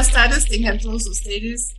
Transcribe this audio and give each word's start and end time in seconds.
Buenas 0.00 0.14
tardes 0.14 0.48
tengan 0.48 0.78
todos 0.78 1.06
ustedes. 1.08 1.74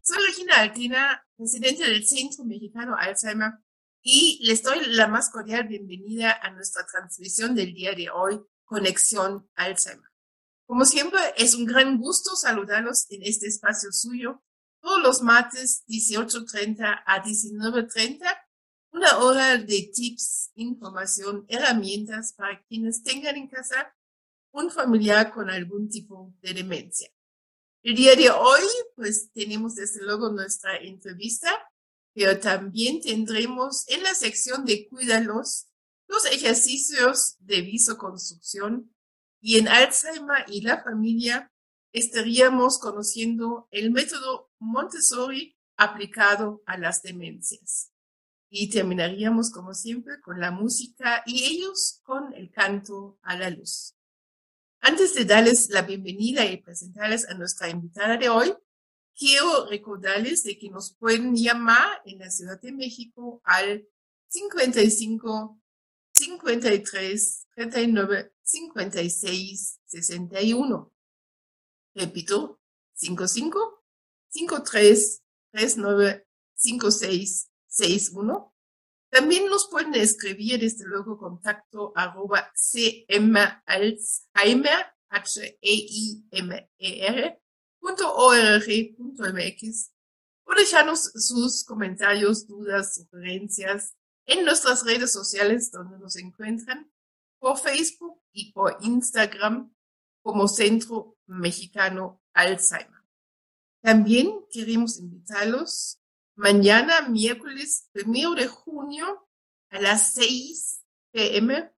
Soy 0.00 0.16
Regina 0.28 0.60
Altina, 0.60 1.26
presidente 1.36 1.84
del 1.84 2.06
Centro 2.06 2.42
Mexicano 2.46 2.96
Alzheimer, 2.98 3.52
y 4.00 4.38
les 4.46 4.62
doy 4.62 4.78
la 4.86 5.08
más 5.08 5.28
cordial 5.28 5.68
bienvenida 5.68 6.40
a 6.40 6.52
nuestra 6.52 6.86
transmisión 6.86 7.54
del 7.54 7.74
día 7.74 7.92
de 7.92 8.08
hoy, 8.08 8.40
Conexión 8.64 9.46
Alzheimer. 9.56 10.08
Como 10.64 10.86
siempre, 10.86 11.20
es 11.36 11.54
un 11.54 11.66
gran 11.66 11.98
gusto 11.98 12.34
saludarlos 12.34 13.04
en 13.10 13.24
este 13.24 13.48
espacio 13.48 13.92
suyo, 13.92 14.42
todos 14.80 15.02
los 15.02 15.20
martes 15.20 15.84
18.30 15.86 17.02
a 17.04 17.22
19.30, 17.22 18.20
una 18.92 19.18
hora 19.18 19.58
de 19.58 19.90
tips, 19.94 20.52
información, 20.54 21.44
herramientas 21.46 22.32
para 22.32 22.62
quienes 22.62 23.02
tengan 23.02 23.36
en 23.36 23.48
casa 23.48 23.94
un 24.50 24.70
familiar 24.70 25.30
con 25.30 25.50
algún 25.50 25.90
tipo 25.90 26.32
de 26.40 26.54
demencia. 26.54 27.10
El 27.82 27.94
día 27.94 28.14
de 28.14 28.28
hoy, 28.28 28.62
pues 28.94 29.30
tenemos 29.32 29.74
desde 29.74 30.02
luego 30.04 30.28
nuestra 30.30 30.76
entrevista, 30.76 31.50
pero 32.12 32.38
también 32.38 33.00
tendremos 33.00 33.88
en 33.88 34.02
la 34.02 34.14
sección 34.14 34.66
de 34.66 34.86
Cuídalos 34.86 35.68
los 36.06 36.26
ejercicios 36.26 37.36
de 37.38 37.62
visoconstrucción 37.62 38.94
y 39.40 39.58
en 39.58 39.68
Alzheimer 39.68 40.44
y 40.48 40.60
la 40.60 40.82
familia 40.82 41.50
estaríamos 41.92 42.78
conociendo 42.78 43.66
el 43.70 43.90
método 43.92 44.50
Montessori 44.58 45.56
aplicado 45.78 46.62
a 46.66 46.76
las 46.76 47.02
demencias. 47.02 47.92
Y 48.50 48.68
terminaríamos, 48.68 49.50
como 49.50 49.72
siempre, 49.72 50.20
con 50.20 50.38
la 50.38 50.50
música 50.50 51.22
y 51.24 51.44
ellos 51.44 52.00
con 52.02 52.34
el 52.34 52.50
canto 52.50 53.18
a 53.22 53.36
la 53.38 53.48
luz. 53.48 53.94
Antes 54.82 55.14
de 55.14 55.26
darles 55.26 55.68
la 55.68 55.82
bienvenida 55.82 56.44
y 56.46 56.56
presentarles 56.56 57.28
a 57.28 57.34
nuestra 57.34 57.68
invitada 57.68 58.16
de 58.16 58.30
hoy, 58.30 58.54
quiero 59.14 59.66
recordarles 59.66 60.42
de 60.42 60.58
que 60.58 60.70
nos 60.70 60.94
pueden 60.94 61.36
llamar 61.36 62.00
en 62.06 62.18
la 62.18 62.30
Ciudad 62.30 62.58
de 62.58 62.72
México 62.72 63.42
al 63.44 63.86
55 64.28 65.60
53 66.14 67.46
39 67.54 68.32
56 68.42 69.80
61. 69.84 70.92
Repito, 71.94 72.60
55 72.94 73.84
53 74.30 75.22
39 75.52 76.26
56 76.54 77.50
61 77.66 78.54
también 79.10 79.46
nos 79.46 79.68
pueden 79.68 79.94
escribir 79.94 80.60
desde 80.60 80.84
luego 80.86 81.18
contacto 81.18 81.92
arroba 81.96 82.52
cmalzheimer, 83.08 84.86
H-E-I-M-E-R, 85.08 86.62
punto 87.80 88.14
org, 88.14 88.96
punto 88.96 89.24
mx, 89.24 89.90
o 90.44 90.54
dejarnos 90.54 91.10
sus 91.14 91.64
comentarios, 91.64 92.46
dudas, 92.46 92.94
sugerencias 92.94 93.96
en 94.26 94.44
nuestras 94.44 94.84
redes 94.84 95.12
sociales 95.12 95.72
donde 95.72 95.98
nos 95.98 96.14
encuentran, 96.16 96.88
por 97.40 97.58
Facebook 97.58 98.22
y 98.32 98.52
por 98.52 98.76
Instagram 98.80 99.74
como 100.22 100.46
Centro 100.46 101.18
Mexicano 101.26 102.22
Alzheimer. 102.32 103.00
También 103.82 104.44
queremos 104.52 104.98
invitarlos 104.98 105.99
mañana, 106.40 107.02
miércoles 107.02 107.88
primero 107.92 108.34
de 108.34 108.46
junio, 108.46 109.28
a 109.70 109.80
las 109.80 110.14
6 110.14 110.84
pm, 111.12 111.70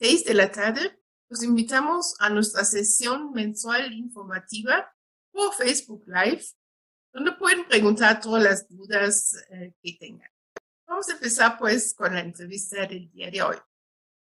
6 0.00 0.24
de 0.24 0.34
la 0.34 0.50
tarde, 0.50 1.00
los 1.28 1.42
invitamos 1.42 2.16
a 2.18 2.28
nuestra 2.28 2.64
sesión 2.64 3.32
mensual 3.32 3.92
informativa 3.92 4.92
por 5.30 5.54
Facebook 5.54 6.04
Live, 6.06 6.44
donde 7.12 7.32
pueden 7.32 7.66
preguntar 7.66 8.20
todas 8.20 8.42
las 8.42 8.68
dudas 8.68 9.36
eh, 9.50 9.72
que 9.80 9.92
tengan. 9.94 10.30
Vamos 10.86 11.08
a 11.08 11.12
empezar 11.12 11.56
pues 11.58 11.94
con 11.94 12.12
la 12.12 12.20
entrevista 12.20 12.84
del 12.86 13.10
día 13.12 13.30
de 13.30 13.42
hoy. 13.42 13.56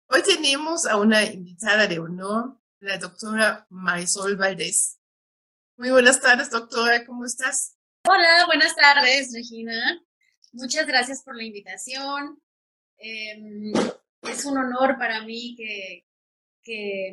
Hoy 0.07 0.23
tenemos 0.23 0.87
a 0.87 0.97
una 0.97 1.23
invitada 1.23 1.85
de 1.85 1.99
honor, 1.99 2.59
la 2.79 2.97
doctora 2.97 3.67
Marisol 3.69 4.35
Valdés. 4.35 4.99
Muy 5.77 5.91
buenas 5.91 6.19
tardes, 6.19 6.49
doctora, 6.49 7.05
¿cómo 7.05 7.23
estás? 7.23 7.78
Hola, 8.07 8.45
buenas 8.47 8.75
tardes, 8.75 9.31
Regina. 9.33 10.01
Muchas 10.53 10.87
gracias 10.87 11.21
por 11.23 11.35
la 11.35 11.43
invitación. 11.43 12.41
Em, 12.97 13.73
es 14.23 14.45
un 14.45 14.57
honor 14.57 14.97
para 14.97 15.23
mí 15.23 15.55
que, 15.57 16.05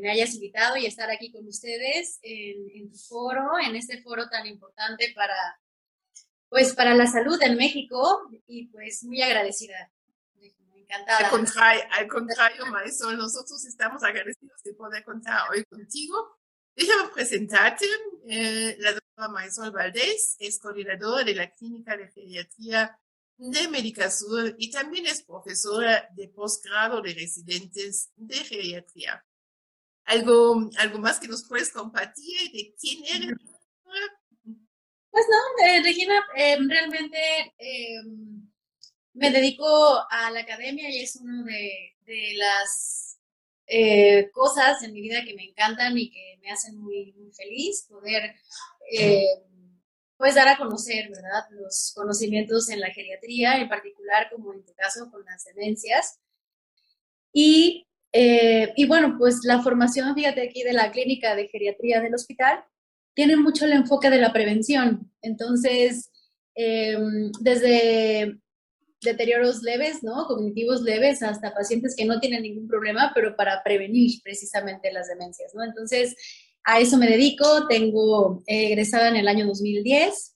me 0.02 0.10
hayas 0.10 0.34
invitado 0.34 0.76
y 0.76 0.84
estar 0.84 1.10
aquí 1.10 1.32
con 1.32 1.46
ustedes 1.46 2.18
en, 2.20 2.90
tu 2.90 2.98
foro, 2.98 3.58
en 3.58 3.74
este 3.74 4.02
foro 4.02 4.28
tan 4.28 4.46
importante 4.46 5.14
para, 5.16 5.58
pues, 6.50 6.74
para 6.74 6.94
la 6.94 7.06
salud 7.06 7.40
en 7.42 7.56
México 7.56 8.28
y 8.46 8.66
pues 8.66 9.02
muy 9.04 9.22
agradecida. 9.22 9.90
Encantada. 10.74 11.20
Al 11.90 12.06
contrario, 12.06 12.64
al 12.66 13.16
nosotros 13.16 13.64
estamos 13.64 14.02
agradecidos 14.02 14.62
de 14.62 14.74
poder 14.74 15.02
contar 15.04 15.48
hoy 15.50 15.64
contigo 15.64 16.36
Déjame 16.76 17.08
presentarte. 17.08 17.86
Eh, 18.28 18.76
la 18.78 18.92
Marisol 19.16 19.70
Valdés 19.70 20.36
es 20.38 20.58
coordinadora 20.58 21.24
de 21.24 21.34
la 21.34 21.50
Clínica 21.50 21.96
de 21.96 22.08
Geriatría 22.08 22.98
de 23.38 23.68
Médica 23.68 24.10
Sur 24.10 24.54
y 24.58 24.70
también 24.70 25.06
es 25.06 25.22
profesora 25.22 26.08
de 26.14 26.28
posgrado 26.28 27.00
de 27.00 27.14
residentes 27.14 28.10
de 28.16 28.36
geriatría. 28.36 29.24
¿Algo, 30.04 30.70
algo 30.78 30.98
más 30.98 31.18
que 31.18 31.28
nos 31.28 31.46
puedes 31.46 31.70
compartir 31.72 32.52
de 32.52 32.74
quién 32.78 33.04
eres? 33.04 33.36
Pues 35.10 35.24
no, 35.30 35.66
eh, 35.66 35.82
Regina, 35.82 36.22
em, 36.36 36.68
realmente 36.68 37.18
em, 37.58 38.48
me 39.14 39.30
dedico 39.30 39.66
a 40.10 40.30
la 40.30 40.40
academia 40.40 40.90
y 40.90 41.02
es 41.02 41.16
una 41.16 41.42
de, 41.42 41.96
de 42.04 42.34
las 42.36 43.06
eh, 43.68 44.30
cosas 44.32 44.80
en 44.84 44.92
mi 44.92 45.00
vida 45.00 45.24
que 45.24 45.34
me 45.34 45.44
encantan 45.44 45.98
y 45.98 46.10
que 46.10 46.38
me 46.40 46.50
hacen 46.52 46.78
muy, 46.78 47.12
feliz, 47.36 47.86
poder 47.88 48.36
eh, 48.92 49.42
pues 50.16 50.34
dar 50.34 50.48
a 50.48 50.56
conocer, 50.56 51.08
¿verdad? 51.08 51.44
Los 51.50 51.92
conocimientos 51.94 52.68
en 52.70 52.80
la 52.80 52.90
geriatría, 52.90 53.58
en 53.58 53.68
particular 53.68 54.28
como 54.30 54.52
en 54.54 54.64
tu 54.64 54.72
caso 54.74 55.10
con 55.10 55.24
las 55.24 55.44
demencias. 55.44 56.18
Y, 57.32 57.86
eh, 58.12 58.72
y 58.76 58.86
bueno, 58.86 59.16
pues 59.18 59.40
la 59.44 59.62
formación, 59.62 60.14
fíjate 60.14 60.42
aquí, 60.42 60.62
de 60.62 60.72
la 60.72 60.90
clínica 60.90 61.34
de 61.34 61.48
geriatría 61.48 62.00
del 62.00 62.14
hospital, 62.14 62.64
tiene 63.14 63.36
mucho 63.36 63.64
el 63.64 63.72
enfoque 63.72 64.10
de 64.10 64.18
la 64.18 64.32
prevención. 64.32 65.12
Entonces, 65.22 66.10
desde 67.40 68.38
deterioros 69.02 69.62
leves, 69.62 70.02
¿no? 70.02 70.26
Cognitivos 70.26 70.82
leves, 70.82 71.22
hasta 71.22 71.54
pacientes 71.54 71.94
que 71.96 72.04
no 72.04 72.20
tienen 72.20 72.42
ningún 72.42 72.68
problema, 72.68 73.12
pero 73.14 73.36
para 73.36 73.62
prevenir 73.62 74.20
precisamente 74.22 74.92
las 74.92 75.08
demencias, 75.08 75.54
¿no? 75.54 75.64
Entonces, 75.64 76.14
a 76.66 76.80
eso 76.80 76.98
me 76.98 77.06
dedico, 77.06 77.68
tengo 77.68 78.42
egresada 78.46 79.08
en 79.08 79.16
el 79.16 79.28
año 79.28 79.46
2010 79.46 80.34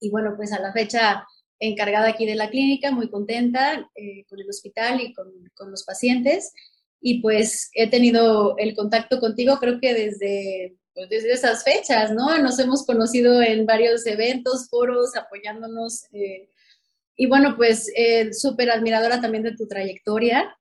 y 0.00 0.10
bueno, 0.10 0.34
pues 0.36 0.52
a 0.52 0.60
la 0.60 0.72
fecha 0.72 1.24
encargada 1.60 2.08
aquí 2.08 2.26
de 2.26 2.34
la 2.34 2.50
clínica, 2.50 2.90
muy 2.90 3.08
contenta 3.08 3.88
eh, 3.94 4.24
con 4.28 4.40
el 4.40 4.50
hospital 4.50 5.00
y 5.00 5.14
con, 5.14 5.28
con, 5.54 5.70
los 5.70 5.84
pacientes. 5.84 6.52
Y 7.00 7.22
pues 7.22 7.70
he 7.74 7.88
tenido 7.88 8.56
el 8.58 8.74
contacto 8.74 9.20
contigo, 9.20 9.58
creo 9.60 9.78
que 9.80 9.94
desde, 9.94 10.76
pues 10.92 11.08
desde 11.08 11.32
esas 11.32 11.62
fechas, 11.62 12.10
¿no? 12.10 12.36
Nos 12.38 12.58
hemos 12.58 12.84
conocido 12.84 13.40
en 13.40 13.64
varios 13.64 14.04
eventos, 14.06 14.68
foros, 14.68 15.14
apoyándonos 15.14 16.02
eh, 16.12 16.48
y 17.14 17.26
bueno, 17.26 17.56
pues 17.56 17.88
eh, 17.94 18.32
súper 18.32 18.72
admiradora 18.72 19.20
también 19.20 19.44
de 19.44 19.54
tu 19.54 19.68
trayectoria 19.68 20.56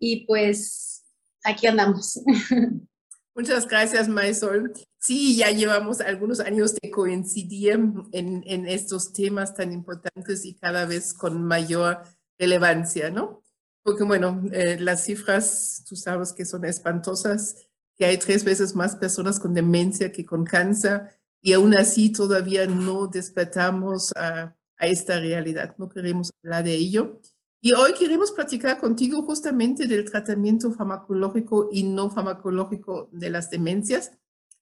y 0.00 0.26
pues 0.26 1.04
aquí 1.44 1.68
andamos. 1.68 2.20
Muchas 3.34 3.66
gracias, 3.66 4.08
Maisol. 4.08 4.72
Sí, 4.98 5.36
ya 5.36 5.50
llevamos 5.50 6.00
algunos 6.00 6.40
años 6.40 6.74
de 6.74 6.90
coincidir 6.90 7.80
en, 8.12 8.42
en 8.46 8.66
estos 8.68 9.12
temas 9.12 9.54
tan 9.54 9.72
importantes 9.72 10.44
y 10.44 10.54
cada 10.54 10.84
vez 10.84 11.14
con 11.14 11.42
mayor 11.42 12.02
relevancia, 12.38 13.10
¿no? 13.10 13.42
Porque 13.82 14.04
bueno, 14.04 14.42
eh, 14.52 14.78
las 14.78 15.04
cifras, 15.04 15.82
tú 15.88 15.96
sabes 15.96 16.32
que 16.34 16.44
son 16.44 16.64
espantosas, 16.66 17.56
que 17.96 18.04
hay 18.04 18.18
tres 18.18 18.44
veces 18.44 18.74
más 18.76 18.96
personas 18.96 19.40
con 19.40 19.54
demencia 19.54 20.12
que 20.12 20.26
con 20.26 20.44
cáncer 20.44 21.08
y 21.40 21.54
aún 21.54 21.74
así 21.74 22.12
todavía 22.12 22.66
no 22.66 23.06
despertamos 23.06 24.12
a, 24.14 24.54
a 24.76 24.86
esta 24.86 25.18
realidad, 25.18 25.74
no 25.78 25.88
queremos 25.88 26.30
hablar 26.42 26.64
de 26.64 26.74
ello. 26.74 27.20
Y 27.64 27.74
hoy 27.74 27.94
queremos 27.94 28.32
platicar 28.32 28.80
contigo 28.80 29.22
justamente 29.22 29.86
del 29.86 30.04
tratamiento 30.04 30.72
farmacológico 30.72 31.68
y 31.70 31.84
no 31.84 32.10
farmacológico 32.10 33.08
de 33.12 33.30
las 33.30 33.50
demencias. 33.50 34.10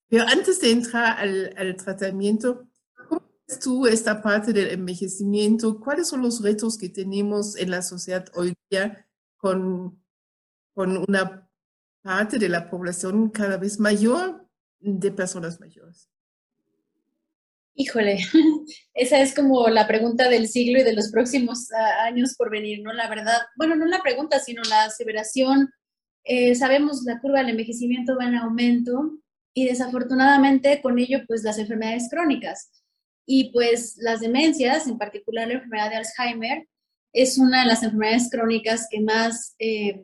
Pero 0.09 0.25
antes 0.29 0.61
de 0.61 0.71
entrar 0.71 1.19
al, 1.19 1.55
al 1.57 1.77
tratamiento, 1.77 2.69
¿cómo 3.09 3.23
ves 3.49 3.59
tú 3.59 3.87
esta 3.87 4.21
parte 4.21 4.53
del 4.53 4.69
envejecimiento? 4.73 5.81
¿Cuáles 5.81 6.09
son 6.09 6.21
los 6.21 6.43
retos 6.43 6.77
que 6.77 6.91
tenemos 6.91 7.57
en 7.57 7.71
la 7.71 7.81
sociedad 7.81 8.27
hoy 8.35 8.53
día 8.69 9.09
con, 9.39 9.99
con 10.75 10.99
una 11.09 11.49
parte 12.03 12.39
de 12.39 12.51
la 12.51 12.69
población 12.69 13.31
cada 13.31 13.57
vez 13.57 13.81
mayor 13.81 14.47
de 14.79 15.11
personas 15.11 15.59
mayores? 15.59 16.11
Híjole, 17.81 18.19
esa 18.95 19.23
es 19.23 19.35
como 19.35 19.67
la 19.69 19.87
pregunta 19.87 20.29
del 20.29 20.49
siglo 20.49 20.81
y 20.81 20.83
de 20.83 20.93
los 20.93 21.11
próximos 21.11 21.73
ah, 21.73 22.05
años 22.05 22.35
por 22.37 22.51
venir, 22.51 22.83
¿no? 22.83 22.93
La 22.93 23.09
verdad, 23.09 23.39
bueno, 23.57 23.75
no 23.75 23.87
la 23.87 24.03
pregunta, 24.03 24.39
sino 24.39 24.61
la 24.69 24.85
aseveración. 24.85 25.71
Eh, 26.25 26.55
sabemos 26.55 27.05
la 27.07 27.19
curva 27.21 27.39
del 27.39 27.49
envejecimiento 27.49 28.19
va 28.19 28.27
en 28.27 28.35
aumento 28.35 29.13
y 29.55 29.65
desafortunadamente 29.65 30.83
con 30.83 30.99
ello, 30.99 31.21
pues 31.27 31.43
las 31.43 31.57
enfermedades 31.57 32.09
crónicas 32.11 32.71
y 33.25 33.51
pues 33.51 33.97
las 33.97 34.21
demencias, 34.21 34.87
en 34.87 34.99
particular 34.99 35.49
la 35.49 35.55
enfermedad 35.55 35.89
de 35.89 35.97
Alzheimer, 35.97 36.69
es 37.15 37.39
una 37.39 37.63
de 37.63 37.69
las 37.69 37.83
enfermedades 37.83 38.29
crónicas 38.31 38.89
que 38.91 39.01
más 39.01 39.55
eh, 39.59 40.03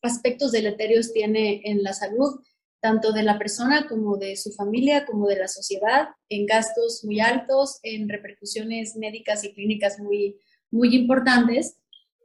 aspectos 0.00 0.50
deleterios 0.50 1.12
tiene 1.12 1.60
en 1.64 1.82
la 1.82 1.92
salud 1.92 2.40
tanto 2.80 3.12
de 3.12 3.22
la 3.22 3.38
persona 3.38 3.86
como 3.88 4.16
de 4.16 4.36
su 4.36 4.52
familia, 4.52 5.06
como 5.06 5.26
de 5.26 5.36
la 5.36 5.48
sociedad, 5.48 6.08
en 6.28 6.46
gastos 6.46 7.02
muy 7.04 7.20
altos, 7.20 7.78
en 7.82 8.08
repercusiones 8.08 8.96
médicas 8.96 9.44
y 9.44 9.52
clínicas 9.52 9.98
muy, 9.98 10.36
muy 10.70 10.94
importantes. 10.94 11.78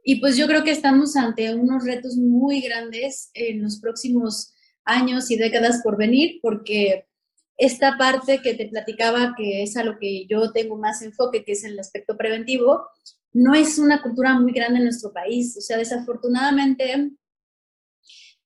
Y 0.04 0.20
pues 0.20 0.36
yo 0.36 0.46
creo 0.46 0.64
que 0.64 0.72
estamos 0.72 1.16
ante 1.16 1.54
unos 1.54 1.84
retos 1.84 2.16
muy 2.16 2.60
grandes 2.60 3.30
en 3.34 3.62
los 3.62 3.80
próximos 3.80 4.52
años 4.84 5.30
y 5.30 5.36
décadas 5.36 5.80
por 5.82 5.96
venir, 5.96 6.40
porque 6.42 7.06
esta 7.56 7.96
parte 7.96 8.40
que 8.42 8.54
te 8.54 8.66
platicaba, 8.66 9.34
que 9.36 9.62
es 9.62 9.76
a 9.76 9.84
lo 9.84 9.98
que 9.98 10.26
yo 10.26 10.52
tengo 10.52 10.76
más 10.76 11.02
enfoque, 11.02 11.44
que 11.44 11.52
es 11.52 11.64
el 11.64 11.78
aspecto 11.78 12.16
preventivo, 12.16 12.86
no 13.32 13.54
es 13.54 13.78
una 13.78 14.02
cultura 14.02 14.38
muy 14.38 14.52
grande 14.52 14.78
en 14.78 14.84
nuestro 14.84 15.12
país. 15.12 15.56
O 15.56 15.60
sea, 15.60 15.78
desafortunadamente 15.78 17.12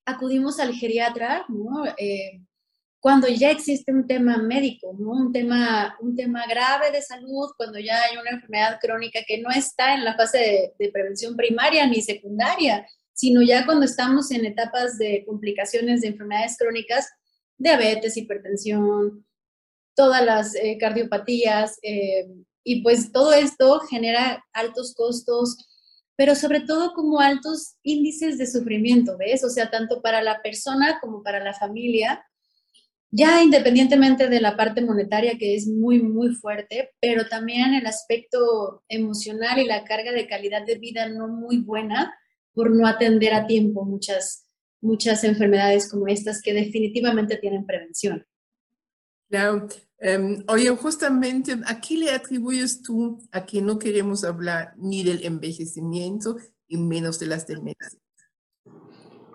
acudimos 0.07 0.59
al 0.59 0.73
geriatra, 0.73 1.45
¿no? 1.49 1.85
Eh, 1.97 2.41
cuando 2.99 3.27
ya 3.27 3.51
existe 3.51 3.93
un 3.93 4.07
tema 4.07 4.37
médico, 4.37 4.95
¿no? 4.97 5.11
un, 5.11 5.31
tema, 5.31 5.95
un 6.01 6.15
tema 6.15 6.45
grave 6.47 6.91
de 6.91 7.01
salud, 7.01 7.51
cuando 7.55 7.77
ya 7.77 8.01
hay 8.01 8.17
una 8.17 8.31
enfermedad 8.31 8.79
crónica 8.81 9.19
que 9.27 9.37
no 9.39 9.51
está 9.51 9.93
en 9.93 10.03
la 10.03 10.15
fase 10.15 10.37
de, 10.39 10.73
de 10.79 10.91
prevención 10.91 11.35
primaria 11.35 11.85
ni 11.85 12.01
secundaria, 12.01 12.87
sino 13.13 13.41
ya 13.41 13.65
cuando 13.65 13.85
estamos 13.85 14.31
en 14.31 14.45
etapas 14.45 14.97
de 14.97 15.23
complicaciones 15.25 16.01
de 16.01 16.07
enfermedades 16.07 16.57
crónicas, 16.57 17.07
diabetes, 17.57 18.17
hipertensión, 18.17 19.25
todas 19.95 20.23
las 20.23 20.55
eh, 20.55 20.77
cardiopatías, 20.79 21.79
eh, 21.81 22.27
y 22.63 22.81
pues 22.81 23.11
todo 23.11 23.33
esto 23.33 23.79
genera 23.81 24.43
altos 24.53 24.93
costos 24.95 25.66
pero 26.17 26.35
sobre 26.35 26.61
todo 26.61 26.93
como 26.93 27.21
altos 27.21 27.77
índices 27.83 28.37
de 28.39 28.47
sufrimiento, 28.47 29.17
¿ves? 29.17 29.43
O 29.43 29.49
sea, 29.49 29.69
tanto 29.69 30.01
para 30.01 30.21
la 30.23 30.41
persona 30.41 30.99
como 30.99 31.21
para 31.21 31.41
la 31.43 31.53
familia, 31.53 32.25
ya 33.11 33.41
independientemente 33.41 34.27
de 34.27 34.41
la 34.41 34.57
parte 34.57 34.81
monetaria 34.81 35.37
que 35.37 35.55
es 35.55 35.67
muy, 35.67 36.01
muy 36.01 36.33
fuerte, 36.33 36.89
pero 36.99 37.27
también 37.29 37.75
el 37.75 37.85
aspecto 37.85 38.83
emocional 38.89 39.59
y 39.59 39.65
la 39.65 39.83
carga 39.85 40.11
de 40.11 40.27
calidad 40.27 40.65
de 40.65 40.79
vida 40.79 41.07
no 41.07 41.27
muy 41.27 41.59
buena 41.59 42.13
por 42.51 42.71
no 42.71 42.87
atender 42.87 43.35
a 43.35 43.45
tiempo 43.45 43.85
muchas, 43.85 44.47
muchas 44.81 45.23
enfermedades 45.23 45.89
como 45.89 46.07
estas 46.07 46.41
que 46.41 46.53
definitivamente 46.53 47.37
tienen 47.37 47.67
prevención. 47.67 48.25
Claro, 49.29 49.67
Um, 49.99 50.43
oye, 50.47 50.69
justamente, 50.69 51.57
¿a 51.65 51.81
qué 51.81 51.97
le 51.97 52.11
atribuyes 52.11 52.83
tú 52.83 53.19
a 53.31 53.45
que 53.45 53.61
no 53.61 53.79
queremos 53.79 54.23
hablar 54.23 54.73
ni 54.77 55.03
del 55.03 55.25
envejecimiento 55.25 56.37
y 56.67 56.77
menos 56.77 57.19
de 57.19 57.25
las 57.25 57.47
demencias? 57.47 57.97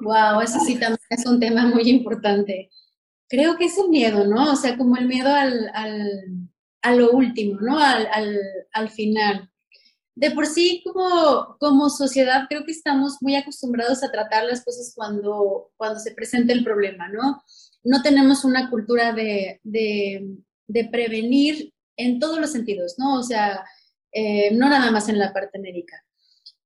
Wow, 0.01 0.41
eso 0.41 0.61
sí 0.61 0.79
también 0.79 1.01
es 1.11 1.27
un 1.27 1.41
tema 1.41 1.67
muy 1.67 1.89
importante. 1.89 2.71
Creo 3.29 3.57
que 3.57 3.65
es 3.65 3.79
el 3.79 3.89
miedo, 3.89 4.27
¿no? 4.27 4.53
O 4.53 4.57
sea, 4.57 4.77
como 4.77 4.97
el 4.97 5.07
miedo 5.07 5.35
al, 5.35 5.71
al, 5.75 6.49
a 6.83 6.95
lo 6.95 7.11
último, 7.11 7.61
¿no? 7.61 7.79
Al, 7.79 8.07
al, 8.13 8.39
al, 8.73 8.89
final. 8.91 9.51
De 10.15 10.31
por 10.31 10.47
sí, 10.47 10.83
como, 10.85 11.57
como 11.59 11.89
sociedad, 11.89 12.47
creo 12.49 12.65
que 12.65 12.73
estamos 12.73 13.17
muy 13.21 13.35
acostumbrados 13.35 14.05
a 14.05 14.13
tratar 14.13 14.45
las 14.45 14.65
cosas 14.65 14.93
cuando, 14.95 15.73
cuando 15.77 15.99
se 15.99 16.13
presenta 16.13 16.53
el 16.53 16.63
problema, 16.63 17.09
¿no? 17.09 17.43
No 17.83 18.03
tenemos 18.03 18.45
una 18.45 18.71
cultura 18.71 19.13
de, 19.13 19.61
de 19.65 20.37
de 20.73 20.85
prevenir 20.87 21.73
en 21.97 22.19
todos 22.19 22.41
los 22.41 22.51
sentidos, 22.51 22.95
¿no? 22.99 23.19
O 23.19 23.23
sea, 23.23 23.65
eh, 24.13 24.51
no 24.53 24.69
nada 24.69 24.91
más 24.91 25.09
en 25.09 25.19
la 25.19 25.33
parte 25.33 25.59
médica. 25.59 26.03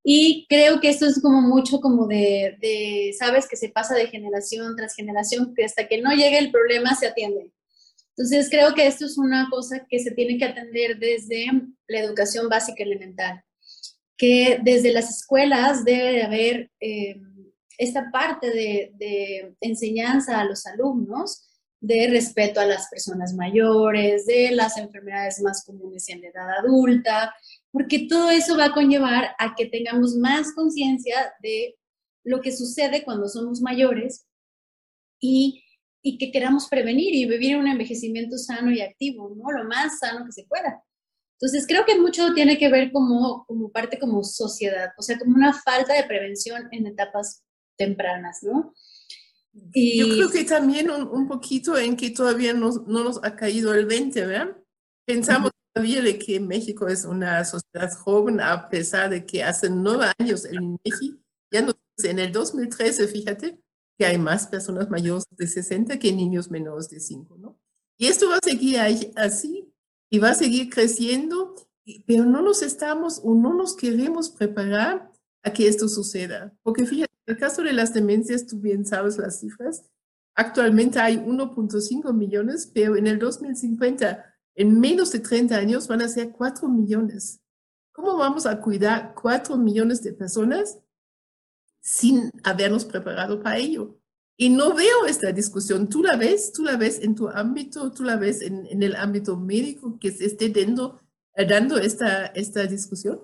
Y 0.05 0.47
creo 0.49 0.81
que 0.81 0.89
esto 0.89 1.07
es 1.07 1.21
como 1.21 1.41
mucho 1.41 1.81
como 1.81 2.07
de, 2.07 3.13
sabes, 3.19 3.49
que 3.49 3.57
se 3.57 3.71
pasa 3.71 3.95
de 3.97 4.07
generación 4.07 4.77
tras 4.77 4.95
generación, 4.95 5.53
que 5.55 5.65
hasta 5.65 5.89
que 5.89 6.01
no 6.01 6.13
llegue 6.13 6.39
el 6.39 6.53
problema 6.53 6.95
se 6.95 7.09
atiende. 7.09 7.51
Entonces, 8.11 8.49
creo 8.49 8.73
que 8.75 8.87
esto 8.87 9.05
es 9.05 9.19
una 9.19 9.49
cosa 9.51 9.85
que 9.91 9.99
se 9.99 10.13
tiene 10.13 10.39
que 10.39 10.45
atender 10.45 10.99
desde 10.99 11.47
la 11.89 12.01
educación 12.01 12.49
básica 12.49 12.85
elemental, 12.85 13.43
que 14.17 14.61
desde 14.63 14.93
las 14.93 15.11
escuelas 15.11 15.85
debe 15.85 16.23
haber 16.23 16.71
eh, 16.79 17.21
esta 17.77 18.11
parte 18.13 18.51
de 18.51 19.57
enseñanza 19.61 20.41
a 20.41 20.45
los 20.45 20.67
alumnos 20.67 21.47
de 21.87 22.09
respeto 22.09 22.61
a 22.61 22.67
las 22.67 22.89
personas 22.89 23.33
mayores, 23.35 24.27
de 24.27 24.51
las 24.51 24.77
enfermedades 24.77 25.41
más 25.41 25.65
comunes 25.65 26.09
en 26.09 26.21
la 26.21 26.29
edad 26.29 26.51
adulta, 26.59 27.33
porque 27.71 28.07
todo 28.09 28.31
eso 28.31 28.57
va 28.57 28.67
a 28.67 28.73
conllevar 28.73 29.37
a 29.39 29.55
que 29.55 29.67
tengamos 29.67 30.17
más 30.17 30.53
conciencia 30.53 31.33
de 31.41 31.77
lo 32.25 32.41
que 32.41 32.51
sucede 32.51 33.05
cuando 33.05 33.29
somos 33.29 33.61
mayores 33.61 34.27
y, 35.21 35.63
y, 36.03 36.19
que 36.19 36.33
queramos 36.33 36.69
prevenir 36.69 37.15
y 37.15 37.27
vivir 37.27 37.57
un 37.57 37.69
envejecimiento 37.69 38.37
sano 38.37 38.73
y 38.73 38.81
activo, 38.81 39.33
¿no? 39.37 39.53
Lo 39.53 39.65
más 39.65 40.01
sano 40.01 40.27
que 40.27 40.33
se 40.33 40.45
pueda. 40.45 40.83
Entonces, 41.39 41.67
creo 41.69 41.85
que 41.85 41.99
mucho 41.99 42.35
tiene 42.35 42.59
que 42.59 42.69
ver 42.69 42.91
como, 42.91 43.45
como 43.47 43.71
parte 43.71 43.99
como 43.99 44.25
sociedad, 44.25 44.91
o 44.99 45.03
sea, 45.03 45.19
como 45.19 45.37
una 45.37 45.53
falta 45.53 45.95
de 45.95 46.05
prevención 46.05 46.69
en 46.73 46.87
etapas 46.87 47.45
tempranas, 47.77 48.43
¿no? 48.43 48.75
Yo 49.75 50.09
creo 50.09 50.31
que 50.31 50.45
también 50.45 50.91
un, 50.91 51.29
poquito 51.29 51.77
en 51.77 51.97
que 51.97 52.11
todavía 52.11 52.53
no, 52.53 52.71
no, 52.87 53.05
nos 53.05 53.23
ha 53.23 53.37
caído 53.37 53.75
el 53.75 53.87
20, 53.87 54.27
¿verdad? 54.27 54.57
Pensamos 55.07 55.51
todavía 55.73 56.03
de 56.03 56.19
que 56.19 56.41
México 56.41 56.89
es 56.89 57.05
una 57.05 57.45
sociedad 57.45 57.93
joven, 57.99 58.41
a 58.41 58.69
pesar 58.69 59.11
de 59.11 59.25
que 59.27 59.43
hace 59.43 59.69
nueve 59.71 60.07
años 60.19 60.45
en 60.45 60.79
México, 60.85 61.19
ya 61.53 61.63
no, 61.63 61.73
en 62.03 62.19
el 62.19 62.33
2013, 62.33 63.09
fíjate, 63.09 63.59
que 63.99 64.07
hay 64.07 64.19
más 64.19 64.47
personas 64.47 64.91
mayores 64.91 65.25
de 65.31 65.47
60 65.47 65.99
que 65.99 66.13
niños 66.13 66.51
menores 66.51 66.89
de 66.89 67.01
5, 67.01 67.37
¿no? 67.39 67.59
Y 67.99 68.07
esto 68.07 68.29
va 68.29 68.37
a 68.37 68.45
seguir 68.45 68.79
así 69.17 69.73
y 70.11 70.19
va 70.19 70.31
a 70.31 70.35
seguir 70.35 70.69
creciendo, 70.71 71.55
pero 72.07 72.25
no 72.25 72.43
nos 72.43 72.63
estamos 72.63 73.21
o 73.25 73.35
no 73.35 73.55
nos 73.55 73.75
queremos 73.75 74.29
preparar 74.31 75.11
a 75.43 75.53
que 75.53 75.67
esto 75.67 75.89
suceda. 75.89 76.55
Porque 76.63 76.85
fíjate, 76.85 77.15
el 77.27 77.37
caso 77.39 77.63
de 77.63 77.73
las 77.73 77.93
demencias, 77.93 78.47
tú 78.47 78.59
bien 78.61 78.87
sabes 78.87 79.19
las 79.19 79.41
cifras, 79.41 79.91
actualmente 80.35 80.99
hay 81.01 81.17
1.5 81.17 82.13
millones, 82.15 82.71
pero 82.73 82.97
en 82.97 83.07
el 83.07 83.19
2050, 83.19 84.25
en 84.55 84.81
menos 84.81 85.13
de 85.13 85.21
30 85.21 85.57
años, 85.57 85.89
van 85.89 86.03
a 86.03 86.09
ser 86.09 86.31
4 86.31 86.69
millones. 86.69 87.41
¿Cómo 87.93 88.17
vamos 88.17 88.47
a 88.47 88.61
cuidar 88.61 89.15
4 89.15 89.57
millones 89.57 90.03
de 90.03 90.13
personas 90.13 90.79
sin 91.81 92.31
habernos 92.45 92.85
preparado 92.85 93.43
para 93.43 93.59
ello? 93.59 93.99
Y 94.37 94.51
no 94.51 94.75
veo 94.75 95.07
esta 95.07 95.33
discusión. 95.33 95.89
¿Tú 95.89 96.03
la 96.03 96.17
ves? 96.17 96.53
¿Tú 96.53 96.63
la 96.63 96.77
ves 96.77 97.01
en 97.01 97.15
tu 97.15 97.29
ámbito? 97.29 97.91
¿Tú 97.93 98.05
la 98.05 98.17
ves 98.17 98.43
en, 98.43 98.67
en 98.67 98.83
el 98.83 98.95
ámbito 98.95 99.37
médico 99.37 99.99
que 99.99 100.13
se 100.13 100.27
esté 100.27 100.51
dando, 100.51 101.01
dando 101.49 101.79
esta, 101.79 102.27
esta 102.27 102.67
discusión? 102.67 103.21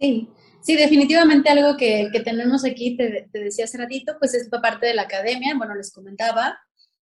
Sí, 0.00 0.28
Sí, 0.62 0.76
definitivamente 0.76 1.50
algo 1.50 1.76
que, 1.76 2.08
tenemos 2.24 2.64
aquí, 2.64 2.96
te, 2.96 3.28
decía 3.32 3.64
hace 3.64 3.78
ratito, 3.78 4.14
pues 4.20 4.32
es 4.34 4.48
parte 4.48 4.86
de 4.86 4.94
la 4.94 5.02
academia, 5.02 5.56
bueno, 5.56 5.74
les 5.74 5.92
comentaba, 5.92 6.56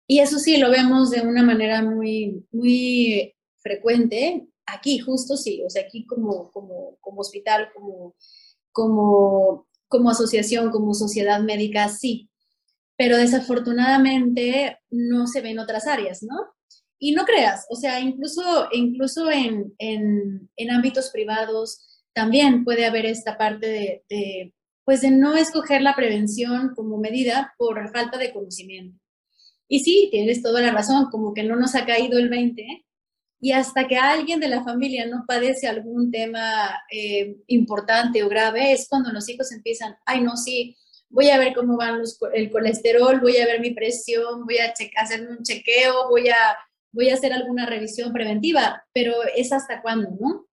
y 0.07 0.19
eso 0.19 0.39
sí, 0.39 0.57
lo 0.57 0.72
vemos 0.72 1.12
de 1.12 1.22
una 1.22 1.43
manera 1.43 1.83
muy, 1.83 2.45
muy 2.51 3.36
frecuente, 3.60 4.48
aquí 4.65 4.98
justo 5.00 5.38
sí, 5.38 5.62
o 5.63 5.69
sea, 5.69 5.83
aquí 5.83 6.05
como, 6.05 6.51
como, 6.51 6.98
como 7.00 7.22
hospital, 7.22 7.69
como, 7.75 8.15
como, 8.72 9.67
como 9.88 10.10
asociación, 10.10 10.72
como 10.72 10.95
sociedad 10.95 11.39
médica, 11.41 11.89
sí. 11.89 12.29
pero 12.98 13.17
desafortunadamente 13.17 14.79
no 14.89 15.27
se 15.27 15.41
ve 15.41 15.51
en 15.51 15.60
otras 15.60 15.86
áreas, 15.86 16.24
¿no? 16.24 16.36
Y 16.98 17.12
no 17.12 17.25
creas, 17.25 17.67
o 17.69 17.75
sea, 17.75 18.00
incluso, 18.00 18.67
incluso 18.72 19.29
en, 19.29 19.74
en, 19.77 20.50
en 20.55 20.72
ámbitos 20.72 21.12
privados 21.12 21.92
también 22.13 22.63
puede 22.63 22.86
haber 22.86 23.05
esta 23.05 23.38
parte 23.38 24.03
de, 24.10 24.53
pues 24.86 25.01
de 25.01 25.12
no 25.12 25.36
escoger 25.36 25.82
la 25.82 25.96
prevención 25.96 26.74
como 26.75 26.98
medida 26.98 27.53
por 27.58 27.91
falta 27.91 28.17
de 28.17 28.32
conocimiento. 28.32 29.00
Y 29.67 29.79
sí, 29.79 30.10
tienes 30.12 30.41
toda 30.41 30.62
la 30.62 30.72
razón, 30.72 31.10
como 31.10 31.34
que 31.34 31.43
no 31.43 31.55
nos 31.55 31.75
ha 31.75 31.86
caído 31.86 32.20
el 32.20 32.29
20, 32.29 32.86
y 33.39 33.51
hasta 33.51 33.88
que 33.88 33.98
alguien 33.98 34.39
de 34.39 34.48
la 34.48 34.63
familia 34.63 35.05
no 35.05 35.25
padece 35.27 35.67
algún 35.67 36.12
tema 36.12 36.82
eh, 36.91 37.36
importante 37.48 38.24
o 38.24 38.29
grave, 38.29 38.72
es 38.72 38.88
cuando 38.88 39.12
los 39.12 39.27
hijos 39.27 39.51
empiezan, 39.51 39.98
ay, 40.05 40.22
no, 40.22 40.38
sí, 40.38 40.77
voy 41.10 41.29
a 41.29 41.38
ver 41.38 41.53
cómo 41.53 41.75
van 41.75 42.00
los, 42.00 42.17
el 42.34 42.50
colesterol, 42.50 43.20
voy 43.20 43.38
a 43.38 43.46
ver 43.46 43.60
mi 43.60 43.72
presión, 43.72 44.46
voy 44.46 44.60
a 44.60 44.74
hacerme 44.96 45.38
un 45.38 45.43
chequeo, 45.43 46.10
voy 46.10 46.29
a, 46.29 46.58
voy 46.91 47.10
a 47.10 47.15
hacer 47.15 47.34
alguna 47.34 47.65
revisión 47.65 48.13
preventiva, 48.13 48.86
pero 48.93 49.13
es 49.36 49.51
hasta 49.51 49.82
cuándo, 49.82 50.10
¿no? 50.20 50.48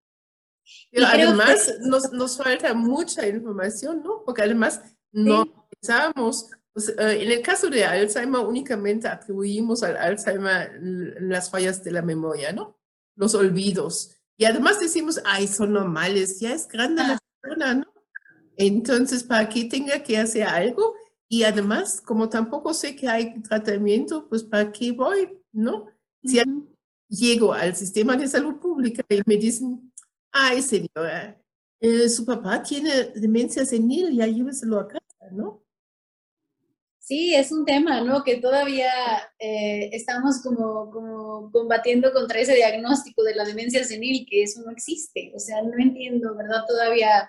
Pero 0.90 1.06
además 1.06 1.74
nos, 1.80 2.12
nos, 2.12 2.36
falta 2.36 2.74
mucha 2.74 3.26
información, 3.26 4.02
¿no? 4.02 4.22
Porque 4.24 4.42
además 4.42 4.80
no 5.12 5.66
pensamos, 5.70 6.50
pues, 6.72 6.88
eh, 6.90 7.22
en 7.22 7.30
el 7.30 7.42
caso 7.42 7.68
de 7.68 7.84
Alzheimer 7.84 8.40
únicamente 8.40 9.08
atribuimos 9.08 9.82
al 9.82 9.96
Alzheimer 9.96 10.78
las 10.80 11.50
fallas 11.50 11.82
de 11.84 11.92
la 11.92 12.02
memoria, 12.02 12.52
¿no? 12.52 12.80
los 13.20 13.34
olvidos. 13.34 14.16
Y 14.36 14.46
además 14.46 14.80
decimos, 14.80 15.20
ay, 15.24 15.46
son 15.46 15.74
normales, 15.74 16.40
ya 16.40 16.54
es 16.54 16.66
grande 16.66 17.02
la 17.02 17.14
ah. 17.14 17.18
persona, 17.40 17.74
¿no? 17.74 17.86
Entonces, 18.56 19.22
¿para 19.22 19.48
qué 19.48 19.66
tenga 19.66 20.02
que 20.02 20.18
hacer 20.18 20.44
algo? 20.44 20.94
Y 21.28 21.44
además, 21.44 22.00
como 22.00 22.28
tampoco 22.28 22.74
sé 22.74 22.96
que 22.96 23.08
hay 23.08 23.40
tratamiento, 23.42 24.26
pues 24.28 24.42
¿para 24.42 24.72
qué 24.72 24.92
voy? 24.92 25.38
¿No? 25.52 25.86
Si 26.24 26.40
llego 27.08 27.52
al 27.52 27.76
sistema 27.76 28.16
de 28.16 28.26
salud 28.26 28.56
pública 28.56 29.04
y 29.08 29.20
me 29.26 29.36
dicen, 29.36 29.89
ay, 30.32 30.62
señora, 30.62 31.40
eh, 31.80 32.08
su 32.08 32.25
papá 32.25 32.62
tiene 32.62 33.06
demencia 33.14 33.64
senil, 33.64 34.14
ya 34.14 34.26
lléveselo 34.26 34.80
a 34.80 34.88
casa, 34.88 35.30
¿no? 35.32 35.64
Sí, 36.99 37.34
es 37.34 37.50
un 37.50 37.64
tema, 37.64 38.02
¿no? 38.02 38.22
Que 38.22 38.37
todavía 38.37 38.92
eh, 39.38 39.90
estamos 39.92 40.42
como, 40.42 40.90
como 40.92 41.50
combatiendo 41.50 42.12
contra 42.12 42.38
ese 42.38 42.54
diagnóstico 42.54 43.25
de 43.25 43.34
la 43.34 43.44
demencia 43.44 43.82
senil, 43.82 44.25
que 44.30 44.44
eso 44.44 44.62
no 44.62 44.70
existe. 44.70 45.32
O 45.34 45.40
sea, 45.40 45.60
no 45.62 45.76
entiendo, 45.76 46.37
¿verdad? 46.37 46.64
Todavía, 46.68 47.28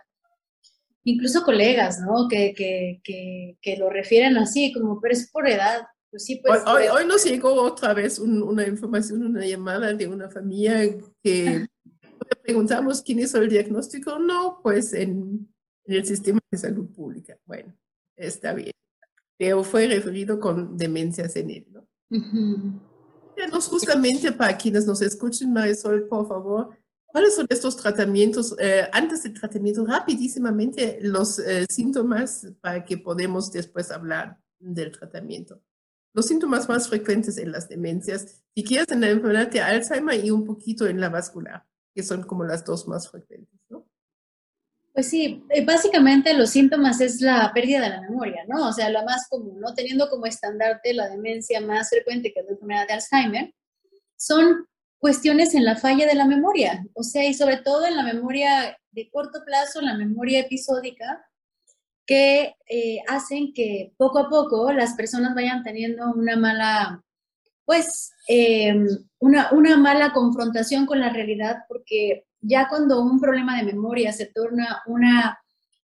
incluso 1.03 1.43
colegas, 1.43 2.00
¿no? 2.00 2.27
Que, 2.29 2.53
que, 2.53 3.01
que, 3.03 3.58
que 3.60 3.77
lo 3.77 3.89
refieren 3.89 4.38
así, 4.38 4.72
como, 4.72 5.01
pero 5.01 5.13
es 5.13 5.31
por 5.31 5.50
edad. 5.50 5.81
Pues 6.12 6.25
sí, 6.25 6.41
pues, 6.46 6.62
hoy, 6.67 6.84
hoy, 6.88 7.08
nos 7.08 7.24
llegó 7.24 7.53
otra 7.53 7.96
vez 7.96 8.20
una 8.20 8.67
información, 8.67 9.25
una 9.25 9.46
llamada 9.46 9.93
de 9.93 10.08
una 10.08 10.29
familia 10.29 10.81
que 11.24 11.65
preguntamos 12.36 13.02
quién 13.02 13.20
hizo 13.20 13.38
el 13.38 13.50
diagnóstico. 13.50 14.20
No, 14.20 14.60
pues 14.62 14.94
en, 14.94 15.54
en 15.86 15.96
el 15.96 16.06
sistema 16.06 16.40
de 16.52 16.58
salud 16.58 16.88
pública. 16.94 17.38
Bueno, 17.46 17.74
está 18.16 18.54
bien 18.54 18.72
pero 19.42 19.64
fue 19.64 19.88
referido 19.88 20.40
con 20.40 20.78
demencia 20.78 21.28
senil. 21.28 21.66
¿no? 21.72 21.88
justamente 23.60 24.32
para 24.32 24.56
quienes 24.56 24.86
nos 24.86 25.02
escuchen, 25.02 25.52
Marisol, 25.52 26.08
por 26.08 26.28
favor, 26.28 26.78
¿cuáles 27.08 27.34
son 27.34 27.48
estos 27.50 27.76
tratamientos, 27.76 28.56
eh, 28.60 28.88
antes 28.94 29.24
del 29.24 29.34
tratamiento, 29.34 29.84
rapidísimamente 29.84 31.00
los 31.02 31.40
eh, 31.40 31.66
síntomas 31.68 32.54
para 32.62 32.86
que 32.86 33.00
podamos 33.00 33.52
después 33.52 33.90
hablar 33.90 34.40
del 34.60 34.92
tratamiento? 34.92 35.60
Los 36.14 36.28
síntomas 36.28 36.70
más 36.70 36.88
frecuentes 36.88 37.40
en 37.40 37.52
las 37.52 37.68
demencias, 37.68 38.44
si 38.54 38.64
quieres 38.64 38.92
en 38.92 39.02
la 39.02 39.10
enfermedad 39.10 39.50
de 39.50 39.60
Alzheimer 39.60 40.24
y 40.24 40.30
un 40.30 40.46
poquito 40.46 40.86
en 40.86 41.02
la 41.02 41.10
vascular, 41.10 41.66
que 41.93 42.03
son 42.03 42.24
como 42.24 42.43
las 42.43 42.65
dos 42.65 42.88
más 42.88 43.10
frecuentes, 43.10 43.60
¿no? 43.69 43.86
Pues 44.93 45.07
sí, 45.07 45.45
eh, 45.50 45.63
básicamente 45.63 46.33
los 46.33 46.50
síntomas 46.50 47.00
es 47.00 47.21
la 47.21 47.51
pérdida 47.53 47.79
de 47.81 47.89
la 47.89 48.01
memoria, 48.01 48.43
¿no? 48.48 48.67
O 48.67 48.74
sea, 48.74 48.89
lo 48.89 49.03
más 49.05 49.27
común, 49.29 49.60
¿no? 49.60 49.74
Teniendo 49.74 50.10
como 50.10 50.25
estandarte 50.25 50.93
la 50.93 51.07
demencia 51.07 51.62
más 51.62 51.89
frecuente 51.89 52.33
que 52.33 52.41
es 52.41 52.45
la 52.45 52.51
enfermedad 52.51 52.88
de 52.88 52.93
Alzheimer, 52.93 53.53
son 54.17 54.65
cuestiones 55.00 55.55
en 55.55 55.65
la 55.65 55.77
falla 55.77 56.05
de 56.05 56.13
la 56.13 56.25
memoria, 56.25 56.86
o 56.93 57.03
sea, 57.03 57.25
y 57.25 57.33
sobre 57.33 57.57
todo 57.57 57.88
en 57.88 57.95
la 57.95 58.03
memoria 58.03 58.77
de 58.91 59.10
corto 59.10 59.43
plazo, 59.45 59.81
la 59.81 59.98
memoria 59.98 60.41
episódica, 60.41 61.25
que 62.05 62.55
eh, 62.69 63.00
hacen 63.07 63.53
que 63.53 63.93
poco 63.98 64.19
a 64.19 64.29
poco 64.29 64.71
las 64.74 64.95
personas 64.95 65.33
vayan 65.33 65.63
teniendo 65.63 66.12
una 66.12 66.36
mala, 66.36 67.03
pues, 67.65 68.12
eh, 68.27 68.75
una, 69.20 69.77
mala 69.77 70.13
confrontación 70.13 70.86
con 70.86 71.00
la 71.00 71.10
realidad, 71.10 71.60
porque 71.68 72.25
ya 72.41 72.68
cuando 72.68 73.01
un 73.01 73.20
problema 73.20 73.58
de 73.58 73.72
memoria 73.72 74.12
se 74.12 74.25
torna 74.25 74.82
una, 74.88 75.39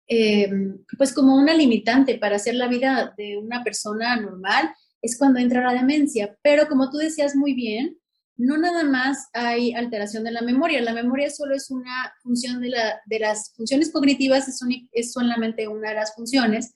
eh, 0.07 0.51
pues 0.99 1.13
como 1.13 1.37
una 1.37 1.55
limitante 1.55 2.19
para 2.19 2.37
hacer 2.37 2.55
la 2.55 2.69
vida 2.69 3.15
de 3.17 3.39
una 3.39 3.65
persona 3.65 4.17
normal, 4.17 4.75
es 5.03 5.19
cuando 5.19 5.39
entra 5.39 5.63
la 5.63 5.75
demencia. 5.75 6.37
Pero 6.43 6.67
como 6.69 6.91
tú 6.91 6.99
decías 6.99 7.37
muy 7.37 7.55
bien, 7.55 7.99
no 8.37 8.57
nada 8.57 8.83
más 8.85 9.29
hay 9.33 9.75
alteración 9.75 10.25
de 10.25 10.33
la 10.33 10.43
memoria. 10.43 10.83
La 10.83 10.93
memoria 10.93 11.31
solo 11.31 11.55
es 11.55 11.71
una 11.71 12.13
función 12.23 12.61
de, 12.61 12.71
la, 12.71 13.01
de 13.07 13.19
las 13.21 13.53
funciones 13.55 13.93
cognitivas, 13.93 14.49
es, 14.93 15.13
solamente 15.13 15.69
una 15.69 15.91
de 15.91 15.95
las 15.95 16.15
funciones. 16.15 16.75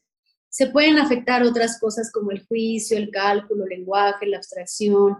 Se 0.48 0.68
pueden 0.68 0.98
afectar 0.98 1.42
otras 1.42 1.78
cosas 1.78 2.10
como 2.10 2.30
el 2.30 2.46
juicio, 2.46 2.96
el 2.96 3.10
cálculo, 3.10 3.64
el 3.64 3.70
lenguaje, 3.70 4.26
la 4.26 4.38
abstracción, 4.38 5.18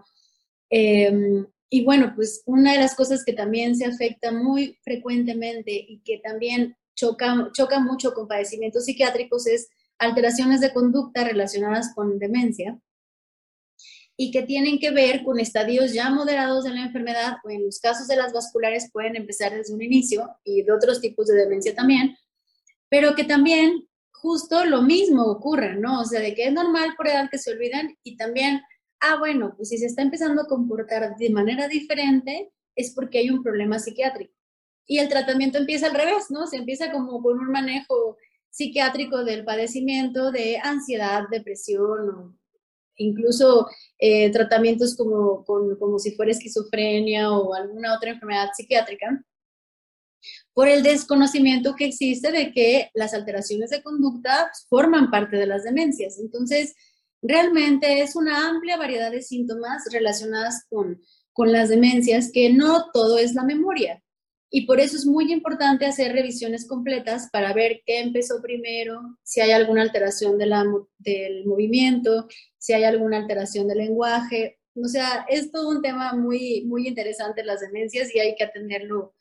eh, 0.70 1.44
y 1.70 1.85
bueno, 1.85 2.12
pues 2.14 2.42
una 2.47 2.73
de 2.73 2.78
las 2.78 2.94
cosas 2.94 3.25
que 3.25 3.35
también 3.35 3.76
se 3.76 3.85
afecta 3.85 4.32
muy 4.32 4.78
frecuentemente 4.82 5.73
y 5.73 6.00
que 6.00 6.18
también 6.18 6.76
choca, 6.94 7.50
choca 7.52 7.78
mucho 7.78 8.14
con 8.14 8.26
padecimientos 8.26 8.87
psiquiátricos 8.87 9.47
es 9.47 9.68
alteraciones 9.99 10.61
de 10.61 10.73
conducta 10.73 11.25
relacionadas 11.25 11.92
con 11.94 12.18
demencia 12.18 12.78
y 14.16 14.30
que 14.30 14.42
tienen 14.42 14.78
que 14.78 14.90
ver 14.90 15.25
con 15.25 15.38
estadios 15.38 15.92
ya 15.92 16.11
moderados 16.11 16.64
de 16.64 16.70
la 16.70 16.87
enfermedad 16.87 17.37
o 17.44 17.50
en 17.50 17.64
los 17.64 17.78
casos 17.78 18.08
de 18.08 18.16
las 18.16 18.32
vasculares 18.32 18.90
pueden 18.90 19.14
empezar 19.16 19.54
desde 19.54 19.75
un 19.75 19.82
inicio 19.82 20.28
y 20.44 20.62
de 20.62 20.73
otros 20.73 21.00
tipos 21.00 21.26
de 21.26 21.37
demencia 21.37 21.75
también, 21.75 22.16
pero 22.88 23.14
que 23.14 23.25
también 23.25 23.87
justo 24.20 24.64
lo 24.64 24.82
mismo 24.82 25.25
ocurre, 25.25 25.76
¿no? 25.76 26.00
O 26.00 26.04
sea, 26.04 26.20
de 26.20 26.34
que 26.34 26.46
es 26.46 26.52
normal 26.52 26.94
por 26.96 27.08
edad 27.08 27.28
que 27.30 27.38
se 27.38 27.52
olvidan 27.52 27.96
y 28.02 28.16
también 28.16 28.60
ah, 29.00 29.16
bueno, 29.18 29.54
pues 29.56 29.68
si 29.68 29.78
se 29.78 29.87
está 29.87 30.02
empezando 30.02 30.42
a 30.42 30.46
comportar 30.46 31.16
de 31.16 31.30
manera 31.30 31.68
diferente, 31.68 32.50
es 32.75 32.92
porque 32.94 33.18
hay 33.18 33.30
un 33.30 33.42
problema 33.42 33.78
psiquiátrico. 33.78 34.32
Y 34.87 34.98
el 34.98 35.08
tratamiento 35.08 35.58
empieza 35.58 35.87
al 35.87 35.94
revés, 35.94 36.30
¿no? 36.30 36.46
Se 36.46 36.56
empieza 36.56 36.90
como 36.90 37.22
con 37.22 37.38
un 37.38 37.50
manejo 37.50 38.16
psiquiátrico 38.50 39.25
del 39.25 39.44
padecimiento 39.44 40.32
de 40.32 40.58
ansiedad, 40.62 41.25
depresión, 41.30 42.08
o 42.08 42.34
incluso 42.96 43.68
eh, 43.98 44.30
tratamientos 44.32 44.96
como, 44.96 45.44
como 45.44 45.98
si 45.98 46.12
fuera 46.12 46.32
esquizofrenia 46.32 47.30
o 47.30 47.54
alguna 47.54 47.94
otra 47.94 48.10
enfermedad 48.10 48.48
psiquiátrica, 48.56 49.22
por 50.58 50.66
el 50.66 50.82
desconocimiento 50.82 51.76
que 51.76 51.84
existe 51.84 52.32
de 52.32 52.50
que 52.50 52.90
las 52.92 53.14
alteraciones 53.14 53.70
de 53.70 53.80
conducta 53.80 54.50
forman 54.68 55.08
parte 55.08 55.36
de 55.36 55.46
las 55.46 55.62
demencias. 55.62 56.18
Entonces, 56.18 56.74
Realmente 57.20 58.00
es 58.00 58.14
una 58.14 58.48
amplia 58.48 58.76
variedad 58.76 59.10
de 59.10 59.22
síntomas 59.22 59.82
relacionadas 59.92 60.64
con, 60.68 61.00
con 61.32 61.52
las 61.52 61.68
demencias, 61.68 62.30
que 62.32 62.52
no 62.52 62.90
todo 62.92 63.18
es 63.18 63.34
la 63.34 63.44
memoria. 63.44 64.02
Y 64.50 64.66
por 64.66 64.80
eso 64.80 64.96
es 64.96 65.04
muy 65.04 65.30
importante 65.32 65.84
hacer 65.84 66.12
revisiones 66.12 66.66
completas 66.66 67.28
para 67.30 67.52
ver 67.52 67.82
qué 67.84 68.00
empezó 68.00 68.40
primero, 68.40 69.18
si 69.22 69.40
hay 69.40 69.50
alguna 69.50 69.82
alteración 69.82 70.38
de 70.38 70.46
del 70.98 71.44
movimiento, 71.44 72.28
si 72.56 72.72
hay 72.72 72.84
alguna 72.84 73.18
alteración 73.18 73.66
del 73.66 73.78
lenguaje. 73.78 74.58
O 74.74 74.86
sea, 74.86 75.26
es 75.28 75.50
todo 75.50 75.68
un 75.70 75.82
tema 75.82 76.14
muy, 76.14 76.64
muy 76.66 76.86
interesante 76.86 77.44
las 77.44 77.60
demencias 77.60 78.14
y 78.14 78.20
hay 78.20 78.36
que 78.36 78.44
atenderlo 78.44 79.12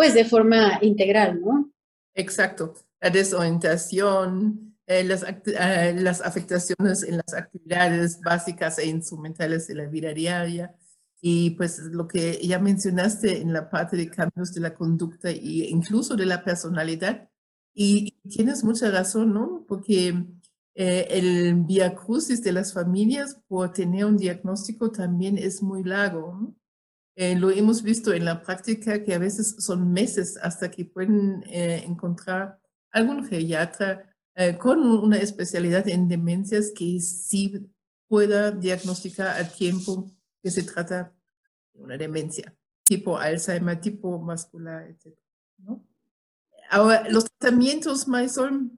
pues 0.00 0.14
de 0.14 0.24
forma 0.24 0.78
integral, 0.80 1.42
¿no? 1.42 1.70
Exacto. 2.14 2.72
La 3.02 3.10
desorientación, 3.10 4.74
eh, 4.86 5.04
las, 5.04 5.22
eh, 5.22 5.94
las 5.94 6.22
afectaciones 6.22 7.02
en 7.02 7.18
las 7.18 7.34
actividades 7.34 8.18
básicas 8.18 8.78
e 8.78 8.86
instrumentales 8.86 9.66
de 9.66 9.74
la 9.74 9.84
vida 9.84 10.14
diaria. 10.14 10.74
Y 11.20 11.50
pues 11.50 11.80
lo 11.80 12.08
que 12.08 12.40
ya 12.42 12.58
mencionaste 12.58 13.42
en 13.42 13.52
la 13.52 13.68
parte 13.68 13.98
de 13.98 14.08
cambios 14.08 14.54
de 14.54 14.62
la 14.62 14.72
conducta 14.72 15.28
e 15.28 15.68
incluso 15.68 16.16
de 16.16 16.24
la 16.24 16.42
personalidad. 16.42 17.28
Y, 17.74 18.18
tienes 18.26 18.64
mucha 18.64 18.90
razón, 18.90 19.34
¿no? 19.34 19.66
Porque 19.68 20.14
eh, 20.76 21.08
el 21.10 21.56
via 21.66 21.94
crucis 21.94 22.42
de 22.42 22.52
las 22.52 22.72
familias 22.72 23.38
por 23.48 23.74
tener 23.74 24.06
un 24.06 24.16
diagnóstico 24.16 24.90
también 24.90 25.36
es 25.36 25.62
muy 25.62 25.84
largo. 25.84 26.54
Lo 27.38 27.50
hemos 27.50 27.82
visto 27.82 28.12
en 28.12 28.24
la 28.24 28.42
práctica 28.42 29.02
que 29.02 29.14
a 29.14 29.18
veces 29.18 29.56
son 29.58 29.92
meses 29.92 30.38
hasta 30.42 30.70
que 30.70 30.86
pueden 30.86 31.44
encontrar 31.46 32.58
algún 32.90 33.26
geriatra 33.26 34.10
eh, 34.34 34.56
con 34.56 34.80
una 34.80 35.18
especialidad 35.18 35.88
en 35.88 36.08
demencias 36.08 36.72
que 36.74 37.00
sí 37.00 37.70
pueda 38.08 38.50
diagnosticar 38.50 39.40
a 39.40 39.46
tiempo 39.46 40.10
que 40.42 40.50
se 40.50 40.62
trata 40.62 41.14
de 41.74 41.82
una 41.82 41.96
demencia, 41.96 42.56
tipo 42.84 43.18
Alzheimer, 43.18 43.80
tipo 43.80 44.18
muscular, 44.18 44.88
etc. 44.88 45.18
¿no? 45.58 45.84
Ahora, 46.70 47.08
los 47.10 47.24
tratamientos, 47.24 48.06
Marisol, 48.08 48.70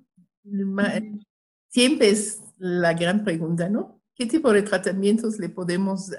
siempre 1.69 2.11
es 2.11 2.41
la 2.59 2.95
gran 2.95 3.23
pregunta, 3.23 3.69
¿no? 3.69 4.03
¿Qué 4.15 4.27
tipo 4.27 4.53
de 4.53 4.63
tratamientos 4.63 5.39
le 5.39 5.49
podemos 5.49 6.11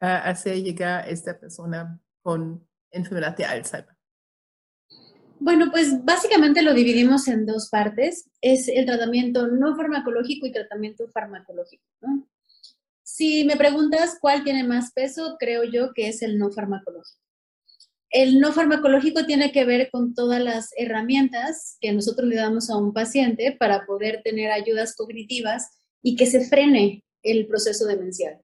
hacer 0.00 0.62
llegar 0.62 1.04
a 1.04 1.08
esta 1.08 1.38
persona 1.38 2.00
con 2.22 2.66
enfermedad 2.90 3.36
de 3.36 3.44
Alzheimer? 3.44 3.96
Bueno, 5.38 5.70
pues 5.70 6.04
básicamente 6.04 6.60
lo 6.60 6.74
dividimos 6.74 7.26
en 7.26 7.46
dos 7.46 7.70
partes. 7.70 8.28
Es 8.42 8.68
el 8.68 8.84
tratamiento 8.84 9.46
no 9.46 9.74
farmacológico 9.74 10.46
y 10.46 10.52
tratamiento 10.52 11.08
farmacológico. 11.08 11.82
Si 13.02 13.44
me 13.44 13.56
preguntas 13.56 14.18
cuál 14.20 14.44
tiene 14.44 14.64
más 14.64 14.92
peso, 14.92 15.36
creo 15.38 15.64
yo 15.64 15.92
que 15.94 16.08
es 16.08 16.22
el 16.22 16.38
no 16.38 16.50
farmacológico. 16.50 17.20
El 18.10 18.40
no 18.40 18.52
farmacológico 18.52 19.24
tiene 19.24 19.50
que 19.52 19.64
ver 19.64 19.88
con 19.90 20.14
todas 20.14 20.42
las 20.42 20.70
herramientas 20.76 21.78
que 21.80 21.92
nosotros 21.92 22.28
le 22.28 22.36
damos 22.36 22.68
a 22.68 22.76
un 22.76 22.92
paciente 22.92 23.56
para 23.58 23.86
poder 23.86 24.20
tener 24.22 24.50
ayudas 24.50 24.94
cognitivas 24.94 25.70
y 26.02 26.16
que 26.16 26.26
se 26.26 26.46
frene 26.46 27.04
el 27.22 27.46
proceso 27.46 27.86
demencial. 27.86 28.42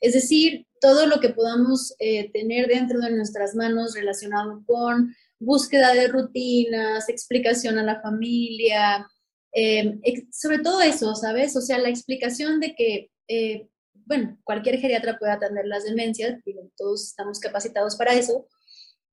Es 0.00 0.14
decir, 0.14 0.66
todo 0.80 1.06
lo 1.06 1.20
que 1.20 1.30
podamos 1.30 1.94
eh, 1.98 2.30
tener 2.32 2.68
dentro 2.68 3.00
de 3.00 3.10
nuestras 3.10 3.54
manos 3.54 3.94
relacionado 3.94 4.62
con 4.66 5.14
búsqueda 5.38 5.92
de 5.92 6.08
rutinas, 6.08 7.08
explicación 7.08 7.78
a 7.78 7.82
la 7.82 8.00
familia, 8.00 9.06
eh, 9.52 9.98
sobre 10.30 10.58
todo 10.58 10.80
eso, 10.82 11.14
¿sabes? 11.14 11.56
O 11.56 11.60
sea, 11.60 11.78
la 11.78 11.88
explicación 11.88 12.60
de 12.60 12.74
que, 12.74 13.10
eh, 13.28 13.68
bueno, 13.94 14.38
cualquier 14.44 14.78
geriatra 14.78 15.18
puede 15.18 15.32
atender 15.32 15.66
las 15.66 15.84
demencias, 15.84 16.40
todos 16.76 17.08
estamos 17.08 17.40
capacitados 17.40 17.96
para 17.96 18.14
eso, 18.14 18.46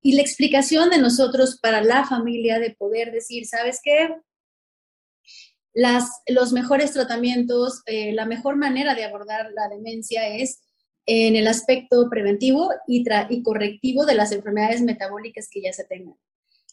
y 0.01 0.15
la 0.15 0.21
explicación 0.21 0.89
de 0.89 0.97
nosotros 0.97 1.59
para 1.61 1.81
la 1.81 2.05
familia 2.05 2.59
de 2.59 2.71
poder 2.71 3.11
decir, 3.11 3.45
¿sabes 3.45 3.79
qué? 3.81 4.17
Las, 5.73 6.09
los 6.27 6.51
mejores 6.51 6.91
tratamientos, 6.91 7.81
eh, 7.85 8.11
la 8.11 8.25
mejor 8.25 8.57
manera 8.57 8.95
de 8.95 9.05
abordar 9.05 9.49
la 9.53 9.69
demencia 9.69 10.27
es 10.27 10.61
en 11.05 11.35
el 11.35 11.47
aspecto 11.47 12.09
preventivo 12.09 12.71
y, 12.87 13.03
correctivo 13.43 14.05
de 14.05 14.15
las 14.15 14.31
enfermedades 14.31 14.81
metabólicas 14.81 15.49
que 15.49 15.61
ya 15.61 15.73
se 15.73 15.83
tengan. 15.83 16.15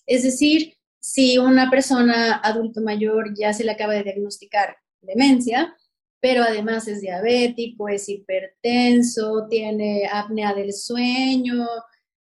Es 0.06 0.22
decir, 0.22 0.74
si 1.00 1.38
una 1.38 1.70
persona 1.70 2.36
adulto 2.36 2.80
mayor 2.80 3.34
ya 3.36 3.52
se 3.52 3.64
le 3.64 3.72
acaba 3.72 3.94
de 3.94 4.04
diagnosticar 4.04 4.76
demencia, 5.00 5.74
pero 6.20 6.42
además 6.42 6.86
es 6.86 7.00
diabético, 7.00 7.88
es 7.88 8.08
hipertenso, 8.08 9.46
tiene 9.48 10.08
apnea 10.12 10.54
del 10.54 10.72
sueño, 10.72 11.66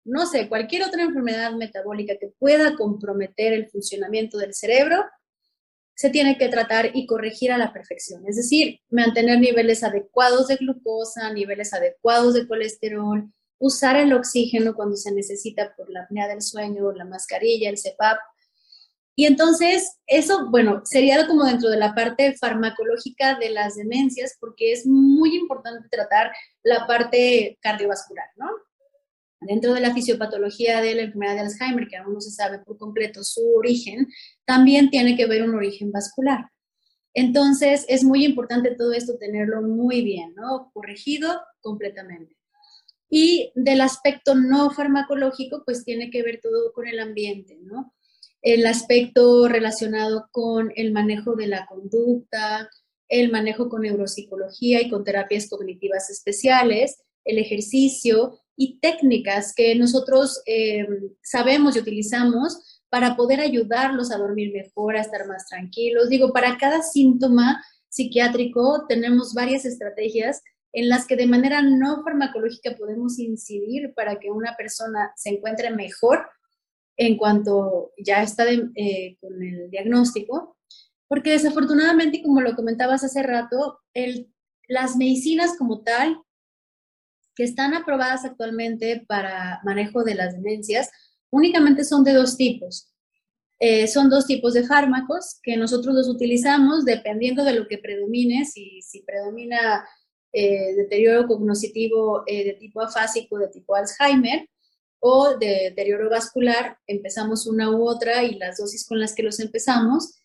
no 0.03 0.25
sé, 0.27 0.47
cualquier 0.47 0.83
otra 0.83 1.03
enfermedad 1.03 1.53
metabólica 1.53 2.15
que 2.19 2.31
pueda 2.37 2.75
comprometer 2.75 3.53
el 3.53 3.67
funcionamiento 3.69 4.37
del 4.37 4.53
cerebro, 4.53 5.03
se 5.95 6.09
tiene 6.09 6.37
que 6.37 6.49
tratar 6.49 6.91
y 6.93 7.07
corregir 7.07 7.51
a 7.51 7.57
la 7.57 7.71
perfección. 7.71 8.23
Es 8.27 8.35
decir, 8.35 8.79
mantener 8.89 9.39
niveles 9.39 9.83
adecuados 9.83 10.47
de 10.47 10.57
glucosa, 10.57 11.31
niveles 11.31 11.73
adecuados 11.73 12.33
de 12.33 12.47
colesterol, 12.47 13.31
usar 13.59 13.95
el 13.95 14.13
oxígeno 14.13 14.75
cuando 14.75 14.97
se 14.97 15.13
necesita 15.13 15.73
por 15.75 15.89
la 15.89 16.01
apnea 16.03 16.27
del 16.27 16.41
sueño, 16.41 16.91
la 16.91 17.05
mascarilla, 17.05 17.69
el 17.69 17.77
CPAP. 17.77 18.17
Y 19.17 19.25
entonces, 19.25 19.97
eso, 20.07 20.49
bueno, 20.49 20.81
sería 20.83 21.25
como 21.25 21.45
dentro 21.45 21.69
de 21.69 21.77
la 21.77 21.95
parte 21.95 22.35
farmacológica 22.37 23.39
de 23.39 23.49
las 23.49 23.77
demencias, 23.77 24.35
porque 24.41 24.73
es 24.73 24.85
muy 24.85 25.37
importante 25.37 25.87
tratar 25.89 26.33
la 26.63 26.85
parte 26.85 27.57
cardiovascular, 27.61 28.27
¿no? 28.35 28.49
Dentro 29.41 29.73
de 29.73 29.81
la 29.81 29.93
fisiopatología 29.93 30.81
de 30.81 30.95
la 30.95 31.01
enfermedad 31.03 31.35
de 31.35 31.41
Alzheimer, 31.41 31.87
que 31.87 31.97
aún 31.97 32.13
no 32.13 32.21
se 32.21 32.31
sabe 32.31 32.59
por 32.59 32.77
completo 32.77 33.23
su 33.23 33.41
origen, 33.55 34.07
también 34.45 34.89
tiene 34.89 35.15
que 35.15 35.27
ver 35.27 35.43
un 35.43 35.55
origen 35.55 35.91
vascular. 35.91 36.49
Entonces, 37.13 37.85
es 37.87 38.03
muy 38.03 38.25
importante 38.25 38.75
todo 38.75 38.91
esto 38.93 39.17
tenerlo 39.17 39.61
muy 39.61 40.01
bien, 40.01 40.33
¿no? 40.35 40.71
Corregido 40.73 41.41
completamente. 41.61 42.35
Y 43.09 43.51
del 43.55 43.81
aspecto 43.81 44.35
no 44.35 44.71
farmacológico, 44.71 45.63
pues 45.65 45.85
tiene 45.85 46.09
que 46.09 46.23
ver 46.23 46.39
todo 46.41 46.73
con 46.73 46.87
el 46.87 46.99
ambiente, 46.99 47.57
¿no? 47.61 47.93
El 48.41 48.65
aspecto 48.67 49.47
relacionado 49.47 50.27
con 50.31 50.71
el 50.75 50.91
manejo 50.91 51.35
de 51.35 51.47
la 51.47 51.65
conducta, 51.65 52.69
el 53.07 53.31
manejo 53.31 53.69
con 53.69 53.83
neuropsicología 53.83 54.81
y 54.81 54.89
con 54.89 55.03
terapias 55.03 55.49
cognitivas 55.49 56.09
especiales, 56.09 57.01
el 57.23 57.37
ejercicio 57.37 58.39
y 58.57 58.79
técnicas 58.79 59.53
que 59.53 59.75
nosotros 59.75 60.41
eh, 60.45 60.87
sabemos 61.21 61.75
y 61.75 61.79
utilizamos 61.79 62.81
para 62.89 63.15
poder 63.15 63.41
ayudarlos 63.41 64.11
a 64.11 64.17
dormir 64.17 64.53
mejor, 64.53 64.95
a 64.95 65.01
estar 65.01 65.27
más 65.27 65.47
tranquilos. 65.47 66.09
Digo, 66.09 66.31
para 66.31 66.57
cada 66.57 66.81
síntoma 66.81 67.63
psiquiátrico 67.89 68.85
tenemos 68.87 69.33
varias 69.33 69.65
estrategias 69.65 70.41
en 70.71 70.89
las 70.89 71.07
que 71.07 71.15
de 71.15 71.27
manera 71.27 71.61
no 71.61 72.03
farmacológica 72.03 72.75
podemos 72.77 73.17
incidir 73.19 73.93
para 73.95 74.19
que 74.19 74.29
una 74.29 74.55
persona 74.57 75.13
se 75.15 75.29
encuentre 75.29 75.71
mejor 75.71 76.27
en 76.97 77.17
cuanto 77.17 77.91
ya 77.97 78.23
está 78.23 78.45
eh, 78.51 79.17
con 79.21 79.41
el 79.41 79.69
diagnóstico, 79.69 80.57
porque 81.07 81.31
desafortunadamente, 81.31 82.21
como 82.21 82.41
lo 82.41 82.55
comentabas 82.55 83.03
hace 83.03 83.23
rato, 83.23 83.79
el, 83.93 84.31
las 84.67 84.95
medicinas 84.95 85.57
como 85.57 85.81
tal 85.81 86.17
que 87.35 87.43
están 87.43 87.73
aprobadas 87.73 88.25
actualmente 88.25 89.03
para 89.07 89.59
manejo 89.63 90.03
de 90.03 90.15
las 90.15 90.33
demencias 90.33 90.89
únicamente 91.29 91.83
son 91.83 92.03
de 92.03 92.13
dos 92.13 92.37
tipos. 92.37 92.91
Eh, 93.59 93.87
son 93.87 94.09
dos 94.09 94.25
tipos 94.25 94.53
de 94.53 94.65
fármacos 94.65 95.39
que 95.41 95.55
nosotros 95.55 95.95
los 95.95 96.09
utilizamos 96.09 96.83
dependiendo 96.83 97.43
de 97.43 97.53
lo 97.53 97.67
que 97.67 97.77
predomine, 97.77 98.45
si, 98.45 98.81
si 98.81 99.01
predomina 99.01 99.87
eh, 100.33 100.75
deterioro 100.75 101.25
cognitivo 101.25 102.23
eh, 102.27 102.43
de 102.43 102.53
tipo 102.53 102.81
afásico, 102.81 103.37
de 103.37 103.47
tipo 103.47 103.75
Alzheimer, 103.75 104.49
o 104.99 105.37
de 105.37 105.69
deterioro 105.69 106.09
vascular, 106.09 106.77
empezamos 106.87 107.45
una 107.47 107.69
u 107.69 107.87
otra 107.87 108.23
y 108.23 108.35
las 108.35 108.57
dosis 108.57 108.85
con 108.87 108.99
las 108.99 109.13
que 109.13 109.23
los 109.23 109.39
empezamos. 109.39 110.19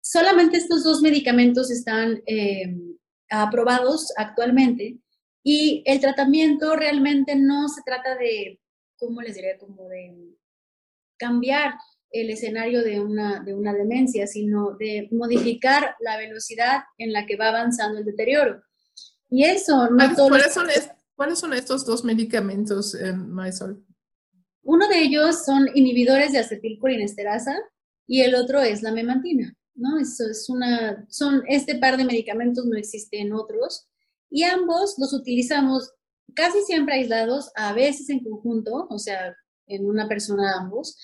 Solamente 0.00 0.56
estos 0.56 0.84
dos 0.84 1.02
medicamentos 1.02 1.70
están 1.70 2.22
aprobados 3.28 4.12
actualmente 4.16 5.01
y 5.42 5.82
el 5.86 6.00
tratamiento 6.00 6.76
realmente 6.76 7.34
no 7.36 7.68
se 7.68 7.82
trata 7.82 8.16
de, 8.16 8.60
¿cómo 8.96 9.20
les 9.22 9.34
diría? 9.34 9.58
Como 9.58 9.88
de 9.88 10.36
cambiar 11.16 11.74
el 12.10 12.30
escenario 12.30 12.82
de 12.82 13.00
una, 13.00 13.40
de 13.40 13.54
una 13.54 13.72
demencia, 13.72 14.26
sino 14.26 14.76
de 14.76 15.08
modificar 15.10 15.96
la 16.00 16.18
velocidad 16.18 16.82
en 16.98 17.12
la 17.12 17.26
que 17.26 17.36
va 17.36 17.48
avanzando 17.48 17.98
el 17.98 18.04
deterioro. 18.04 18.62
Y 19.30 19.44
eso, 19.44 19.88
no 19.88 19.96
¿Cuáles, 19.96 20.52
son, 20.52 20.66
¿Cuáles 21.14 21.38
son 21.38 21.54
estos 21.54 21.86
dos 21.86 22.04
medicamentos, 22.04 22.94
eh, 22.94 23.12
Marisol? 23.12 23.84
Uno 24.62 24.86
de 24.88 24.98
ellos 25.00 25.44
son 25.44 25.68
inhibidores 25.74 26.32
de 26.32 26.38
acetilcolinesterasa 26.38 27.56
y 28.06 28.20
el 28.20 28.34
otro 28.34 28.60
es 28.60 28.82
la 28.82 28.92
memantina, 28.92 29.56
¿no? 29.74 29.98
Eso 29.98 30.28
es 30.28 30.48
una, 30.48 31.04
son, 31.08 31.42
este 31.48 31.76
par 31.76 31.96
de 31.96 32.04
medicamentos 32.04 32.66
no 32.66 32.76
existen 32.76 33.32
otros 33.32 33.88
y 34.32 34.44
ambos 34.44 34.94
los 34.98 35.12
utilizamos 35.12 35.92
casi 36.34 36.62
siempre 36.62 36.94
aislados, 36.94 37.50
a 37.54 37.72
veces 37.74 38.08
en 38.10 38.24
conjunto, 38.24 38.86
o 38.88 38.98
sea, 38.98 39.36
en 39.66 39.84
una 39.84 40.08
persona 40.08 40.56
ambos, 40.58 40.96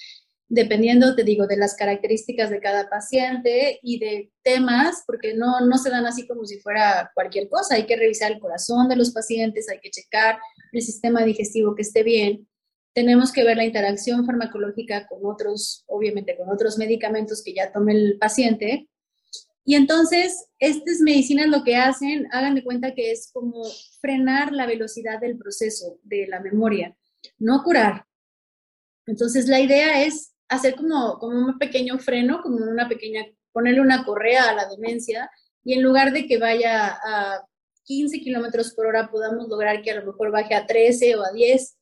dependiendo, 0.49 1.15
te 1.15 1.25
digo, 1.25 1.47
de 1.47 1.59
las 1.59 1.75
características 1.75 2.49
de 2.49 2.61
cada 2.61 2.89
paciente 2.89 3.79
y 3.83 3.99
de 3.99 4.33
temas, 4.43 5.05
porque 5.07 5.35
no, 5.35 5.61
no 5.61 5.77
se 5.77 5.91
dan 5.91 6.07
así 6.07 6.27
como 6.27 6.47
si 6.47 6.59
fuera 6.61 7.11
cualquier 7.15 7.49
cosa, 7.49 7.75
hay 7.75 7.85
que 7.85 7.97
revisar 7.97 8.33
el 8.33 8.41
corazón 8.41 8.89
de 8.89 8.97
los 8.97 9.11
pacientes, 9.11 9.69
hay 9.69 9.81
que 9.81 9.91
checar 9.91 10.39
el 10.73 10.81
sistema 10.81 11.23
digestivo 11.23 11.75
que 11.75 11.83
esté 11.83 12.03
bien, 12.03 12.49
tenemos 12.95 13.31
que 13.31 13.45
ver 13.45 13.59
la 13.59 13.67
interacción 13.67 14.25
farmacológica 14.25 15.07
con 15.07 15.21
otros, 15.25 15.85
obviamente 15.87 16.37
con 16.37 16.51
otros 16.51 16.79
medicamentos 16.79 17.43
que 17.45 17.55
ya 17.55 17.71
tome 17.71 17.93
el 17.93 18.19
paciente, 18.19 18.89
y 19.69 19.75
entonces, 19.75 20.49
estas 20.59 21.01
medicinas 21.01 21.47
lo 21.49 21.63
que 21.63 21.77
hacen, 21.77 22.27
hagan 22.33 22.55
de 22.55 22.65
cuenta 22.65 22.95
que 22.95 23.13
es 23.13 23.31
como 23.31 23.63
frenar 24.01 24.51
la 24.51 24.65
velocidad 24.65 25.21
del 25.21 25.37
proceso 25.37 25.99
de 26.05 26.27
la 26.27 26.41
memoria, 26.41 26.97
no 27.37 27.63
curar. 27.63 28.07
Entonces, 29.05 29.47
la 29.47 29.61
idea 29.61 30.03
es 30.07 30.33
hacer 30.49 30.75
como, 30.75 31.19
como 31.19 31.39
un 31.39 31.59
pequeño 31.59 31.99
freno, 31.99 32.41
como 32.41 32.57
una 32.57 32.89
pequeña, 32.89 33.27
ponerle 33.53 33.83
una 33.83 34.07
correa 34.07 34.49
a 34.49 34.55
la 34.55 34.67
demencia 34.71 35.31
y 35.63 35.75
en 35.75 35.83
lugar 35.83 36.15
de 36.15 36.27
que 36.27 36.39
vaya 36.39 36.99
a 37.05 37.47
15 37.85 38.21
kilómetros 38.21 38.73
por 38.73 38.87
hora, 38.87 39.11
podamos 39.11 39.49
lograr 39.51 39.83
que 39.83 39.91
a 39.91 39.97
lo 39.97 40.07
mejor 40.07 40.33
baje 40.33 40.55
a 40.55 40.65
13 40.65 41.15
o 41.17 41.23
a 41.23 41.33
10, 41.33 41.77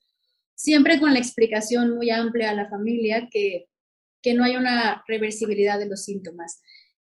siempre 0.57 0.99
con 0.99 1.12
la 1.12 1.20
explicación 1.20 1.94
muy 1.94 2.11
amplia 2.11 2.51
a 2.51 2.55
la 2.55 2.68
familia 2.68 3.29
que, 3.31 3.68
que 4.22 4.35
no 4.35 4.42
hay 4.42 4.57
una 4.57 5.05
reversibilidad 5.07 5.79
de 5.79 5.87
los 5.87 6.03
síntomas, 6.03 6.61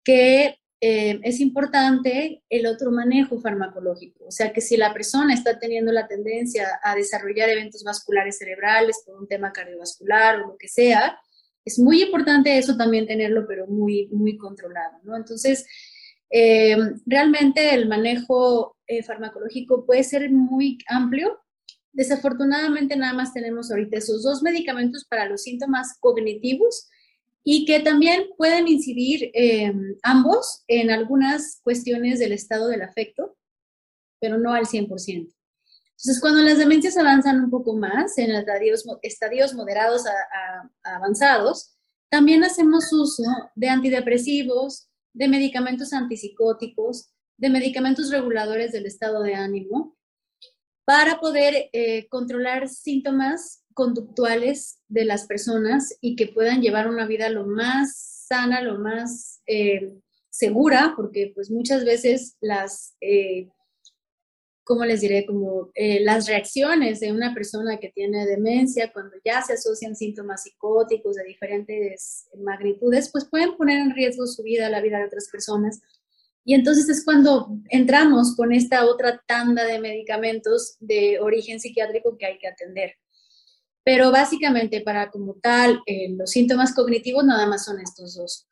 que 0.03 0.59
eh, 0.79 1.19
es 1.23 1.39
importante 1.39 2.43
el 2.49 2.67
otro 2.67 2.91
manejo 2.91 3.39
farmacológico. 3.39 4.25
O 4.25 4.31
sea, 4.31 4.53
que 4.53 4.61
si 4.61 4.77
la 4.77 4.93
persona 4.93 5.33
está 5.33 5.57
teniendo 5.57 5.91
la 5.91 6.07
tendencia 6.07 6.79
a 6.83 6.95
desarrollar 6.95 7.49
eventos 7.49 7.83
vasculares 7.83 8.37
cerebrales 8.37 9.01
por 9.05 9.19
un 9.19 9.27
tema 9.27 9.51
cardiovascular 9.51 10.35
o 10.35 10.47
lo 10.49 10.57
que 10.57 10.67
sea, 10.67 11.17
es 11.65 11.79
muy 11.79 12.03
importante 12.03 12.57
eso 12.57 12.77
también 12.77 13.07
tenerlo, 13.07 13.45
pero 13.47 13.67
muy, 13.67 14.07
muy 14.11 14.37
controlado, 14.37 14.99
¿no? 15.03 15.17
Entonces, 15.17 15.65
eh, 16.29 16.77
realmente 17.05 17.73
el 17.73 17.87
manejo 17.87 18.77
eh, 18.85 19.01
farmacológico 19.03 19.85
puede 19.85 20.03
ser 20.03 20.29
muy 20.29 20.77
amplio. 20.87 21.39
Desafortunadamente 21.91 22.95
nada 22.95 23.13
más 23.13 23.33
tenemos 23.33 23.71
ahorita 23.71 23.97
esos 23.97 24.21
dos 24.21 24.43
medicamentos 24.43 25.05
para 25.05 25.27
los 25.27 25.41
síntomas 25.41 25.97
cognitivos 25.99 26.87
y 27.49 27.63
que 27.63 27.79
también 27.79 28.25
pueden 28.35 28.67
incidir 28.67 29.31
eh, 29.33 29.73
ambos 30.03 30.65
en 30.67 30.91
algunas 30.91 31.61
cuestiones 31.63 32.19
del 32.19 32.33
estado 32.33 32.67
del 32.67 32.81
afecto, 32.81 33.37
pero 34.19 34.37
no 34.37 34.51
al 34.51 34.65
100%. 34.65 34.89
Entonces, 34.89 36.19
cuando 36.19 36.41
las 36.41 36.57
demencias 36.57 36.97
avanzan 36.97 37.41
un 37.41 37.49
poco 37.49 37.73
más, 37.73 38.17
en 38.17 38.31
estadios, 38.31 38.83
estadios 39.01 39.53
moderados 39.53 40.03
a, 40.07 40.69
avanzados, 40.95 41.77
también 42.09 42.43
hacemos 42.43 42.91
uso 42.91 43.23
de 43.55 43.69
antidepresivos, 43.69 44.89
de 45.13 45.29
medicamentos 45.29 45.93
antipsicóticos, 45.93 47.13
de 47.37 47.49
medicamentos 47.49 48.11
reguladores 48.11 48.73
del 48.73 48.87
estado 48.87 49.23
de 49.23 49.35
ánimo, 49.35 49.95
para 50.83 51.21
poder 51.21 51.69
eh, 51.71 52.09
controlar 52.09 52.67
síntomas 52.67 53.63
conductuales 53.77 54.79
de 54.87 55.05
las 55.05 55.27
personas 55.27 55.95
y 56.01 56.15
que 56.15 56.25
puedan 56.25 56.63
llevar 56.63 56.89
una 56.89 57.05
vida 57.05 57.29
lo 57.29 57.45
más 57.45 58.25
sana, 58.27 58.59
lo 58.63 58.79
más 58.79 59.43
eh, 59.45 59.93
segura, 60.31 60.93
porque 60.95 61.31
pues 61.35 61.51
muchas 61.51 61.85
veces 61.85 62.37
las, 62.41 62.95
eh, 63.01 63.49
¿cómo 64.63 64.83
les 64.83 65.01
diré? 65.01 65.27
Como 65.27 65.69
eh, 65.75 65.99
las 65.99 66.27
reacciones 66.27 67.01
de 67.01 67.13
una 67.13 67.35
persona 67.35 67.77
que 67.77 67.89
tiene 67.89 68.25
demencia, 68.25 68.91
cuando 68.91 69.15
ya 69.23 69.43
se 69.43 69.53
asocian 69.53 69.95
síntomas 69.95 70.41
psicóticos 70.41 71.15
de 71.15 71.25
diferentes 71.25 72.29
magnitudes, 72.35 73.11
pues 73.11 73.25
pueden 73.29 73.55
poner 73.57 73.79
en 73.79 73.93
riesgo 73.93 74.25
su 74.25 74.41
vida, 74.41 74.71
la 74.71 74.81
vida 74.81 74.97
de 74.97 75.05
otras 75.05 75.29
personas. 75.29 75.81
Y 76.43 76.55
entonces 76.55 76.89
es 76.89 77.05
cuando 77.05 77.49
entramos 77.69 78.35
con 78.35 78.51
esta 78.53 78.87
otra 78.87 79.21
tanda 79.27 79.65
de 79.65 79.77
medicamentos 79.77 80.77
de 80.79 81.19
origen 81.19 81.59
psiquiátrico 81.59 82.17
que 82.17 82.25
hay 82.25 82.39
que 82.39 82.47
atender. 82.47 82.95
Pero 83.87 84.11
básicamente 84.11 84.81
para 84.81 85.09
como 85.09 85.35
tal, 85.35 85.81
eh, 85.85 86.09
los 86.09 86.31
síntomas 86.31 86.75
cognitivos 86.75 87.23
nada 87.23 87.47
más 87.47 87.63
son 87.63 87.79
estos 87.79 88.15
dos. 88.15 88.45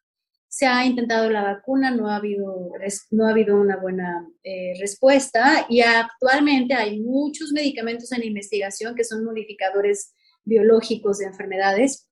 Se 0.48 0.66
ha 0.66 0.86
intentado 0.86 1.30
la 1.30 1.44
vacuna, 1.44 1.92
no 1.92 2.10
ha 2.10 2.16
habido, 2.16 2.72
no 3.12 3.28
ha 3.28 3.32
habido 3.32 3.58
una 3.60 3.76
buena 3.76 4.26
eh, 4.44 4.76
respuesta 4.80 5.66
y 5.68 5.82
actualmente 5.82 6.74
hay 6.74 7.02
muchos 7.02 7.52
medicamentos 7.52 8.14
en 8.14 8.24
investigación 8.24 8.96
que 8.96 9.04
son 9.04 9.26
modificadores 9.26 10.14
biológicos 10.46 11.18
de 11.18 11.26
enfermedades 11.26 12.08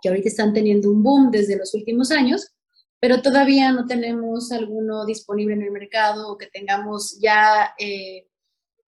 que 0.00 0.10
ahorita 0.10 0.28
están 0.28 0.52
teniendo 0.52 0.88
un 0.88 1.02
boom 1.02 1.32
desde 1.32 1.56
los 1.56 1.74
últimos 1.74 2.12
años, 2.12 2.54
pero 3.00 3.22
todavía 3.22 3.72
no 3.72 3.86
tenemos 3.86 4.52
alguno 4.52 5.04
disponible 5.04 5.54
en 5.54 5.62
el 5.62 5.72
mercado 5.72 6.30
o 6.30 6.38
que 6.38 6.46
tengamos 6.46 7.18
ya, 7.20 7.74
eh, 7.76 8.28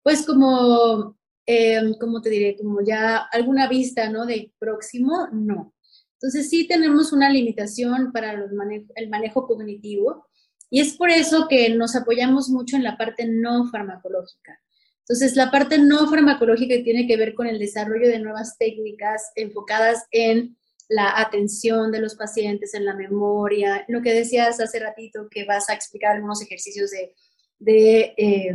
pues 0.04 0.24
como 0.24 1.16
eh, 1.46 1.80
¿cómo 2.00 2.20
te 2.20 2.30
diré? 2.30 2.56
Como 2.56 2.82
ya 2.84 3.18
alguna 3.32 3.68
vista, 3.68 4.08
¿no? 4.08 4.26
De 4.26 4.52
próximo, 4.58 5.28
no. 5.32 5.74
Entonces 6.14 6.48
sí 6.48 6.66
tenemos 6.66 7.12
una 7.12 7.28
limitación 7.30 8.12
para 8.12 8.32
el 8.32 9.08
manejo 9.10 9.46
cognitivo 9.46 10.26
y 10.70 10.80
es 10.80 10.96
por 10.96 11.10
eso 11.10 11.46
que 11.48 11.68
nos 11.70 11.94
apoyamos 11.94 12.48
mucho 12.48 12.76
en 12.76 12.82
la 12.82 12.96
parte 12.96 13.26
no 13.26 13.70
farmacológica. 13.70 14.60
Entonces, 15.06 15.36
la 15.36 15.50
parte 15.50 15.78
no 15.78 16.08
farmacológica 16.08 16.82
tiene 16.82 17.06
que 17.06 17.18
ver 17.18 17.34
con 17.34 17.46
el 17.46 17.58
desarrollo 17.58 18.08
de 18.08 18.18
nuevas 18.18 18.56
técnicas 18.56 19.30
enfocadas 19.36 20.06
en 20.10 20.56
la 20.88 21.20
atención 21.20 21.92
de 21.92 22.00
los 22.00 22.14
pacientes, 22.14 22.72
en 22.74 22.86
la 22.86 22.94
memoria, 22.94 23.84
lo 23.88 24.00
que 24.00 24.14
decías 24.14 24.60
hace 24.60 24.78
ratito, 24.80 25.28
que 25.30 25.44
vas 25.44 25.68
a 25.68 25.74
explicar 25.74 26.16
algunos 26.16 26.42
ejercicios 26.42 26.90
de, 26.90 27.14
de 27.58 28.14
eh, 28.16 28.54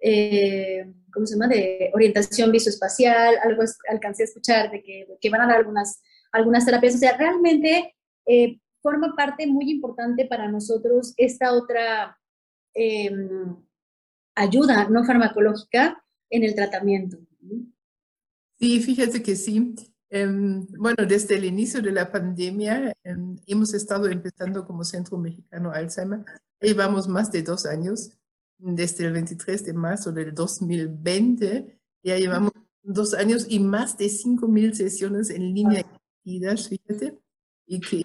eh, 0.00 0.92
¿cómo 1.12 1.26
se 1.26 1.34
llama?, 1.34 1.48
de 1.48 1.90
orientación 1.94 2.52
visoespacial, 2.52 3.36
algo 3.42 3.62
alcancé 3.88 4.22
a 4.22 4.26
escuchar 4.26 4.70
de 4.70 4.82
que, 4.82 5.30
van 5.30 5.42
a 5.42 5.46
dar 5.46 5.56
algunas, 5.56 6.02
algunas 6.32 6.64
terapias. 6.64 6.94
O 6.94 6.98
sea, 6.98 7.16
realmente 7.16 7.94
eh, 8.26 8.60
forma 8.82 9.14
parte 9.16 9.46
muy 9.46 9.70
importante 9.70 10.26
para 10.26 10.48
nosotros 10.48 11.14
esta 11.16 11.52
otra 11.52 12.18
em, 12.74 13.56
ayuda 14.34 14.88
no 14.88 15.04
farmacológica 15.04 16.02
en 16.30 16.44
el 16.44 16.54
tratamiento. 16.54 17.18
Sí, 18.58 18.80
fíjate 18.80 19.22
que 19.22 19.36
sí. 19.36 19.74
Em, 20.08 20.66
bueno, 20.78 21.04
desde 21.06 21.36
el 21.36 21.44
inicio 21.44 21.82
de 21.82 21.90
la 21.90 22.12
pandemia 22.12 22.92
em, 23.02 23.36
hemos 23.46 23.74
estado 23.74 24.08
empezando 24.08 24.64
como 24.64 24.84
Centro 24.84 25.18
Mexicano 25.18 25.72
Alzheimer. 25.72 26.24
Llevamos 26.60 27.08
más 27.08 27.32
de 27.32 27.42
dos 27.42 27.66
años 27.66 28.10
desde 28.58 29.06
el 29.06 29.12
23 29.12 29.64
de 29.64 29.72
marzo 29.72 30.12
del 30.12 30.34
2020. 30.34 31.78
Ya 32.02 32.18
llevamos 32.18 32.52
dos 32.82 33.14
años 33.14 33.46
y 33.48 33.60
más 33.60 33.98
de 33.98 34.06
5.000 34.06 34.72
sesiones 34.74 35.30
en 35.30 35.54
línea 35.54 35.84
fíjate, 36.24 37.18
y 37.66 37.80
que 37.80 38.04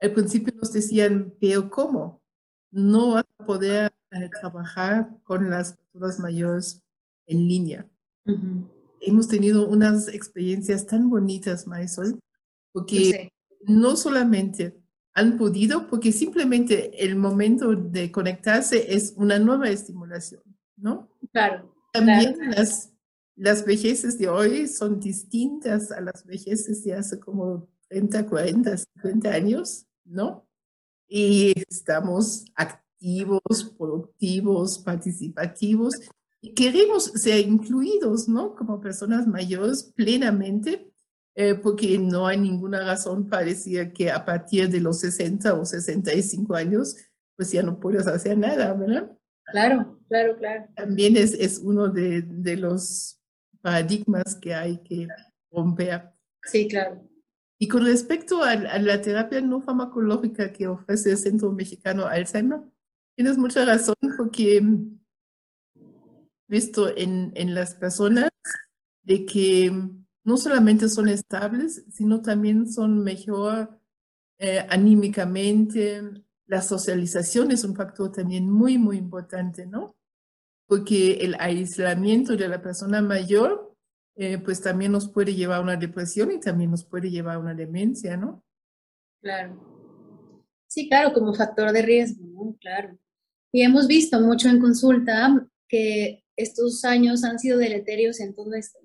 al 0.00 0.12
principio 0.12 0.52
nos 0.56 0.72
decían, 0.72 1.34
pero 1.40 1.70
¿cómo? 1.70 2.22
No 2.70 3.12
vas 3.12 3.24
a 3.38 3.46
poder 3.46 3.92
trabajar 4.40 5.16
con 5.22 5.50
las 5.50 5.76
personas 5.76 6.18
mayores 6.18 6.82
en 7.26 7.48
línea. 7.48 7.88
Hemos 9.00 9.28
tenido 9.28 9.68
unas 9.68 10.08
experiencias 10.08 10.86
tan 10.86 11.08
bonitas, 11.08 11.66
Marisol, 11.66 12.18
porque 12.72 13.32
no 13.66 13.96
solamente 13.96 14.76
han 15.14 15.38
podido 15.38 15.86
porque 15.86 16.12
simplemente 16.12 17.04
el 17.04 17.16
momento 17.16 17.74
de 17.74 18.10
conectarse 18.10 18.94
es 18.94 19.14
una 19.16 19.38
nueva 19.38 19.70
estimulación, 19.70 20.42
¿no? 20.76 21.08
Claro. 21.32 21.72
También 21.92 22.36
Las, 22.50 22.92
las 23.36 23.64
vejeces 23.64 24.18
de 24.18 24.28
hoy 24.28 24.66
son 24.66 24.98
distintas 24.98 25.92
a 25.92 26.00
las 26.00 26.26
vejeces 26.26 26.82
de 26.82 26.94
hace 26.94 27.20
como 27.20 27.68
30, 27.88 28.26
40, 28.26 28.76
50 28.76 29.30
años, 29.30 29.86
¿no? 30.04 30.48
Y 31.06 31.54
estamos 31.68 32.44
activos, 32.56 33.72
productivos, 33.78 34.78
participativos 34.80 35.94
y 36.40 36.54
queremos 36.54 37.04
ser 37.04 37.46
incluidos, 37.46 38.28
¿no? 38.28 38.56
Como 38.56 38.80
personas 38.80 39.28
mayores 39.28 39.84
plenamente 39.94 40.92
eh, 41.36 41.54
porque 41.54 41.98
no 41.98 42.26
hay 42.26 42.38
ninguna 42.38 42.84
razón 42.84 43.28
para 43.28 43.44
decir 43.44 43.92
que 43.92 44.10
a 44.10 44.24
partir 44.24 44.68
de 44.68 44.80
los 44.80 45.00
60 45.00 45.54
o 45.54 45.64
65 45.64 46.54
años, 46.54 46.96
pues 47.36 47.50
ya 47.50 47.62
no 47.62 47.80
puedes 47.80 48.06
hacer 48.06 48.38
nada, 48.38 48.72
¿verdad? 48.74 49.10
Claro, 49.46 50.00
claro, 50.08 50.36
claro. 50.36 50.66
También 50.76 51.16
es, 51.16 51.34
es 51.34 51.58
uno 51.58 51.88
de, 51.88 52.22
de 52.22 52.56
los 52.56 53.20
paradigmas 53.60 54.36
que 54.40 54.54
hay 54.54 54.78
que 54.78 55.08
romper. 55.50 56.12
Sí, 56.44 56.68
claro. 56.68 57.02
Y 57.58 57.68
con 57.68 57.84
respecto 57.84 58.42
a, 58.42 58.52
a, 58.52 58.78
la 58.78 59.00
terapia 59.00 59.40
no 59.40 59.60
farmacológica 59.60 60.52
que 60.52 60.66
ofrece 60.66 61.10
el 61.10 61.18
Centro 61.18 61.52
Mexicano 61.52 62.06
Alzheimer, 62.06 62.60
tienes 63.16 63.38
mucha 63.38 63.64
razón 63.64 63.94
porque 64.16 64.62
visto 66.46 66.96
en, 66.96 67.32
en 67.34 67.54
las 67.54 67.74
personas 67.74 68.30
de 69.02 69.24
que 69.24 69.72
no 70.24 70.38
solamente 70.38 70.88
son 70.88 71.08
estables, 71.08 71.84
sino 71.90 72.22
también 72.22 72.70
son 72.70 73.04
mejor 73.04 73.78
eh, 74.38 74.66
anímicamente. 74.70 76.02
La 76.46 76.62
socialización 76.62 77.52
es 77.52 77.62
un 77.64 77.76
factor 77.76 78.10
también 78.10 78.50
muy, 78.50 78.78
muy 78.78 78.96
importante, 78.96 79.66
¿no? 79.66 79.94
Porque 80.66 81.18
el 81.20 81.36
aislamiento 81.38 82.36
de 82.36 82.48
la 82.48 82.62
persona 82.62 83.02
mayor, 83.02 83.76
eh, 84.16 84.38
pues 84.38 84.62
también 84.62 84.92
nos 84.92 85.10
puede 85.10 85.34
llevar 85.34 85.58
a 85.58 85.62
una 85.62 85.76
depresión 85.76 86.32
y 86.32 86.40
también 86.40 86.70
nos 86.70 86.84
puede 86.84 87.10
llevar 87.10 87.36
a 87.36 87.40
una 87.40 87.54
demencia, 87.54 88.16
¿no? 88.16 88.42
Claro. 89.20 89.72
Sí, 90.66 90.88
claro, 90.88 91.12
como 91.12 91.34
factor 91.34 91.70
de 91.70 91.82
riesgo. 91.82 92.56
Claro. 92.60 92.98
Y 93.52 93.62
hemos 93.62 93.86
visto 93.86 94.18
mucho 94.20 94.48
en 94.48 94.58
consulta 94.58 95.46
que 95.68 96.24
estos 96.34 96.84
años 96.84 97.24
han 97.24 97.38
sido 97.38 97.58
deleterios 97.58 98.20
en 98.20 98.34
todo 98.34 98.54
esto 98.54 98.83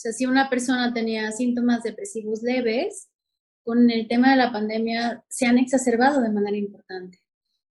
sea, 0.00 0.12
si 0.12 0.26
una 0.26 0.48
persona 0.48 0.92
tenía 0.92 1.30
síntomas 1.32 1.82
depresivos 1.82 2.42
leves, 2.42 3.08
con 3.62 3.90
el 3.90 4.08
tema 4.08 4.30
de 4.30 4.36
la 4.36 4.52
pandemia 4.52 5.24
se 5.28 5.46
han 5.46 5.58
exacerbado 5.58 6.22
de 6.22 6.30
manera 6.30 6.56
importante. 6.56 7.18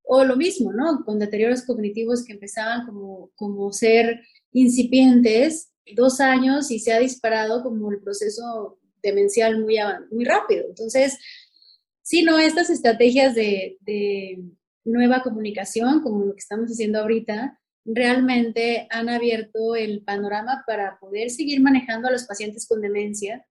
O 0.04 0.24
lo 0.24 0.36
mismo, 0.36 0.72
¿no? 0.72 1.04
Con 1.06 1.20
deterioros 1.20 1.64
cognitivos 1.64 2.24
que 2.24 2.34
empezaban 2.34 2.86
como, 2.86 3.32
como 3.36 3.72
ser 3.72 4.22
incipientes, 4.52 5.72
dos 5.96 6.20
años 6.20 6.72
y 6.72 6.80
se 6.80 6.94
ha 6.94 7.00
disparado 7.00 7.64
como 7.64 7.92
el 7.92 8.00
proceso 8.00 8.80
demencial 9.02 9.60
muy, 9.62 9.78
muy 10.12 10.26
rápido. 10.26 10.66
Entonces, 10.68 11.18
sí, 12.02 12.24
no, 12.24 12.38
estas 12.38 12.70
estrategias 12.70 13.36
de, 13.36 13.78
de 13.82 14.44
nueva 14.84 15.22
comunicación, 15.24 16.02
como 16.02 16.26
lo 16.26 16.34
que 16.34 16.40
estamos 16.40 16.70
haciendo 16.70 17.00
ahorita, 17.00 17.59
realmente 17.86 18.88
han 18.90 19.10
abierto 19.10 19.76
el 19.76 20.04
panorama 20.04 20.64
para 20.68 20.98
poder 21.00 21.30
seguir 21.30 21.62
manejando 21.62 22.08
a 22.08 22.12
los 22.12 22.26
pacientes 22.26 22.68
con 22.68 22.82
demencia, 22.82 23.46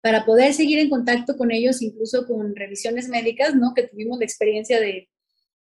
para 0.00 0.24
poder 0.24 0.52
seguir 0.52 0.78
en 0.78 0.90
contacto 0.90 1.36
con 1.36 1.50
ellos, 1.50 1.80
incluso 1.82 2.26
con 2.26 2.54
revisiones 2.54 3.08
médicas, 3.08 3.54
¿no? 3.54 3.72
Que 3.74 3.86
tuvimos 3.86 4.18
la 4.18 4.24
experiencia 4.24 4.80
de 4.80 5.08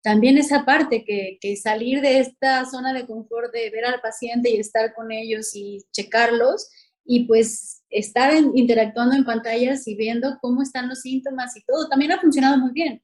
también 0.01 0.37
esa 0.37 0.65
parte, 0.65 1.05
que, 1.05 1.37
que 1.39 1.55
salir 1.55 2.01
de 2.01 2.19
esta 2.19 2.65
zona 2.65 2.93
de 2.93 3.05
confort 3.05 3.53
de 3.53 3.69
ver 3.69 3.85
al 3.85 4.01
paciente 4.01 4.49
y 4.49 4.57
estar 4.57 4.93
con 4.93 5.11
ellos 5.13 5.55
y 5.55 5.79
checarlos, 5.93 6.69
y 7.05 7.25
pues 7.25 7.83
estar 7.89 8.33
interactuando 8.53 9.15
en 9.15 9.25
pantallas 9.25 9.87
y 9.87 9.95
viendo 9.95 10.37
cómo 10.41 10.61
están 10.61 10.89
los 10.89 11.01
síntomas 11.01 11.55
y 11.55 11.63
todo, 11.63 11.87
también 11.89 12.11
ha 12.11 12.19
funcionado 12.19 12.57
muy 12.57 12.71
bien. 12.71 13.01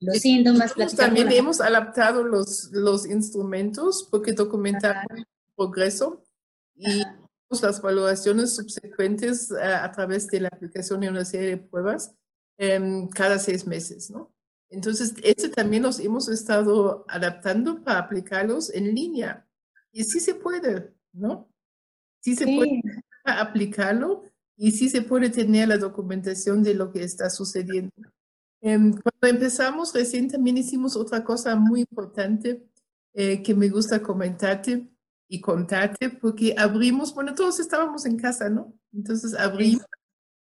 Los 0.00 0.18
síntomas, 0.18 0.74
También 0.96 1.30
hemos 1.32 1.60
adaptado 1.60 2.22
los, 2.22 2.70
los 2.72 3.06
instrumentos 3.06 4.06
porque 4.10 4.32
documentamos 4.32 5.04
el 5.16 5.26
progreso 5.56 6.24
y 6.76 7.02
las 7.50 7.82
valoraciones 7.82 8.54
subsecuentes 8.54 9.50
a, 9.50 9.84
a, 9.84 9.92
través 9.92 10.28
de 10.28 10.40
la 10.40 10.48
aplicación 10.48 11.00
de 11.00 11.08
una 11.08 11.24
serie 11.24 11.48
de 11.48 11.56
pruebas 11.56 12.14
um, 12.58 13.08
cada 13.08 13.38
seis 13.38 13.66
meses, 13.66 14.10
¿no? 14.10 14.32
Entonces, 14.70 15.14
este 15.22 15.48
también 15.48 15.82
los 15.82 15.98
hemos 15.98 16.28
estado 16.28 17.04
adaptando 17.08 17.82
para 17.82 18.00
aplicarlos 18.00 18.72
en 18.74 18.94
línea. 18.94 19.46
Y 19.92 20.04
sí 20.04 20.20
se 20.20 20.34
puede, 20.34 20.92
¿no? 21.12 21.48
Sí 22.20 22.36
se 22.36 22.44
puede 22.44 22.82
aplicarlo 23.24 24.24
y 24.56 24.72
sí 24.72 24.90
se 24.90 25.02
puede 25.02 25.30
tener 25.30 25.68
la 25.68 25.78
documentación 25.78 26.62
de 26.62 26.74
lo 26.74 26.92
que 26.92 27.02
está 27.02 27.30
sucediendo. 27.30 27.92
Em, 28.60 28.92
cuando 28.92 29.38
empezamos 29.38 29.94
recién 29.94 30.28
también 30.28 30.58
hicimos 30.58 30.96
otra 30.96 31.22
cosa 31.22 31.54
muy 31.56 31.80
importante 31.80 32.66
eh, 33.14 33.42
que 33.42 33.54
me 33.54 33.68
gusta 33.68 34.02
comentarte 34.02 34.88
y 35.28 35.40
contarte, 35.40 36.10
porque 36.10 36.54
abrimos, 36.56 37.14
bueno, 37.14 37.34
todos 37.34 37.60
estábamos 37.60 38.06
en 38.06 38.16
casa, 38.16 38.48
¿no? 38.48 38.72
Entonces 38.92 39.34
abrimos 39.34 39.84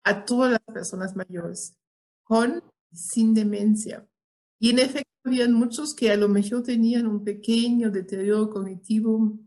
a 0.04 0.26
todas 0.26 0.52
las 0.52 0.62
personas 0.74 1.16
mayores, 1.16 1.76
con 2.24 2.64
y 2.92 2.98
sin 2.98 3.34
demencia. 3.34 4.08
Y 4.60 4.72
en 4.72 4.80
efecto, 4.80 5.10
habían 5.24 5.54
muchos 5.54 5.94
que 5.94 6.12
a 6.12 6.18
lo 6.18 6.28
mejor 6.28 6.64
tenían 6.64 7.06
un 7.08 7.24
pequeño 7.24 7.92
deterioro 7.92 8.50
cognitivo 8.50 9.38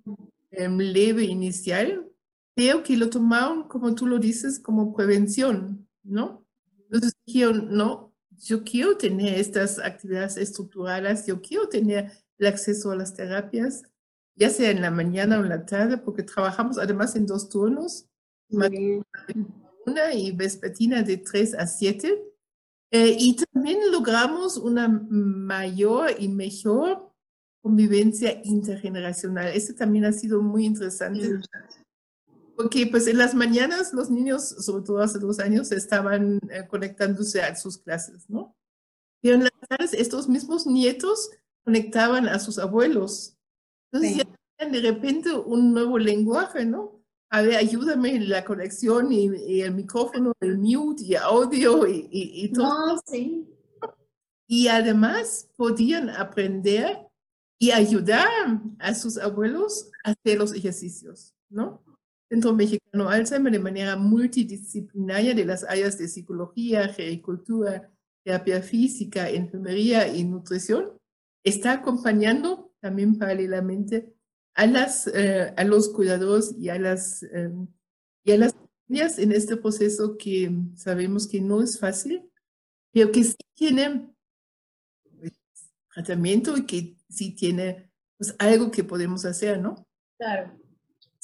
em, 0.53 0.79
leve 0.79 1.25
inicial, 1.25 2.09
pero 2.55 2.83
que 2.85 2.97
lo 2.97 3.11
tomaron, 3.11 3.65
como 3.69 3.95
tú 3.95 4.07
lo 4.07 4.19
dices, 4.19 4.61
como 4.61 4.95
prevención, 4.95 5.89
¿no? 6.05 6.47
Entonces 6.85 7.13
dijeron, 7.27 7.69
no, 7.71 8.14
yo 8.45 8.63
quiero 8.63 8.97
tener 8.97 9.39
estas 9.39 9.79
actividades 9.79 10.37
estructurales, 10.37 11.27
yo 11.27 11.41
quiero 11.41 11.69
tener 11.69 12.13
el 12.39 12.47
acceso 12.47 12.91
a 12.91 12.97
las 12.97 13.15
terapias, 13.15 13.83
ya 14.37 14.51
sea 14.51 14.71
en 14.71 14.83
la 14.83 14.91
mañana 14.91 15.39
o 15.39 15.43
en 15.43 15.49
la 15.49 15.65
tarde, 15.65 15.97
porque 15.97 16.23
trabajamos 16.23 16.79
además 16.79 17.17
en 17.17 17.27
dos 17.27 17.49
turnos, 17.49 18.07
una 18.49 20.15
y 20.15 20.33
vespertina 20.33 21.03
de 21.03 21.19
3 21.19 21.55
a 21.55 21.67
7. 21.67 22.23
Eh, 22.91 23.17
y 23.19 23.37
también 23.37 23.91
logramos 23.91 24.57
una 24.57 24.89
mayor 24.89 26.11
y 26.19 26.29
mejor 26.29 27.11
convivencia 27.63 28.41
intergeneracional. 28.45 29.49
Este 29.49 29.73
también 29.73 30.05
ha 30.05 30.13
sido 30.13 30.43
muy 30.43 30.67
interesante. 30.67 31.41
Porque 32.57 32.87
pues 32.87 33.07
en 33.07 33.19
las 33.19 33.35
mañanas 33.35 33.93
los 33.93 34.11
niños, 34.11 34.49
sobre 34.49 34.85
todo 34.85 35.01
hace 35.01 35.19
dos 35.19 35.41
años, 35.41 35.73
estaban 35.73 36.39
eh, 36.51 36.67
conectándose 36.69 37.43
a 37.43 37.55
sus 37.57 37.79
clases, 37.79 38.29
¿no? 38.29 38.57
Pero 39.21 39.37
en 39.37 39.45
las 39.45 39.53
tardes 39.69 39.95
estos 39.95 40.29
mismos 40.29 40.67
nietos 40.67 41.31
conectaban 41.65 42.29
a 42.29 42.39
sus 42.39 42.59
abuelos. 42.59 43.37
Entonces 43.91 44.19
ya 44.19 44.25
tenían 44.57 44.73
de 44.73 44.91
repente 44.91 45.33
un 45.33 45.73
nuevo 45.73 45.99
lenguaje, 45.99 46.65
¿no? 46.65 47.03
A 47.31 47.43
ver, 47.43 47.57
ayúdame 47.57 48.15
en 48.15 48.29
la 48.29 48.45
conexión 48.45 49.11
y, 49.11 49.61
el 49.61 49.75
micrófono, 49.75 50.33
el 50.41 50.59
mute 50.59 51.03
y 51.03 51.15
audio 51.17 51.89
y, 51.89 52.09
y, 52.11 52.53
todo. 52.53 52.95
No, 52.95 53.03
sí. 53.07 53.49
Y 54.47 54.69
además 54.69 55.49
podían 55.57 56.11
aprender 56.11 57.09
y 57.59 57.71
ayudar 57.71 58.29
a 58.79 58.95
sus 58.95 59.17
abuelos 59.17 59.91
a 60.05 60.11
hacer 60.11 60.39
los 60.39 60.53
ejercicios, 60.53 61.35
¿no? 61.49 61.83
Centro 62.29 62.55
Mexicano 62.55 63.09
Alzheimer 63.09 63.53
de 63.53 63.59
manera 63.59 63.97
multidisciplinaria 63.97 65.35
de 65.35 65.45
las 65.45 65.65
áreas 65.65 65.99
de 65.99 66.09
psicología, 66.09 66.85
agricultura, 66.85 67.91
terapia 68.25 68.63
física, 68.63 69.29
enfermería 69.29 70.09
y 70.09 70.25
nutrición, 70.25 70.99
está 71.45 71.73
acompañando 71.73 72.73
también 72.81 73.19
paralelamente 73.19 74.15
a, 74.55 74.67
las, 74.67 75.07
eh, 75.09 75.53
a 75.57 75.65
los 75.65 75.91
cuidadores 75.91 76.55
y 76.59 76.69
a 76.71 76.79
las, 76.79 77.23
em, 77.25 77.67
y 78.25 78.33
a 78.33 78.39
las 78.39 78.55
familias 78.87 79.19
en 79.19 79.33
este 79.33 79.57
proceso 79.57 80.17
que 80.17 80.51
sabemos 80.75 81.27
que 81.27 81.41
no 81.41 81.63
es 81.63 81.79
fácil, 81.79 82.31
pero 82.93 83.13
que 83.13 83.25
sí 83.25 83.37
tiene 83.55 84.15
pues, 85.19 85.33
tratamiento 85.93 86.57
y 86.57 86.67
que 86.67 86.97
sí 87.09 87.35
tiene 87.35 87.91
pues, 88.17 88.35
algo 88.39 88.71
que 88.71 88.85
podemos 88.85 89.25
hacer, 89.25 89.61
¿no? 89.61 89.87
Claro. 90.19 90.64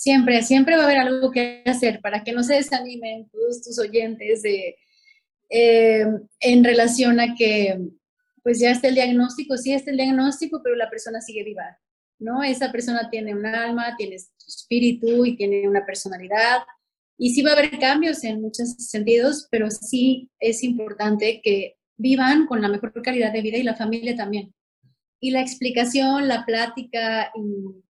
Siempre, 0.00 0.42
siempre 0.42 0.76
va 0.76 0.84
a 0.84 0.86
haber 0.86 0.96
algo 0.96 1.30
que 1.30 1.62
hacer 1.66 2.00
para 2.00 2.24
que 2.24 2.32
no 2.32 2.42
se 2.42 2.54
desanimen 2.54 3.28
todos 3.28 3.60
tus 3.60 3.78
oyentes 3.78 4.40
de, 4.40 4.76
eh, 5.50 6.06
en 6.40 6.64
relación 6.64 7.20
a 7.20 7.34
que 7.34 7.78
pues 8.42 8.58
ya 8.60 8.70
está 8.70 8.88
el 8.88 8.94
diagnóstico, 8.94 9.58
sí 9.58 9.74
está 9.74 9.90
el 9.90 9.98
diagnóstico, 9.98 10.62
pero 10.64 10.74
la 10.74 10.88
persona 10.88 11.20
sigue 11.20 11.44
viva, 11.44 11.78
¿no? 12.18 12.42
Esa 12.42 12.72
persona 12.72 13.10
tiene 13.10 13.34
un 13.34 13.44
alma, 13.44 13.94
tiene 13.98 14.18
su 14.18 14.48
espíritu 14.48 15.26
y 15.26 15.36
tiene 15.36 15.68
una 15.68 15.84
personalidad. 15.84 16.62
Y 17.18 17.34
sí 17.34 17.42
va 17.42 17.50
a 17.50 17.58
haber 17.58 17.78
cambios 17.78 18.24
en 18.24 18.40
muchos 18.40 18.70
sentidos, 18.78 19.48
pero 19.50 19.70
sí 19.70 20.30
es 20.38 20.62
importante 20.62 21.42
que 21.44 21.76
vivan 21.98 22.46
con 22.46 22.62
la 22.62 22.68
mejor 22.68 22.94
calidad 23.02 23.34
de 23.34 23.42
vida 23.42 23.58
y 23.58 23.64
la 23.64 23.76
familia 23.76 24.16
también. 24.16 24.54
Y 25.20 25.32
la 25.32 25.42
explicación, 25.42 26.26
la 26.26 26.46
plática 26.46 27.30
y 27.34 27.82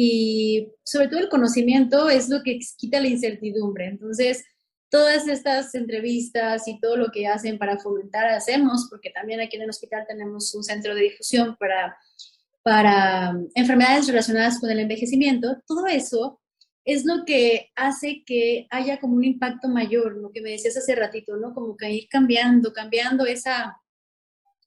y 0.00 0.74
sobre 0.84 1.08
todo 1.08 1.18
el 1.18 1.28
conocimiento 1.28 2.08
es 2.08 2.28
lo 2.28 2.44
que 2.44 2.60
quita 2.76 3.00
la 3.00 3.08
incertidumbre. 3.08 3.86
Entonces, 3.86 4.44
todas 4.88 5.26
estas 5.26 5.74
entrevistas 5.74 6.68
y 6.68 6.78
todo 6.78 6.96
lo 6.96 7.10
que 7.10 7.26
hacen 7.26 7.58
para 7.58 7.80
fomentar, 7.80 8.28
hacemos, 8.28 8.86
porque 8.88 9.10
también 9.10 9.40
aquí 9.40 9.56
en 9.56 9.62
el 9.62 9.70
hospital 9.70 10.04
tenemos 10.06 10.54
un 10.54 10.62
centro 10.62 10.94
de 10.94 11.02
difusión 11.02 11.56
para, 11.58 11.98
para 12.62 13.36
enfermedades 13.56 14.06
relacionadas 14.06 14.60
con 14.60 14.70
el 14.70 14.78
envejecimiento, 14.78 15.60
todo 15.66 15.88
eso 15.88 16.40
es 16.84 17.04
lo 17.04 17.24
que 17.24 17.72
hace 17.74 18.22
que 18.24 18.68
haya 18.70 19.00
como 19.00 19.16
un 19.16 19.24
impacto 19.24 19.66
mayor, 19.66 20.16
lo 20.16 20.30
que 20.30 20.42
me 20.42 20.52
decías 20.52 20.76
hace 20.76 20.94
ratito, 20.94 21.36
¿no? 21.38 21.52
Como 21.52 21.76
que 21.76 21.90
ir 21.90 22.08
cambiando, 22.08 22.72
cambiando 22.72 23.26
esa 23.26 23.76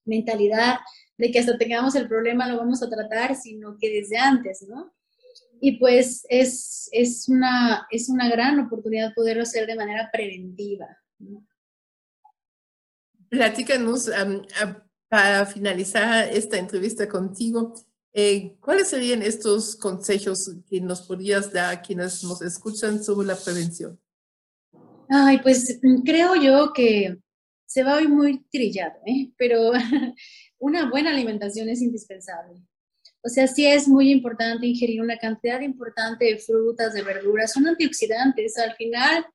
mentalidad 0.04 0.80
de 1.18 1.32
que 1.32 1.40
hasta 1.40 1.58
tengamos 1.58 1.96
el 1.96 2.10
problema 2.10 2.50
lo 2.50 2.58
vamos 2.58 2.84
a 2.84 2.90
tratar, 2.90 3.38
sino 3.38 3.78
que 3.80 3.90
desde 3.90 4.18
antes, 4.18 4.66
¿no? 4.68 4.92
Y 5.64 5.78
pues 5.78 6.26
es, 6.28 6.90
es, 6.92 7.30
una, 7.30 7.88
es 7.92 8.10
una 8.10 8.28
gran 8.30 8.60
oportunidad 8.60 9.14
poderlo 9.14 9.44
hacer 9.44 9.68
de 9.68 9.76
manera 9.76 10.10
preventiva. 10.12 10.88
Platícanos, 13.30 14.10
para 15.08 15.46
finalizar 15.46 16.30
esta 16.30 16.58
entrevista 16.58 17.08
contigo, 17.08 17.76
eh, 18.12 18.58
¿cuáles 18.60 18.88
serían 18.88 19.22
estos 19.22 19.76
consejos 19.76 20.52
que 20.68 20.82
nos 20.82 21.04
podrías 21.04 21.54
dar 21.54 21.76
a 21.76 21.82
quienes 21.82 22.24
nos 22.24 22.42
escuchan 22.42 23.04
sobre 23.04 23.28
la 23.28 23.36
prevención? 23.36 24.00
Ay, 25.10 25.40
pues 25.44 25.80
creo 26.04 26.36
yo 26.36 26.74
que 26.74 27.20
se 27.68 27.84
va 27.84 27.98
hoy 27.98 28.08
muy 28.08 28.44
trillado, 28.52 28.96
¿eh? 29.06 29.32
pero 29.38 29.72
una 30.60 30.90
buena 30.90 31.12
alimentación 31.12 31.70
es 31.70 31.82
indispensable. 31.84 32.62
O 33.24 33.30
sea, 33.30 33.48
sí 33.48 33.68
es 33.68 33.88
muy 33.88 34.12
importante 34.12 34.66
ingerir 34.66 35.02
una 35.02 35.18
cantidad 35.18 35.62
importante 35.62 36.26
de 36.26 36.38
frutas, 36.38 36.94
de 36.94 37.04
verduras, 37.04 37.54
son 37.54 37.68
antioxidantes. 37.68 38.58
Al 38.58 38.74
final, 38.76 39.26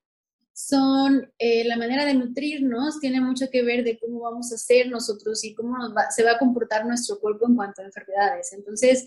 son 0.56 1.30
eh, 1.38 1.64
la 1.64 1.76
manera 1.76 2.06
de 2.06 2.14
nutrirnos, 2.14 2.98
tiene 2.98 3.20
mucho 3.20 3.50
que 3.50 3.62
ver 3.62 3.84
de 3.84 3.98
cómo 3.98 4.20
vamos 4.20 4.50
a 4.54 4.56
ser 4.56 4.88
nosotros 4.88 5.44
y 5.44 5.54
cómo 5.54 5.76
se 6.08 6.24
va 6.24 6.32
a 6.32 6.38
comportar 6.38 6.86
nuestro 6.86 7.20
cuerpo 7.20 7.46
en 7.46 7.56
cuanto 7.56 7.82
a 7.82 7.84
enfermedades. 7.84 8.54
Entonces, 8.54 9.06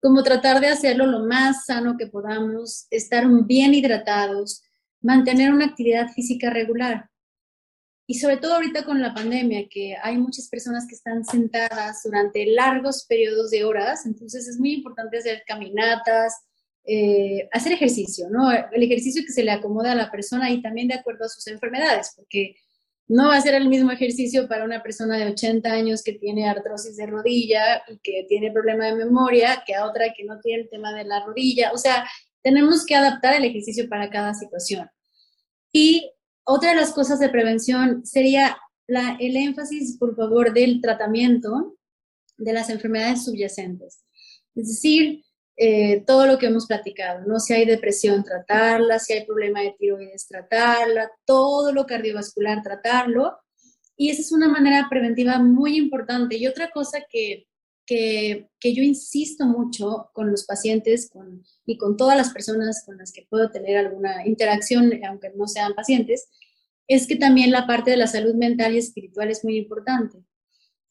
como 0.00 0.22
tratar 0.22 0.60
de 0.60 0.68
hacerlo 0.68 1.06
lo 1.06 1.26
más 1.26 1.64
sano 1.64 1.96
que 1.98 2.06
podamos, 2.06 2.86
estar 2.90 3.26
bien 3.46 3.74
hidratados, 3.74 4.62
mantener 5.00 5.52
una 5.52 5.64
actividad 5.64 6.08
física 6.12 6.50
regular. 6.50 7.10
Y 8.06 8.14
sobre 8.14 8.36
todo 8.36 8.54
ahorita 8.54 8.84
con 8.84 9.00
la 9.00 9.12
pandemia, 9.12 9.68
que 9.68 9.96
hay 10.00 10.16
muchas 10.16 10.48
personas 10.48 10.86
que 10.86 10.94
están 10.94 11.24
sentadas 11.24 12.02
durante 12.04 12.46
largos 12.46 13.04
periodos 13.08 13.50
de 13.50 13.64
horas, 13.64 14.06
entonces 14.06 14.46
es 14.46 14.60
muy 14.60 14.74
importante 14.74 15.18
hacer 15.18 15.42
caminatas, 15.46 16.34
eh, 16.84 17.48
hacer 17.52 17.72
ejercicio, 17.72 18.28
¿no? 18.30 18.52
El 18.52 18.82
ejercicio 18.82 19.22
que 19.26 19.32
se 19.32 19.42
le 19.42 19.50
acomoda 19.50 19.90
a 19.90 19.96
la 19.96 20.10
persona 20.10 20.50
y 20.50 20.62
también 20.62 20.86
de 20.86 20.94
acuerdo 20.94 21.24
a 21.24 21.28
sus 21.28 21.48
enfermedades, 21.48 22.12
porque 22.14 22.54
no 23.08 23.28
va 23.28 23.36
a 23.36 23.40
ser 23.40 23.54
el 23.54 23.68
mismo 23.68 23.90
ejercicio 23.90 24.48
para 24.48 24.64
una 24.64 24.82
persona 24.82 25.16
de 25.16 25.26
80 25.26 25.68
años 25.68 26.02
que 26.02 26.12
tiene 26.12 26.48
artrosis 26.48 26.96
de 26.96 27.06
rodilla 27.06 27.82
y 27.88 27.98
que 27.98 28.24
tiene 28.28 28.52
problema 28.52 28.86
de 28.86 28.96
memoria 28.96 29.62
que 29.66 29.74
a 29.74 29.86
otra 29.86 30.12
que 30.16 30.24
no 30.24 30.40
tiene 30.40 30.62
el 30.62 30.68
tema 30.68 30.92
de 30.92 31.04
la 31.04 31.24
rodilla. 31.24 31.72
O 31.72 31.78
sea, 31.78 32.08
tenemos 32.42 32.84
que 32.84 32.94
adaptar 32.94 33.34
el 33.34 33.44
ejercicio 33.44 33.88
para 33.88 34.10
cada 34.10 34.34
situación. 34.34 34.88
Y 35.72 36.12
otra 36.46 36.70
de 36.70 36.76
las 36.76 36.92
cosas 36.92 37.18
de 37.18 37.28
prevención 37.28 38.06
sería 38.06 38.56
el 38.88 39.36
énfasis, 39.36 39.98
por 39.98 40.14
favor, 40.14 40.54
del 40.54 40.80
tratamiento 40.80 41.76
de 42.36 42.52
las 42.52 42.70
enfermedades 42.70 43.24
subyacentes. 43.24 44.04
Es 44.54 44.68
decir, 44.68 45.24
eh, 45.56 46.04
todo 46.06 46.26
lo 46.26 46.38
que 46.38 46.46
hemos 46.46 46.66
platicado, 46.66 47.26
¿no? 47.26 47.40
Si 47.40 47.52
hay 47.52 47.64
depresión, 47.64 48.22
tratarla, 48.22 48.98
si 48.98 49.14
hay 49.14 49.24
problema 49.24 49.62
de 49.62 49.74
tiroides, 49.78 50.28
tratarla, 50.28 51.10
todo 51.24 51.72
lo 51.72 51.86
cardiovascular, 51.86 52.62
tratarlo. 52.62 53.38
Y 53.96 54.10
esa 54.10 54.20
es 54.20 54.32
una 54.32 54.48
manera 54.48 54.86
preventiva 54.88 55.38
muy 55.38 55.76
importante. 55.76 56.36
Y 56.36 56.46
otra 56.46 56.70
cosa 56.70 56.98
que, 57.10 57.46
que, 57.86 58.48
que 58.60 58.74
yo 58.74 58.82
insisto 58.82 59.46
mucho 59.46 60.10
con 60.12 60.30
los 60.30 60.44
pacientes 60.44 61.08
con, 61.08 61.42
y 61.64 61.78
con 61.78 61.96
todas 61.96 62.16
las 62.16 62.32
personas 62.32 62.82
con 62.84 62.98
las 62.98 63.12
que 63.12 63.26
puedo 63.30 63.50
tener 63.50 63.76
alguna 63.76 64.26
interacción, 64.26 64.92
aunque 65.08 65.30
no 65.36 65.46
sean 65.46 65.74
pacientes, 65.74 66.28
es 66.88 67.06
que 67.06 67.16
también 67.16 67.50
la 67.50 67.66
parte 67.66 67.90
de 67.90 67.96
la 67.96 68.06
salud 68.06 68.34
mental 68.34 68.74
y 68.74 68.78
espiritual 68.78 69.30
es 69.30 69.44
muy 69.44 69.56
importante. 69.56 70.18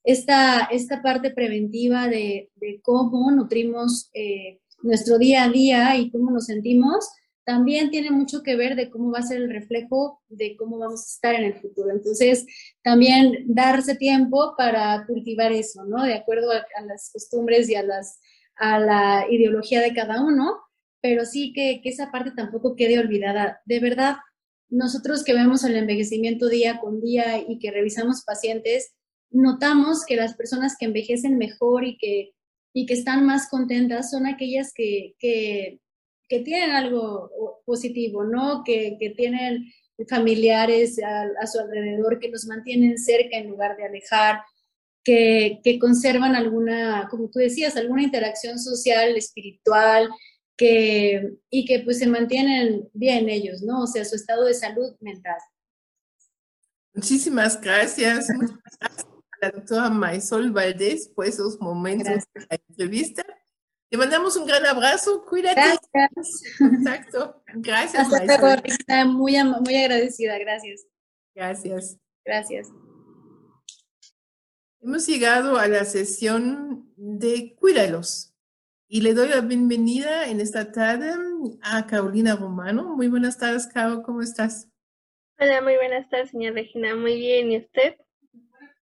Esta, 0.03 0.65
esta 0.65 1.01
parte 1.01 1.31
preventiva 1.31 2.07
de, 2.07 2.51
cómo 2.83 3.31
nutrimos 3.31 4.09
eh, 4.13 4.59
nuestro 4.83 5.17
día 5.17 5.45
a 5.45 5.49
día 5.49 5.97
y 5.97 6.11
cómo 6.11 6.31
nos 6.31 6.45
sentimos, 6.45 7.09
también 7.45 7.91
tiene 7.91 8.09
mucho 8.09 8.41
que 8.41 8.55
ver 8.55 8.75
de 8.75 8.89
cómo 8.89 9.11
va 9.11 9.19
a 9.19 9.23
ser 9.23 9.37
el 9.37 9.51
reflejo 9.51 10.21
de 10.29 10.57
cómo 10.57 10.79
vamos 10.79 11.01
a 11.01 11.13
estar 11.13 11.35
en 11.35 11.43
el 11.43 11.61
futuro. 11.61 11.91
Entonces, 11.91 12.45
también 12.83 13.45
darse 13.45 13.95
tiempo 13.95 14.55
para 14.57 15.05
cultivar 15.05 15.51
eso, 15.51 15.85
¿no? 15.85 16.03
De 16.03 16.15
acuerdo 16.15 16.51
a, 16.51 16.81
las 16.81 17.11
costumbres 17.13 17.69
y 17.69 17.75
a, 17.75 17.83
las, 17.83 18.19
a 18.55 18.79
la 18.79 19.25
ideología 19.29 19.79
de 19.81 19.93
cada 19.93 20.23
uno, 20.23 20.57
pero 21.01 21.23
sí 21.25 21.53
que, 21.53 21.81
que 21.83 21.89
esa 21.89 22.11
parte 22.11 22.31
tampoco 22.35 22.75
quede 22.75 22.97
olvidada. 22.97 23.61
De 23.65 23.79
verdad, 23.79 24.15
nosotros 24.69 25.23
que 25.23 25.33
vemos 25.33 25.63
el 25.63 25.75
envejecimiento 25.75 26.49
día 26.49 26.79
con 26.79 26.99
día 26.99 27.37
y 27.47 27.59
que 27.59 27.69
revisamos 27.69 28.23
pacientes, 28.23 28.95
notamos 29.29 30.03
que 30.05 30.15
las 30.15 30.35
personas 30.35 30.75
que 30.79 30.85
envejecen 30.85 31.37
mejor 31.37 31.83
y 31.85 31.97
que, 31.97 32.33
y 32.73 32.87
que 32.87 32.95
están 32.95 33.23
más 33.23 33.49
contentas 33.49 34.09
son 34.09 34.25
aquellas 34.25 34.73
que, 34.73 35.13
que, 35.19 35.79
que 36.27 36.39
tienen 36.39 36.71
algo 36.71 37.61
positivo, 37.65 38.23
¿no? 38.23 38.63
Que, 38.63 38.97
que 38.99 39.11
tienen 39.11 39.71
familiares 40.09 40.99
a, 41.03 41.47
su 41.47 41.59
alrededor 41.59 42.19
que 42.19 42.29
los 42.29 42.45
mantienen 42.45 42.97
cerca 42.97 43.37
en 43.37 43.49
lugar 43.49 43.77
de 43.77 43.85
alejar, 43.85 44.41
que, 45.03 45.61
que, 45.63 45.79
conservan 45.79 46.35
alguna, 46.35 47.07
como 47.09 47.29
tú 47.29 47.39
decías, 47.39 47.77
alguna 47.77 48.03
interacción 48.03 48.59
social, 48.59 49.15
espiritual, 49.15 50.09
que, 50.57 51.35
y 51.49 51.65
que 51.65 51.79
pues 51.79 51.99
se 51.99 52.07
mantienen 52.07 52.89
bien 52.93 53.29
ellos, 53.29 53.61
¿no? 53.61 53.83
O 53.83 53.87
sea, 53.87 54.03
su 54.03 54.15
estado 54.15 54.45
de 54.45 54.53
salud 54.53 54.95
mental. 54.99 55.37
Muchísimas 56.93 57.59
gracias. 57.61 58.29
Muchas 58.29 58.57
gracias 58.79 59.15
la 59.41 59.51
doctora 59.51 59.89
Maisol 59.89 60.51
Valdés 60.51 61.07
por 61.09 61.25
esos 61.25 61.59
momentos 61.59 62.23
de 62.33 62.41
la 62.49 62.59
entrevista. 62.67 63.23
Te 63.89 63.97
mandamos 63.97 64.35
un 64.35 64.47
gran 64.47 64.65
abrazo, 64.65 65.23
cuídate. 65.25 65.61
Gracias. 65.93 66.43
Exacto. 66.59 67.43
Gracias. 67.55 68.07
Hasta 68.11 69.05
muy, 69.05 69.35
muy 69.61 69.75
agradecida, 69.75 70.37
gracias. 70.39 70.85
Gracias. 71.35 71.97
Gracias. 72.25 72.69
Hemos 74.81 75.07
llegado 75.07 75.57
a 75.57 75.67
la 75.67 75.85
sesión 75.85 76.91
de 76.95 77.55
Cuídalos 77.55 78.33
y 78.87 79.01
le 79.01 79.13
doy 79.13 79.29
la 79.29 79.41
bienvenida 79.41 80.29
en 80.29 80.41
esta 80.41 80.71
tarde 80.71 81.11
a 81.61 81.85
Carolina 81.85 82.35
Romano. 82.35 82.95
Muy 82.95 83.07
buenas 83.07 83.37
tardes, 83.37 83.67
Caro, 83.67 84.03
¿cómo 84.03 84.21
estás? 84.21 84.69
Hola, 85.39 85.61
muy 85.61 85.75
buenas 85.75 86.09
tardes, 86.09 86.31
señora 86.31 86.55
Regina. 86.55 86.95
Muy 86.95 87.17
bien, 87.17 87.51
¿y 87.51 87.57
usted? 87.57 87.95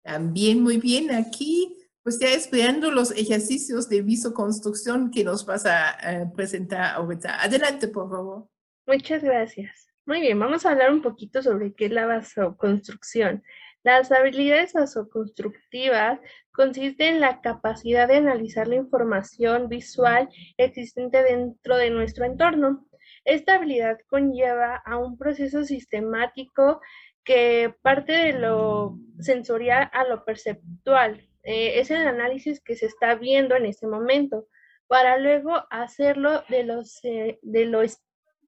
También 0.02 0.62
muy 0.62 0.78
bien 0.78 1.10
aquí, 1.10 1.76
pues 2.08 2.20
ya 2.20 2.30
esperando 2.30 2.90
los 2.90 3.10
ejercicios 3.10 3.86
de 3.90 4.00
visoconstrucción 4.00 5.10
que 5.10 5.24
nos 5.24 5.44
vas 5.44 5.66
a 5.66 6.32
presentar 6.34 6.94
ahorita. 6.94 7.42
Adelante, 7.42 7.86
por 7.86 8.08
favor. 8.08 8.48
Muchas 8.86 9.22
gracias. 9.22 9.88
Muy 10.06 10.22
bien, 10.22 10.38
vamos 10.38 10.64
a 10.64 10.70
hablar 10.70 10.90
un 10.90 11.02
poquito 11.02 11.42
sobre 11.42 11.74
qué 11.74 11.84
es 11.84 11.92
la 11.92 12.06
vasoconstrucción. 12.06 13.42
Las 13.82 14.10
habilidades 14.10 14.72
vasoconstructivas 14.72 16.18
consisten 16.50 17.16
en 17.16 17.20
la 17.20 17.42
capacidad 17.42 18.08
de 18.08 18.16
analizar 18.16 18.68
la 18.68 18.76
información 18.76 19.68
visual 19.68 20.30
existente 20.56 21.22
dentro 21.22 21.76
de 21.76 21.90
nuestro 21.90 22.24
entorno. 22.24 22.88
Esta 23.26 23.56
habilidad 23.56 23.98
conlleva 24.06 24.76
a 24.76 24.96
un 24.96 25.18
proceso 25.18 25.62
sistemático 25.62 26.80
que 27.22 27.74
parte 27.82 28.12
de 28.12 28.32
lo 28.32 28.98
sensorial 29.18 29.90
a 29.92 30.04
lo 30.04 30.24
perceptual. 30.24 31.27
Eh, 31.50 31.80
es 31.80 31.90
el 31.90 32.06
análisis 32.06 32.60
que 32.60 32.76
se 32.76 32.84
está 32.84 33.14
viendo 33.14 33.56
en 33.56 33.64
ese 33.64 33.86
momento, 33.86 34.46
para 34.86 35.16
luego 35.16 35.64
hacerlo 35.70 36.44
de, 36.50 36.62
los, 36.62 37.00
de 37.00 37.64
lo 37.64 37.80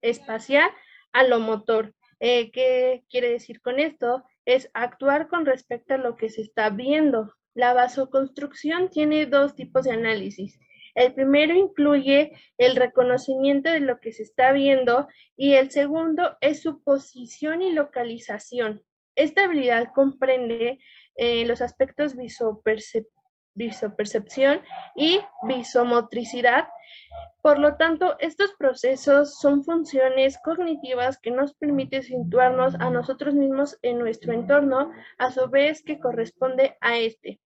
espacial 0.02 0.70
a 1.10 1.24
lo 1.24 1.40
motor. 1.40 1.94
Eh, 2.20 2.50
¿Qué 2.50 3.02
quiere 3.08 3.30
decir 3.30 3.62
con 3.62 3.80
esto? 3.80 4.22
Es 4.44 4.70
actuar 4.74 5.28
con 5.28 5.46
respecto 5.46 5.94
a 5.94 5.96
lo 5.96 6.14
que 6.16 6.28
se 6.28 6.42
está 6.42 6.68
viendo. 6.68 7.32
La 7.54 7.72
vasoconstrucción 7.72 8.90
tiene 8.90 9.24
dos 9.24 9.54
tipos 9.54 9.84
de 9.84 9.92
análisis. 9.92 10.60
El 10.94 11.14
primero 11.14 11.54
incluye 11.54 12.32
el 12.58 12.76
reconocimiento 12.76 13.70
de 13.70 13.80
lo 13.80 13.98
que 13.98 14.12
se 14.12 14.24
está 14.24 14.52
viendo 14.52 15.08
y 15.38 15.54
el 15.54 15.70
segundo 15.70 16.36
es 16.42 16.60
su 16.60 16.82
posición 16.82 17.62
y 17.62 17.72
localización. 17.72 18.82
Esta 19.14 19.44
habilidad 19.44 19.88
comprende 19.94 20.80
eh, 21.16 21.44
los 21.46 21.60
aspectos 21.60 22.14
visopercepción 23.54 24.62
y 24.96 25.20
visomotricidad. 25.46 26.68
Por 27.42 27.58
lo 27.58 27.76
tanto, 27.76 28.18
estos 28.18 28.52
procesos 28.58 29.38
son 29.38 29.64
funciones 29.64 30.38
cognitivas 30.44 31.18
que 31.18 31.30
nos 31.30 31.54
permiten 31.54 32.02
situarnos 32.02 32.74
a 32.76 32.90
nosotros 32.90 33.34
mismos 33.34 33.78
en 33.82 33.98
nuestro 33.98 34.32
entorno, 34.32 34.92
a 35.18 35.30
su 35.30 35.48
vez 35.48 35.82
que 35.82 35.98
corresponde 35.98 36.76
a 36.80 36.98
este. 36.98 37.40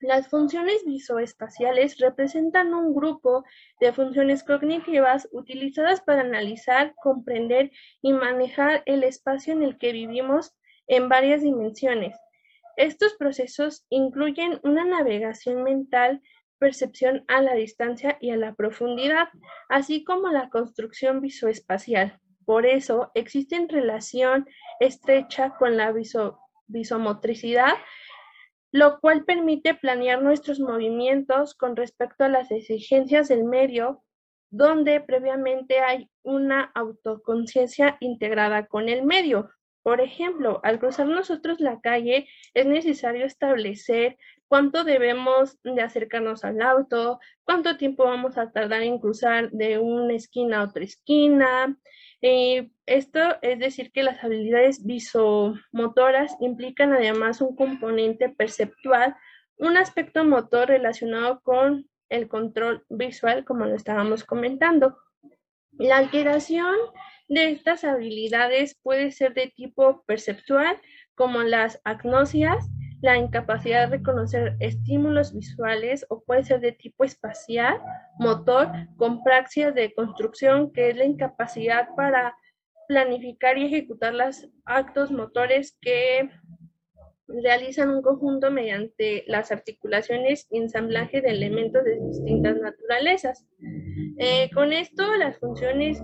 Las 0.00 0.28
funciones 0.28 0.84
visoespaciales 0.84 1.96
representan 1.98 2.74
un 2.74 2.94
grupo 2.94 3.44
de 3.80 3.90
funciones 3.94 4.44
cognitivas 4.44 5.26
utilizadas 5.32 6.02
para 6.02 6.20
analizar, 6.20 6.94
comprender 6.96 7.70
y 8.02 8.12
manejar 8.12 8.82
el 8.84 9.02
espacio 9.02 9.54
en 9.54 9.62
el 9.62 9.78
que 9.78 9.92
vivimos 9.92 10.52
en 10.88 11.08
varias 11.08 11.40
dimensiones. 11.40 12.14
Estos 12.76 13.14
procesos 13.14 13.86
incluyen 13.88 14.60
una 14.62 14.84
navegación 14.84 15.62
mental, 15.62 16.22
percepción 16.58 17.24
a 17.28 17.40
la 17.40 17.54
distancia 17.54 18.18
y 18.20 18.30
a 18.30 18.36
la 18.36 18.54
profundidad, 18.54 19.28
así 19.68 20.04
como 20.04 20.28
la 20.28 20.48
construcción 20.50 21.20
visoespacial. 21.20 22.20
Por 22.44 22.66
eso 22.66 23.10
existe 23.14 23.66
relación 23.68 24.46
estrecha 24.80 25.54
con 25.58 25.76
la 25.76 25.92
visomotricidad 26.66 27.74
lo 28.74 28.98
cual 28.98 29.24
permite 29.24 29.74
planear 29.74 30.20
nuestros 30.20 30.58
movimientos 30.58 31.54
con 31.54 31.76
respecto 31.76 32.24
a 32.24 32.28
las 32.28 32.50
exigencias 32.50 33.28
del 33.28 33.44
medio, 33.44 34.02
donde 34.50 35.00
previamente 35.00 35.78
hay 35.78 36.10
una 36.24 36.72
autoconciencia 36.74 37.96
integrada 38.00 38.66
con 38.66 38.88
el 38.88 39.04
medio. 39.04 39.48
Por 39.84 40.00
ejemplo, 40.00 40.60
al 40.64 40.80
cruzar 40.80 41.06
nosotros 41.06 41.60
la 41.60 41.78
calle 41.80 42.26
es 42.54 42.64
necesario 42.64 43.26
establecer 43.26 44.16
cuánto 44.48 44.82
debemos 44.82 45.58
de 45.62 45.82
acercarnos 45.82 46.42
al 46.42 46.62
auto, 46.62 47.20
cuánto 47.44 47.76
tiempo 47.76 48.04
vamos 48.04 48.38
a 48.38 48.50
tardar 48.50 48.82
en 48.82 48.98
cruzar 48.98 49.50
de 49.50 49.78
una 49.78 50.14
esquina 50.14 50.60
a 50.60 50.64
otra 50.64 50.84
esquina, 50.84 51.76
eh, 52.22 52.70
esto 52.86 53.20
es 53.42 53.58
decir 53.58 53.92
que 53.92 54.02
las 54.02 54.24
habilidades 54.24 54.86
visomotoras 54.86 56.34
implican 56.40 56.94
además 56.94 57.42
un 57.42 57.54
componente 57.54 58.30
perceptual, 58.30 59.14
un 59.58 59.76
aspecto 59.76 60.24
motor 60.24 60.68
relacionado 60.68 61.42
con 61.42 61.86
el 62.08 62.28
control 62.28 62.86
visual, 62.88 63.44
como 63.44 63.66
lo 63.66 63.74
estábamos 63.74 64.24
comentando. 64.24 64.96
La 65.72 65.98
alteración 65.98 66.74
de 67.28 67.50
estas 67.50 67.84
habilidades 67.84 68.78
puede 68.82 69.10
ser 69.10 69.34
de 69.34 69.52
tipo 69.54 70.02
perceptual, 70.06 70.80
como 71.14 71.42
las 71.42 71.80
agnosias, 71.84 72.68
la 73.00 73.18
incapacidad 73.18 73.88
de 73.88 73.98
reconocer 73.98 74.56
estímulos 74.60 75.34
visuales 75.34 76.06
o 76.08 76.22
puede 76.24 76.42
ser 76.42 76.60
de 76.60 76.72
tipo 76.72 77.04
espacial, 77.04 77.80
motor, 78.18 78.68
con 78.96 79.22
praxia 79.22 79.72
de 79.72 79.92
construcción, 79.94 80.72
que 80.72 80.90
es 80.90 80.96
la 80.96 81.04
incapacidad 81.04 81.88
para 81.96 82.34
planificar 82.88 83.58
y 83.58 83.66
ejecutar 83.66 84.14
los 84.14 84.48
actos 84.64 85.10
motores 85.10 85.76
que 85.80 86.30
realizan 87.26 87.90
un 87.90 88.02
conjunto 88.02 88.50
mediante 88.50 89.24
las 89.26 89.50
articulaciones 89.50 90.46
y 90.50 90.58
ensamblaje 90.58 91.20
de 91.20 91.30
elementos 91.30 91.84
de 91.84 91.98
distintas 92.00 92.56
naturalezas. 92.56 93.46
Eh, 94.18 94.50
con 94.52 94.72
esto, 94.72 95.14
las 95.16 95.38
funciones 95.38 96.02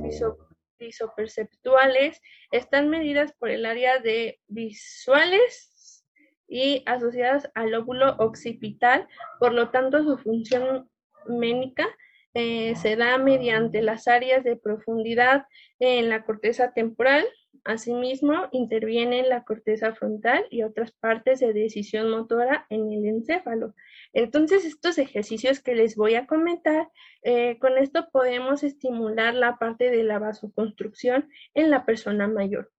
visoperceptuales 0.81 2.21
están 2.51 2.89
medidas 2.89 3.33
por 3.35 3.51
el 3.51 3.67
área 3.67 4.01
de 4.01 4.41
visuales 4.49 6.05
y 6.49 6.83
asociadas 6.87 7.49
al 7.55 7.71
lóbulo 7.71 8.17
occipital, 8.19 9.07
por 9.39 9.53
lo 9.53 9.71
tanto 9.71 10.03
su 10.03 10.19
función 10.19 10.91
ménica 11.29 11.87
eh, 12.35 12.75
se 12.75 12.97
da 12.97 13.19
mediante 13.19 13.83
las 13.83 14.09
áreas 14.09 14.43
de 14.43 14.57
profundidad 14.57 15.47
en 15.79 16.09
la 16.09 16.25
corteza 16.25 16.73
temporal, 16.73 17.25
Asimismo, 17.65 18.49
interviene 18.53 19.23
la 19.29 19.45
corteza 19.45 19.95
frontal 19.95 20.47
y 20.51 20.63
otras 20.63 20.93
partes 20.93 21.41
de 21.41 21.53
decisión 21.53 22.11
motora 22.11 22.67
en 22.71 22.91
el 22.91 23.05
encéfalo. 23.07 23.75
Entonces, 24.13 24.65
estos 24.65 24.99
ejercicios 24.99 25.61
que 25.61 25.75
les 25.75 25.97
voy 25.97 26.15
a 26.15 26.27
comentar, 26.27 26.89
eh, 27.23 27.59
con 27.59 27.79
esto 27.79 28.09
podemos 28.11 28.63
estimular 28.63 29.35
la 29.35 29.57
parte 29.59 29.91
de 29.91 30.03
la 30.03 30.19
vasoconstrucción 30.19 31.29
en 31.55 31.71
la 31.71 31.85
persona 31.85 32.27
mayor. 32.27 32.71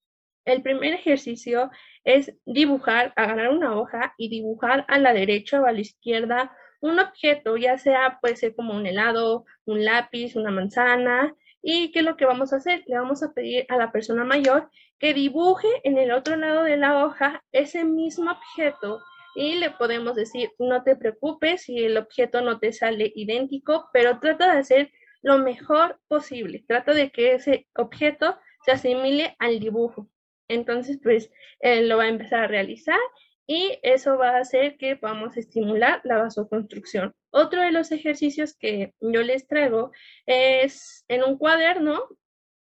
El 0.45 0.61
primer 0.61 0.93
ejercicio 0.93 1.69
es 2.03 2.35
dibujar, 2.45 3.13
agarrar 3.15 3.49
una 3.49 3.79
hoja 3.79 4.13
y 4.17 4.29
dibujar 4.29 4.85
a 4.87 4.97
la 4.97 5.13
derecha 5.13 5.61
o 5.61 5.65
a 5.65 5.71
la 5.71 5.81
izquierda 5.81 6.51
un 6.81 6.99
objeto, 6.99 7.57
ya 7.57 7.77
sea 7.77 8.17
puede 8.21 8.35
ser 8.35 8.55
como 8.55 8.73
un 8.73 8.87
helado, 8.87 9.45
un 9.65 9.85
lápiz, 9.85 10.35
una 10.35 10.49
manzana, 10.49 11.35
¿Y 11.61 11.91
qué 11.91 11.99
es 11.99 12.05
lo 12.05 12.17
que 12.17 12.25
vamos 12.25 12.53
a 12.53 12.57
hacer? 12.57 12.83
Le 12.87 12.97
vamos 12.97 13.21
a 13.21 13.33
pedir 13.33 13.65
a 13.69 13.77
la 13.77 13.91
persona 13.91 14.23
mayor 14.23 14.69
que 14.99 15.13
dibuje 15.13 15.67
en 15.83 15.97
el 15.97 16.11
otro 16.11 16.35
lado 16.35 16.63
de 16.63 16.77
la 16.77 17.05
hoja 17.05 17.43
ese 17.51 17.83
mismo 17.85 18.31
objeto 18.31 18.99
y 19.35 19.55
le 19.55 19.71
podemos 19.71 20.15
decir, 20.15 20.51
no 20.59 20.83
te 20.83 20.95
preocupes 20.95 21.63
si 21.63 21.79
el 21.83 21.97
objeto 21.97 22.41
no 22.41 22.59
te 22.59 22.73
sale 22.73 23.11
idéntico, 23.15 23.89
pero 23.93 24.19
trata 24.19 24.53
de 24.53 24.59
hacer 24.59 24.91
lo 25.21 25.37
mejor 25.37 25.99
posible. 26.07 26.63
Trata 26.67 26.93
de 26.93 27.11
que 27.11 27.33
ese 27.33 27.67
objeto 27.75 28.37
se 28.65 28.71
asimile 28.71 29.35
al 29.39 29.59
dibujo. 29.59 30.09
Entonces, 30.47 30.99
pues, 31.01 31.31
él 31.59 31.87
lo 31.87 31.97
va 31.97 32.03
a 32.03 32.09
empezar 32.09 32.43
a 32.43 32.47
realizar 32.47 32.99
y 33.47 33.79
eso 33.83 34.17
va 34.17 34.31
a 34.31 34.39
hacer 34.39 34.77
que 34.77 34.95
podamos 34.95 35.37
estimular 35.37 36.01
la 36.03 36.17
vasoconstrucción. 36.17 37.13
Otro 37.31 37.61
de 37.61 37.71
los 37.71 37.91
ejercicios 37.91 38.55
que 38.57 38.93
yo 38.99 39.21
les 39.21 39.47
traigo 39.47 39.91
es 40.25 41.05
en 41.07 41.23
un 41.23 41.37
cuaderno, 41.37 42.07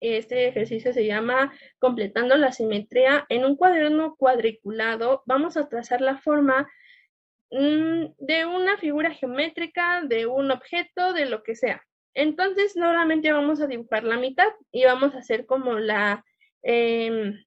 este 0.08 0.48
ejercicio 0.48 0.92
se 0.92 1.06
llama 1.06 1.52
completando 1.78 2.36
la 2.36 2.52
simetría. 2.52 3.26
En 3.28 3.44
un 3.44 3.56
cuaderno 3.56 4.16
cuadriculado 4.16 5.22
vamos 5.26 5.56
a 5.56 5.68
trazar 5.68 6.00
la 6.00 6.18
forma 6.18 6.68
mm, 7.50 8.06
de 8.18 8.46
una 8.46 8.76
figura 8.78 9.10
geométrica, 9.10 10.02
de 10.02 10.26
un 10.26 10.50
objeto, 10.50 11.12
de 11.12 11.26
lo 11.26 11.42
que 11.42 11.54
sea. 11.54 11.82
Entonces, 12.14 12.76
nuevamente 12.76 13.32
vamos 13.32 13.60
a 13.60 13.66
dibujar 13.66 14.04
la 14.04 14.16
mitad 14.16 14.48
y 14.70 14.84
vamos 14.84 15.14
a 15.14 15.18
hacer 15.18 15.46
como 15.46 15.78
la, 15.78 16.24
em, 16.62 17.44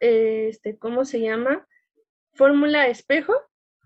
este, 0.00 0.78
¿cómo 0.78 1.04
se 1.04 1.20
llama? 1.20 1.66
Fórmula 2.34 2.86
espejo 2.86 3.34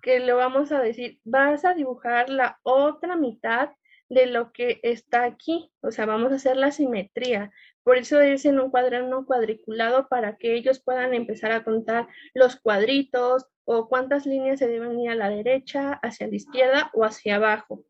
que 0.03 0.19
le 0.19 0.33
vamos 0.33 0.73
a 0.73 0.83
decir, 0.83 1.21
vas 1.25 1.65
a 1.65 1.75
dibujar 1.75 2.29
la 2.29 2.59
otra 2.65 3.17
mitad 3.17 3.71
de 4.13 4.27
lo 4.27 4.53
que 4.53 4.79
está 4.83 5.25
aquí, 5.25 5.73
o 5.81 5.91
sea, 5.91 6.05
vamos 6.05 6.33
a 6.33 6.35
hacer 6.35 6.59
la 6.59 6.71
simetría. 6.71 7.51
Por 7.83 7.97
eso 7.97 8.21
es 8.21 8.45
en 8.45 8.61
un 8.61 8.71
cuaderno 8.71 9.25
cuadriculado 9.25 10.07
para 10.09 10.37
que 10.37 10.55
ellos 10.55 10.83
puedan 10.85 11.15
empezar 11.15 11.51
a 11.51 11.65
contar 11.65 12.09
los 12.35 12.57
cuadritos 12.57 13.47
o 13.65 13.89
cuántas 13.89 14.27
líneas 14.27 14.59
se 14.59 14.69
deben 14.69 15.01
ir 15.01 15.11
a 15.11 15.15
la 15.15 15.31
derecha, 15.31 15.95
hacia 16.03 16.27
la 16.27 16.37
izquierda 16.37 16.91
o 16.93 17.05
hacia 17.05 17.37
abajo. 17.37 17.85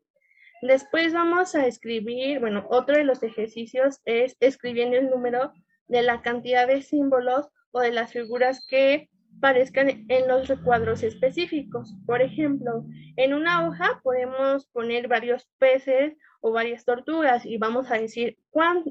Después 0.61 1.13
vamos 1.13 1.55
a 1.55 1.67
escribir, 1.67 2.39
bueno, 2.39 2.67
otro 2.69 2.95
de 2.95 3.03
los 3.03 3.21
ejercicios 3.21 3.99
es 4.05 4.37
escribiendo 4.39 4.95
el 4.95 5.09
número 5.09 5.51
de 5.87 6.03
la 6.03 6.21
cantidad 6.21 6.67
de 6.67 6.83
símbolos 6.83 7.49
o 7.71 7.81
de 7.81 7.91
las 7.91 8.13
figuras 8.13 8.65
que 8.65 9.09
parezcan 9.39 10.05
en 10.07 10.27
los 10.27 10.47
recuadros 10.47 11.03
específicos. 11.03 11.93
Por 12.05 12.21
ejemplo, 12.21 12.85
en 13.17 13.33
una 13.33 13.67
hoja 13.67 13.99
podemos 14.03 14.67
poner 14.67 15.07
varios 15.07 15.47
peces 15.57 16.15
o 16.41 16.51
varias 16.51 16.85
tortugas 16.85 17.45
y 17.45 17.57
vamos 17.57 17.91
a 17.91 17.97
decir, 17.97 18.37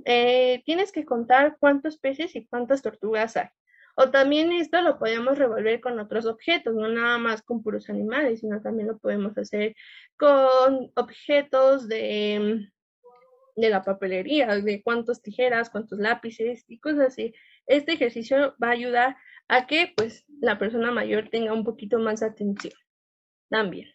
eh, 0.05 0.62
tienes 0.64 0.93
que 0.93 1.05
contar 1.05 1.57
cuántos 1.59 1.99
peces 1.99 2.34
y 2.36 2.47
cuántas 2.47 2.82
tortugas 2.82 3.36
hay. 3.36 3.49
O 3.95 4.11
también 4.11 4.53
esto 4.53 4.80
lo 4.80 4.99
podemos 4.99 5.38
revolver 5.38 5.80
con 5.80 5.99
otros 5.99 6.24
objetos, 6.24 6.74
no 6.74 6.88
nada 6.88 7.18
más 7.18 7.43
con 7.43 7.62
puros 7.62 7.90
animales, 7.90 8.40
sino 8.40 8.62
también 8.62 8.88
lo 8.88 8.99
podemos 8.99 9.36
hacer 9.36 9.74
con 10.16 10.90
objetos 10.95 11.88
de, 11.88 12.68
de 13.57 13.70
la 13.70 13.82
papelería, 13.82 14.57
de 14.57 14.82
cuántos 14.82 15.20
tijeras, 15.20 15.68
cuántos 15.68 15.99
lápices 15.99 16.64
y 16.68 16.78
cosas 16.78 17.09
así. 17.09 17.34
Este 17.66 17.93
ejercicio 17.93 18.55
va 18.62 18.68
a 18.68 18.72
ayudar 18.72 19.16
a 19.53 19.66
que 19.66 19.92
pues 19.94 20.24
la 20.40 20.59
persona 20.59 20.90
mayor 20.92 21.28
tenga 21.28 21.53
un 21.53 21.62
poquito 21.62 21.98
más 21.98 22.22
atención 22.22 22.72
también. 23.50 23.86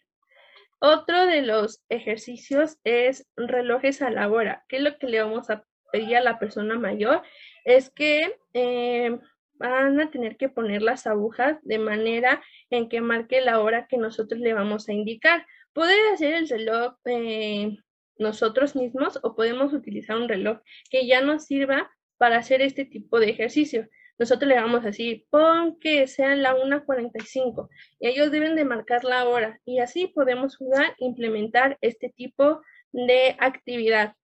Otro 0.78 1.26
de 1.26 1.42
los 1.42 1.82
ejercicios 1.88 2.78
es 2.84 3.26
relojes 3.36 4.00
a 4.00 4.10
la 4.10 4.30
hora. 4.30 4.64
¿Qué 4.68 4.76
es 4.76 4.82
lo 4.82 4.96
que 4.98 5.08
le 5.08 5.20
vamos 5.20 5.50
a 5.50 5.64
pedir 5.90 6.16
a 6.16 6.22
la 6.22 6.38
persona 6.38 6.78
mayor? 6.78 7.22
Es 7.64 7.90
que 7.90 8.36
eh, 8.54 9.18
van 9.54 10.00
a 10.00 10.12
tener 10.12 10.36
que 10.36 10.48
poner 10.48 10.80
las 10.80 11.08
agujas 11.08 11.58
de 11.62 11.80
manera 11.80 12.40
en 12.70 12.88
que 12.88 13.00
marque 13.00 13.40
la 13.40 13.58
hora 13.60 13.88
que 13.88 13.96
nosotros 13.96 14.40
le 14.40 14.54
vamos 14.54 14.88
a 14.88 14.92
indicar. 14.92 15.44
Poder 15.72 15.98
hacer 16.14 16.34
el 16.34 16.48
reloj 16.48 16.94
eh, 17.04 17.76
nosotros 18.16 18.76
mismos 18.76 19.18
o 19.24 19.34
podemos 19.34 19.72
utilizar 19.72 20.16
un 20.16 20.28
reloj 20.28 20.60
que 20.88 21.08
ya 21.08 21.20
nos 21.20 21.46
sirva 21.46 21.90
para 22.16 22.38
hacer 22.38 22.62
este 22.62 22.84
tipo 22.84 23.18
de 23.18 23.30
ejercicio 23.30 23.88
nosotros 24.18 24.48
le 24.48 24.56
vamos 24.56 24.82
a 24.82 24.88
decir, 24.88 25.24
pon 25.30 25.78
que 25.78 26.06
sea 26.06 26.34
la 26.34 26.56
1.45 26.56 27.68
y 28.00 28.08
ellos 28.08 28.30
deben 28.30 28.56
de 28.56 28.64
marcar 28.64 29.04
la 29.04 29.28
hora 29.28 29.60
y 29.64 29.78
así 29.78 30.08
podemos 30.08 30.56
jugar, 30.56 30.94
implementar 30.98 31.78
este 31.80 32.08
tipo 32.10 32.62
de 32.92 33.36
actividad. 33.38 34.14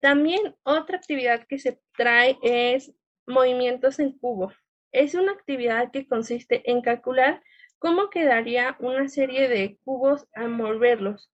También 0.00 0.54
otra 0.64 0.96
actividad 0.96 1.46
que 1.48 1.58
se 1.58 1.80
trae 1.96 2.36
es 2.42 2.92
movimientos 3.26 3.98
en 4.00 4.18
cubo. 4.18 4.52
Es 4.92 5.14
una 5.14 5.32
actividad 5.32 5.90
que 5.92 6.06
consiste 6.06 6.68
en 6.70 6.82
calcular 6.82 7.42
cómo 7.78 8.10
quedaría 8.10 8.76
una 8.80 9.08
serie 9.08 9.48
de 9.48 9.78
cubos 9.84 10.26
al 10.34 10.50
moverlos. 10.50 11.30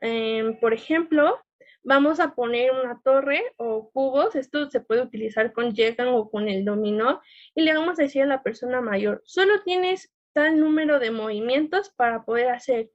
Em, 0.00 0.58
por 0.60 0.74
ejemplo, 0.74 1.38
vamos 1.86 2.18
a 2.18 2.34
poner 2.34 2.72
una 2.72 3.00
torre 3.00 3.54
o 3.56 3.90
cubos, 3.92 4.34
esto 4.34 4.68
se 4.68 4.80
puede 4.80 5.02
utilizar 5.02 5.52
con 5.52 5.72
Yegan 5.72 6.08
o 6.08 6.28
con 6.28 6.48
el 6.48 6.64
dominó, 6.64 7.22
y 7.54 7.62
le 7.62 7.72
vamos 7.74 7.98
a 7.98 8.02
decir 8.02 8.22
a 8.22 8.26
la 8.26 8.42
persona 8.42 8.80
mayor, 8.80 9.22
solo 9.24 9.62
tienes 9.62 10.12
tal 10.32 10.58
número 10.58 10.98
de 10.98 11.12
movimientos 11.12 11.90
para 11.90 12.24
poder 12.24 12.48
hacer 12.48 12.90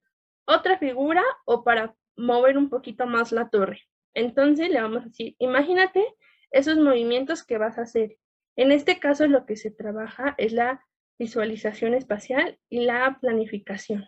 otra 0.45 0.77
figura 0.77 1.23
o 1.45 1.63
para 1.63 1.95
mover 2.17 2.57
un 2.57 2.69
poquito 2.69 3.07
más 3.07 3.31
la 3.31 3.49
torre. 3.49 3.79
Entonces 4.13 4.69
le 4.69 4.81
vamos 4.81 5.03
a 5.03 5.07
decir, 5.07 5.35
imagínate 5.39 6.05
esos 6.51 6.77
movimientos 6.77 7.45
que 7.45 7.57
vas 7.57 7.77
a 7.77 7.83
hacer. 7.83 8.17
En 8.57 8.73
este 8.73 8.99
caso 8.99 9.25
lo 9.25 9.45
que 9.45 9.55
se 9.55 9.71
trabaja 9.71 10.35
es 10.37 10.51
la 10.51 10.85
visualización 11.17 11.93
espacial 11.93 12.59
y 12.69 12.81
la 12.81 13.17
planificación. 13.21 14.05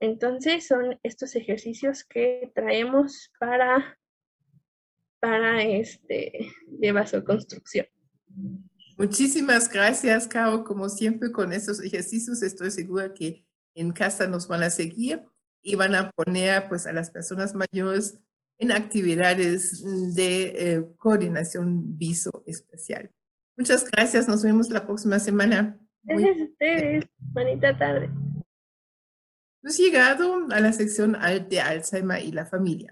Entonces 0.00 0.66
son 0.66 0.98
estos 1.02 1.34
ejercicios 1.34 2.04
que 2.04 2.52
traemos 2.54 3.32
para, 3.40 3.98
para 5.20 5.62
este 5.62 6.50
de 6.66 6.92
vasoconstrucción. 6.92 7.86
Muchísimas 8.96 9.70
gracias, 9.72 10.26
Caro. 10.26 10.64
Como 10.64 10.88
siempre, 10.88 11.30
con 11.30 11.52
estos 11.52 11.80
ejercicios 11.82 12.42
estoy 12.42 12.70
segura 12.70 13.14
que 13.14 13.44
en 13.74 13.92
casa 13.92 14.26
nos 14.26 14.48
van 14.48 14.64
a 14.64 14.70
seguir 14.70 15.22
y 15.62 15.76
van 15.76 15.94
a 15.94 16.10
poner 16.10 16.68
pues, 16.68 16.86
a 16.86 16.92
las 16.92 17.10
personas 17.10 17.54
mayores 17.54 18.18
en 18.58 18.72
actividades 18.72 19.84
de 20.14 20.42
eh, 20.46 20.84
coordinación 20.96 21.96
viso 21.96 22.42
especial. 22.46 23.10
Muchas 23.56 23.88
gracias. 23.90 24.28
Nos 24.28 24.42
vemos 24.42 24.68
la 24.70 24.84
próxima 24.84 25.18
semana. 25.18 25.78
Gracias 26.02 26.40
a 26.40 26.44
ustedes. 26.44 27.04
Bonita 27.18 27.76
tarde. 27.76 28.10
Hemos 29.68 29.76
llegado 29.76 30.46
a 30.50 30.60
la 30.60 30.72
sección 30.72 31.14
de 31.50 31.60
Alzheimer 31.60 32.24
y 32.24 32.32
la 32.32 32.46
familia. 32.46 32.90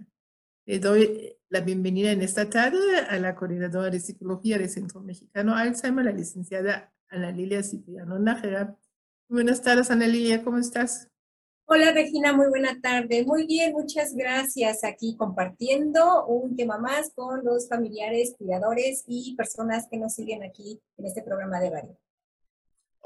Le 0.67 0.79
doy 0.79 1.35
la 1.49 1.61
bienvenida 1.61 2.13
en 2.13 2.21
esta 2.21 2.51
tarde 2.51 2.99
a 2.99 3.19
la 3.19 3.35
coordinadora 3.35 3.89
de 3.89 3.99
psicología 3.99 4.59
del 4.59 4.69
Centro 4.69 5.01
Mexicano 5.01 5.57
Alzheimer, 5.57 6.05
la 6.05 6.13
licenciada 6.13 6.93
Ana 7.09 7.31
Lilia 7.31 7.63
Cipriano 7.63 8.19
Nájera. 8.19 8.77
Buenas 9.27 9.63
tardes, 9.63 9.91
Ana 9.91 10.07
Lilia, 10.07 10.45
¿cómo 10.45 10.59
estás? 10.59 11.09
Hola 11.65 11.93
Regina, 11.93 12.35
muy 12.35 12.49
buena 12.49 12.79
tarde. 12.79 13.25
Muy 13.25 13.47
bien, 13.47 13.73
muchas 13.73 14.15
gracias. 14.15 14.85
Aquí 14.85 15.17
compartiendo 15.17 16.27
un 16.27 16.57
tema 16.57 16.77
más 16.77 17.11
con 17.15 17.43
los 17.43 17.71
familiares, 17.71 18.35
cuidadores 18.37 19.03
y 19.07 19.35
personas 19.35 19.89
que 19.91 19.97
nos 19.97 20.13
siguen 20.13 20.43
aquí 20.43 20.79
en 20.99 21.07
este 21.07 21.23
programa 21.23 21.59
de 21.59 21.71
radio. 21.71 21.99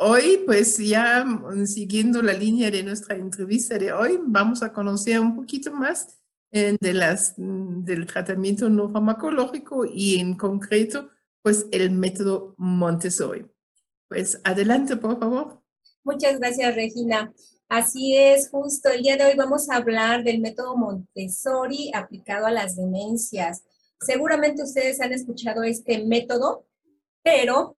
Hoy, 0.02 0.44
pues 0.46 0.78
ya 0.78 1.22
mm, 1.26 1.66
siguiendo 1.66 2.22
la 2.22 2.32
línea 2.32 2.70
de 2.70 2.82
nuestra 2.82 3.14
entrevista 3.16 3.76
de 3.76 3.92
hoy, 3.92 4.18
vamos 4.22 4.62
a 4.62 4.72
conocer 4.72 5.20
un 5.20 5.36
poquito 5.36 5.72
más 5.72 6.18
eh, 6.52 6.74
de 6.80 6.94
las, 6.94 7.34
mm, 7.36 7.84
del 7.84 8.06
tratamiento 8.06 8.70
no 8.70 8.88
farmacológico 8.88 9.84
y 9.84 10.18
en 10.18 10.38
concreto, 10.38 11.10
pues 11.42 11.66
el 11.70 11.90
método 11.90 12.54
Montessori. 12.56 13.44
Pues 14.08 14.40
adelante, 14.42 14.96
por 14.96 15.20
favor. 15.20 15.62
Muchas 16.02 16.38
gracias, 16.38 16.74
Regina. 16.74 17.34
Así 17.68 18.16
es, 18.16 18.48
justo 18.48 18.88
el 18.88 19.02
día 19.02 19.18
de 19.18 19.24
hoy 19.26 19.36
vamos 19.36 19.68
a 19.68 19.76
hablar 19.76 20.24
del 20.24 20.40
método 20.40 20.78
Montessori 20.78 21.92
aplicado 21.94 22.46
a 22.46 22.50
las 22.50 22.74
demencias. 22.74 23.64
Seguramente 24.00 24.62
ustedes 24.62 24.98
han 25.02 25.12
escuchado 25.12 25.62
este 25.62 26.02
método, 26.06 26.66
pero 27.22 27.76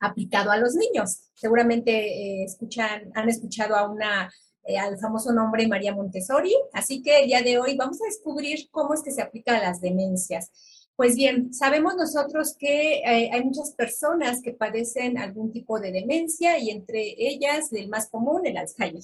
aplicado 0.00 0.50
a 0.50 0.56
los 0.56 0.74
niños. 0.74 1.20
Seguramente 1.34 1.92
eh, 1.92 2.44
escuchan, 2.44 3.10
han 3.14 3.28
escuchado 3.28 3.76
a 3.76 3.90
una, 3.90 4.30
eh, 4.64 4.78
al 4.78 4.98
famoso 4.98 5.32
nombre 5.32 5.66
María 5.68 5.94
Montessori. 5.94 6.54
Así 6.72 7.02
que 7.02 7.20
el 7.20 7.26
día 7.26 7.42
de 7.42 7.58
hoy 7.58 7.76
vamos 7.76 8.00
a 8.02 8.06
descubrir 8.06 8.68
cómo 8.70 8.94
es 8.94 9.02
que 9.02 9.12
se 9.12 9.22
aplica 9.22 9.56
a 9.56 9.62
las 9.62 9.80
demencias. 9.80 10.50
Pues 10.96 11.14
bien, 11.14 11.52
sabemos 11.52 11.94
nosotros 11.94 12.56
que 12.58 13.00
eh, 13.00 13.30
hay 13.30 13.44
muchas 13.44 13.72
personas 13.72 14.40
que 14.40 14.54
padecen 14.54 15.18
algún 15.18 15.52
tipo 15.52 15.78
de 15.78 15.92
demencia 15.92 16.58
y 16.58 16.70
entre 16.70 17.14
ellas 17.18 17.70
el 17.72 17.88
más 17.88 18.08
común, 18.08 18.46
el 18.46 18.56
Alzheimer. 18.56 19.02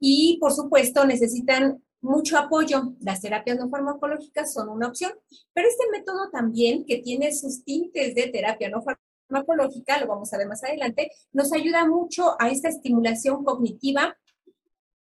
Y 0.00 0.38
por 0.40 0.52
supuesto 0.52 1.04
necesitan 1.04 1.82
mucho 2.00 2.38
apoyo. 2.38 2.94
Las 3.00 3.20
terapias 3.20 3.58
no 3.58 3.68
farmacológicas 3.68 4.52
son 4.52 4.68
una 4.68 4.88
opción, 4.88 5.12
pero 5.52 5.68
este 5.68 5.84
método 5.90 6.30
también, 6.30 6.84
que 6.84 6.98
tiene 6.98 7.32
sus 7.34 7.64
tintes 7.64 8.14
de 8.14 8.28
terapia 8.28 8.68
no 8.68 8.82
farmacológica, 8.82 9.11
lo 9.32 10.06
vamos 10.06 10.32
a 10.32 10.38
ver 10.38 10.48
más 10.48 10.62
adelante, 10.64 11.10
nos 11.32 11.52
ayuda 11.52 11.86
mucho 11.86 12.36
a 12.38 12.50
esta 12.50 12.68
estimulación 12.68 13.44
cognitiva 13.44 14.16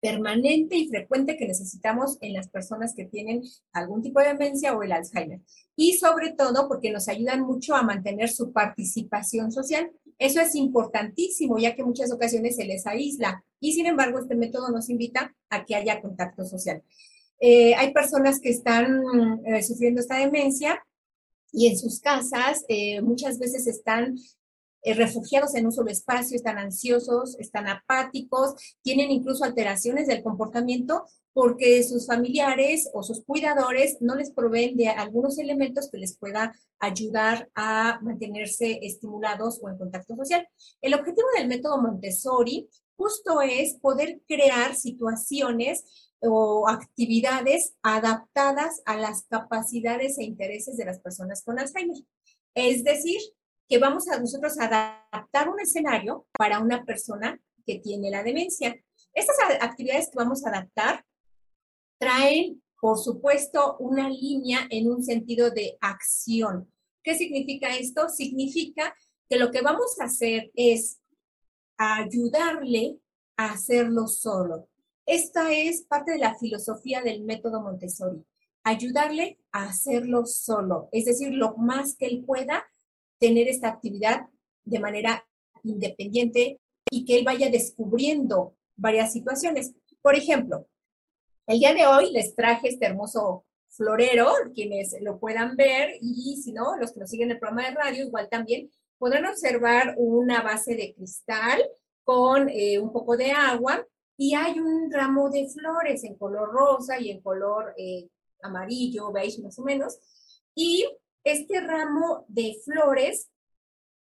permanente 0.01 0.75
y 0.75 0.87
frecuente 0.87 1.37
que 1.37 1.47
necesitamos 1.47 2.17
en 2.21 2.33
las 2.33 2.49
personas 2.49 2.95
que 2.95 3.05
tienen 3.05 3.43
algún 3.71 4.01
tipo 4.01 4.19
de 4.19 4.29
demencia 4.29 4.75
o 4.75 4.81
el 4.81 4.91
Alzheimer. 4.91 5.41
Y 5.75 5.93
sobre 5.93 6.33
todo 6.33 6.67
porque 6.67 6.91
nos 6.91 7.07
ayudan 7.07 7.41
mucho 7.41 7.75
a 7.75 7.83
mantener 7.83 8.29
su 8.29 8.51
participación 8.51 9.51
social. 9.51 9.91
Eso 10.17 10.41
es 10.41 10.55
importantísimo, 10.55 11.59
ya 11.59 11.75
que 11.75 11.83
muchas 11.83 12.11
ocasiones 12.11 12.55
se 12.55 12.65
les 12.65 12.87
aísla. 12.87 13.43
Y 13.59 13.73
sin 13.73 13.85
embargo, 13.85 14.19
este 14.19 14.35
método 14.35 14.69
nos 14.69 14.89
invita 14.89 15.35
a 15.49 15.65
que 15.65 15.75
haya 15.75 16.01
contacto 16.01 16.45
social. 16.45 16.81
Eh, 17.39 17.75
hay 17.75 17.93
personas 17.93 18.39
que 18.39 18.49
están 18.49 19.01
eh, 19.45 19.61
sufriendo 19.61 20.01
esta 20.01 20.17
demencia 20.17 20.83
y 21.51 21.67
en 21.67 21.77
sus 21.77 21.99
casas 21.99 22.63
eh, 22.67 23.01
muchas 23.01 23.39
veces 23.39 23.67
están 23.67 24.15
eh, 24.83 24.95
refugiados 24.95 25.53
en 25.55 25.65
un 25.65 25.71
solo 25.71 25.91
espacio, 25.91 26.35
están 26.35 26.57
ansiosos, 26.57 27.37
están 27.39 27.67
apáticos, 27.67 28.55
tienen 28.81 29.11
incluso 29.11 29.43
alteraciones 29.43 30.07
del 30.07 30.23
comportamiento 30.23 31.05
porque 31.33 31.83
sus 31.83 32.07
familiares 32.07 32.89
o 32.93 33.03
sus 33.03 33.23
cuidadores 33.23 33.97
no 34.01 34.15
les 34.15 34.31
proveen 34.31 34.75
de 34.75 34.89
algunos 34.89 35.37
elementos 35.37 35.89
que 35.89 35.99
les 35.99 36.17
pueda 36.17 36.53
ayudar 36.79 37.49
a 37.55 37.99
mantenerse 38.01 38.79
estimulados 38.81 39.59
o 39.61 39.69
en 39.69 39.77
contacto 39.77 40.15
social. 40.15 40.47
El 40.81 40.95
objetivo 40.95 41.27
del 41.37 41.47
método 41.47 41.81
Montessori 41.81 42.67
justo 42.97 43.41
es 43.41 43.75
poder 43.75 44.21
crear 44.27 44.75
situaciones 44.75 46.10
o 46.21 46.67
actividades 46.67 47.73
adaptadas 47.81 48.81
a 48.85 48.97
las 48.97 49.23
capacidades 49.23 50.17
e 50.19 50.23
intereses 50.23 50.77
de 50.77 50.85
las 50.85 50.99
personas 50.99 51.43
con 51.43 51.59
Alzheimer. 51.59 52.03
Es 52.53 52.83
decir, 52.83 53.19
que 53.67 53.77
vamos 53.77 54.07
a 54.09 54.19
nosotros 54.19 54.59
a 54.59 55.05
adaptar 55.11 55.49
un 55.49 55.59
escenario 55.59 56.27
para 56.37 56.59
una 56.59 56.83
persona 56.83 57.41
que 57.65 57.79
tiene 57.79 58.11
la 58.11 58.23
demencia. 58.23 58.75
Estas 59.13 59.37
actividades 59.61 60.09
que 60.09 60.17
vamos 60.17 60.45
a 60.45 60.49
adaptar 60.49 61.05
traen, 61.97 62.61
por 62.79 62.97
supuesto, 62.97 63.77
una 63.79 64.09
línea 64.09 64.67
en 64.69 64.91
un 64.91 65.03
sentido 65.03 65.51
de 65.51 65.77
acción. 65.81 66.71
¿Qué 67.03 67.15
significa 67.15 67.75
esto? 67.75 68.09
Significa 68.09 68.93
que 69.29 69.37
lo 69.37 69.51
que 69.51 69.61
vamos 69.61 69.99
a 69.99 70.05
hacer 70.05 70.51
es 70.55 70.99
ayudarle 71.77 72.99
a 73.37 73.53
hacerlo 73.53 74.07
solo. 74.07 74.67
Esta 75.05 75.51
es 75.51 75.83
parte 75.83 76.11
de 76.11 76.19
la 76.19 76.37
filosofía 76.37 77.01
del 77.01 77.23
método 77.23 77.61
Montessori. 77.61 78.23
Ayudarle 78.63 79.39
a 79.51 79.65
hacerlo 79.65 80.25
solo, 80.25 80.89
es 80.91 81.05
decir, 81.05 81.33
lo 81.33 81.55
más 81.57 81.95
que 81.95 82.05
él 82.05 82.23
pueda 82.25 82.63
tener 83.19 83.47
esta 83.47 83.69
actividad 83.69 84.27
de 84.63 84.79
manera 84.79 85.25
independiente 85.63 86.59
y 86.89 87.05
que 87.05 87.17
él 87.17 87.25
vaya 87.25 87.49
descubriendo 87.49 88.55
varias 88.75 89.13
situaciones. 89.13 89.73
Por 90.01 90.15
ejemplo, 90.15 90.67
el 91.47 91.59
día 91.59 91.73
de 91.73 91.87
hoy 91.87 92.11
les 92.11 92.35
traje 92.35 92.69
este 92.69 92.85
hermoso 92.85 93.45
florero, 93.69 94.27
quienes 94.53 94.95
lo 95.01 95.19
puedan 95.19 95.55
ver 95.55 95.95
y 96.01 96.39
si 96.43 96.51
no, 96.51 96.77
los 96.77 96.91
que 96.91 96.99
nos 96.99 97.09
siguen 97.09 97.29
en 97.29 97.35
el 97.35 97.39
programa 97.39 97.69
de 97.69 97.75
radio, 97.75 98.05
igual 98.05 98.29
también 98.29 98.69
podrán 98.97 99.25
observar 99.25 99.95
una 99.97 100.41
base 100.43 100.75
de 100.75 100.93
cristal 100.93 101.63
con 102.03 102.49
eh, 102.49 102.79
un 102.79 102.91
poco 102.91 103.17
de 103.17 103.31
agua 103.31 103.85
y 104.21 104.35
hay 104.35 104.59
un 104.59 104.91
ramo 104.91 105.31
de 105.31 105.49
flores 105.49 106.03
en 106.03 106.13
color 106.13 106.51
rosa 106.51 106.99
y 106.99 107.09
en 107.09 107.21
color 107.21 107.73
eh, 107.75 108.07
amarillo, 108.43 109.11
beige 109.11 109.41
más 109.41 109.57
o 109.57 109.63
menos. 109.63 109.97
Y 110.53 110.87
este 111.23 111.59
ramo 111.59 112.25
de 112.27 112.55
flores, 112.63 113.31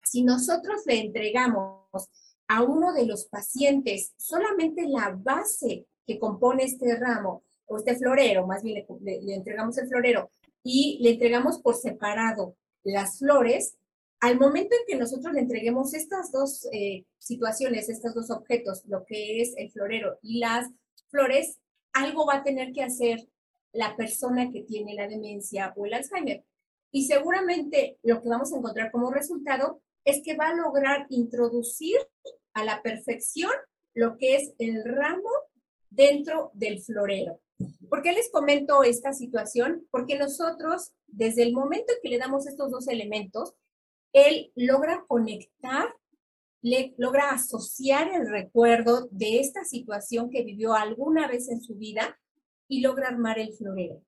si 0.03 0.25
nosotros 0.25 0.83
le 0.87 1.03
entregamos 1.03 2.09
a 2.49 2.65
uno 2.65 2.93
de 2.93 3.07
los 3.07 3.27
pacientes 3.27 4.13
solamente 4.17 4.89
la 4.89 5.17
base 5.17 5.87
que 6.05 6.19
compone 6.19 6.65
este 6.65 6.97
ramo, 6.97 7.45
o 7.67 7.77
este 7.77 7.95
florero, 7.95 8.45
más 8.45 8.65
bien 8.65 8.85
le, 9.01 9.35
entregamos 9.37 9.79
el 9.79 9.87
florero, 9.87 10.33
y 10.65 10.99
le 11.01 11.11
entregamos 11.11 11.61
por 11.63 11.77
separado 11.77 12.57
las 12.83 13.21
flores, 13.21 13.78
al 14.21 14.39
momento 14.39 14.75
en 14.75 14.87
que 14.87 14.97
nosotros 14.97 15.33
le 15.33 15.41
entreguemos 15.41 15.95
estas 15.95 16.33
dos 16.33 16.67
eh, 16.73 17.05
situaciones, 17.19 17.89
estos 17.89 18.15
dos 18.15 18.31
objetos, 18.31 18.85
lo 18.87 19.05
que 19.05 19.41
es 19.41 19.55
el 19.57 19.71
florero 19.71 20.19
y 20.23 20.39
las 20.39 20.69
flores, 21.09 21.59
algo 21.93 22.27
va 22.27 22.37
a 22.37 22.43
tener 22.43 22.73
que 22.73 22.83
hacer 22.83 23.29
la 23.73 23.97
persona 23.97 24.51
que 24.51 24.63
tiene 24.63 24.95
la 24.95 25.07
demencia 25.07 25.73
o 25.77 25.87
el 25.87 25.95
Alzheimer. 25.95 26.45
Y 26.91 27.05
seguramente 27.07 27.99
lo 28.03 28.23
que 28.23 28.29
vamos 28.29 28.53
a 28.53 28.57
encontrar 28.57 28.91
como 28.91 29.11
resultado 29.11 29.83
es 30.05 30.23
que 30.25 30.37
va 30.37 30.49
a 30.49 30.55
lograr 30.55 31.07
introducir 31.11 31.99
a 32.55 32.65
la 32.65 32.83
perfección 32.83 33.53
lo 33.95 34.17
que 34.17 34.37
es 34.37 34.55
el 34.59 34.85
ramo 34.85 35.31
dentro 35.91 36.51
del 36.55 36.81
florero. 36.81 37.41
¿Por 37.89 38.03
qué 38.03 38.13
les 38.13 38.31
comento 38.31 38.83
esta 38.83 39.13
situación? 39.13 39.87
Porque 39.91 40.19
nosotros, 40.19 40.93
desde 41.07 41.43
el 41.43 41.53
momento 41.53 41.93
en 41.93 41.99
que 42.03 42.09
le 42.09 42.19
damos 42.19 42.47
estos 42.47 42.71
dos 42.71 42.89
elementos, 42.89 43.55
él 44.27 44.53
logra 44.55 45.05
conectar, 45.07 45.95
logra 46.97 47.31
asociar 47.31 48.09
el 48.13 48.29
recuerdo 48.29 49.09
de 49.11 49.41
esta 49.41 49.65
situación 49.65 50.31
que 50.31 50.43
vivió 50.43 50.75
alguna 50.75 51.29
vez 51.29 51.49
en 51.49 51.61
su 51.61 51.77
vida 51.77 52.19
y 52.69 52.81
logra 52.81 53.09
armar 53.09 53.39
el 53.39 53.55
florero. 53.55 54.03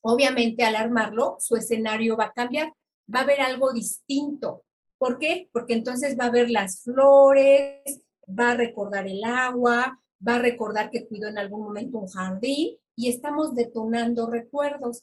Obviamente 0.00 0.64
al 0.64 0.76
armarlo, 0.76 1.36
su 1.40 1.56
escenario 1.56 2.16
va 2.16 2.26
a 2.26 2.32
cambiar, 2.32 2.72
va 3.12 3.20
a 3.20 3.22
haber 3.22 3.40
algo 3.40 3.72
distinto. 3.72 4.64
¿Por 4.98 5.18
qué? 5.18 5.48
Porque 5.52 5.74
entonces 5.74 6.16
va 6.18 6.26
a 6.26 6.30
ver 6.30 6.50
las 6.50 6.82
flores, 6.82 8.02
va 8.28 8.52
a 8.52 8.56
recordar 8.56 9.06
el 9.06 9.24
agua, 9.24 10.00
va 10.26 10.36
a 10.36 10.40
recordar 10.40 10.90
que 10.90 11.06
cuidó 11.06 11.28
en 11.28 11.38
algún 11.38 11.62
momento 11.62 11.98
un 11.98 12.08
jardín 12.08 12.76
y 12.96 13.08
estamos 13.08 13.54
detonando 13.54 14.30
recuerdos. 14.30 15.02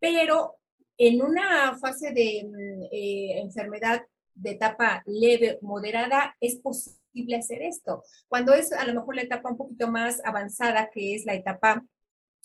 Pero 0.00 0.56
en 0.98 1.22
una 1.22 1.78
fase 1.78 2.12
de 2.12 2.44
mm, 2.44 2.82
eh, 2.92 3.40
enfermedad 3.40 4.02
de 4.34 4.50
etapa 4.50 5.02
leve, 5.06 5.58
moderada, 5.62 6.36
es 6.40 6.56
posible 6.56 7.36
hacer 7.36 7.62
esto. 7.62 8.04
Cuando 8.28 8.52
es 8.52 8.72
a 8.72 8.84
lo 8.84 8.94
mejor 8.94 9.16
la 9.16 9.22
etapa 9.22 9.50
un 9.50 9.56
poquito 9.56 9.88
más 9.88 10.20
avanzada, 10.24 10.90
que 10.92 11.14
es 11.14 11.24
la 11.24 11.34
etapa 11.34 11.84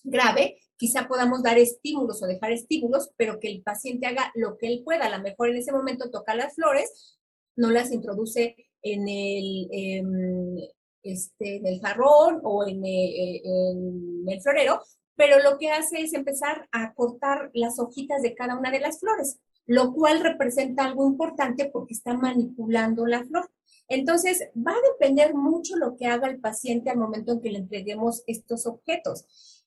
grave, 0.04 0.60
quizá 0.78 1.08
podamos 1.08 1.44
dar 1.44 1.58
estímulos 1.58 2.22
o 2.22 2.28
dejar 2.28 2.52
estímulos, 2.52 3.12
pero 3.18 3.40
que 3.40 3.50
el 3.50 3.62
paciente 3.64 4.08
haga 4.08 4.32
lo 4.36 4.58
que 4.58 4.68
él 4.68 4.82
pueda. 4.84 5.06
A 5.06 5.18
lo 5.18 5.24
mejor 5.24 5.50
en 5.50 5.58
ese 5.58 5.72
momento 5.72 6.10
toca 6.10 6.36
las 6.36 6.56
flores, 6.56 7.18
no 7.56 7.70
las 7.72 7.92
introduce 7.92 8.56
en 8.82 9.08
el, 9.08 9.68
em, 9.72 10.58
este, 11.04 11.58
en 11.58 11.68
el 11.68 11.80
jarrón 11.80 12.42
o 12.44 12.68
en, 12.68 12.84
eh, 12.86 13.42
en 13.44 14.26
el 14.28 14.42
florero, 14.42 14.82
pero 15.16 15.40
lo 15.40 15.58
que 15.58 15.72
hace 15.72 16.02
es 16.02 16.14
empezar 16.14 16.68
a 16.72 16.94
cortar 16.94 17.52
las 17.54 17.80
hojitas 17.80 18.22
de 18.22 18.36
cada 18.36 18.58
una 18.58 18.72
de 18.72 18.80
las 18.80 19.00
flores. 19.00 19.40
lo 19.66 19.94
cual 19.94 20.20
representa 20.20 20.84
algo 20.84 21.08
importante 21.08 21.70
porque 21.72 21.94
está 21.94 22.16
manipulando 22.16 23.06
la 23.06 23.24
flor. 23.24 23.50
Entonces, 23.88 24.50
va 24.56 24.74
a 24.74 24.92
depender 24.92 25.34
mucho 25.36 25.78
lo 25.78 25.96
que 25.96 26.06
haga 26.06 26.28
el 26.28 26.42
paciente 26.42 26.90
al 26.90 26.98
momento 26.98 27.32
en 27.32 27.40
que 27.40 27.50
le 27.50 27.60
entreguemos 27.60 28.24
estos 28.28 28.66
objetos. 28.66 29.26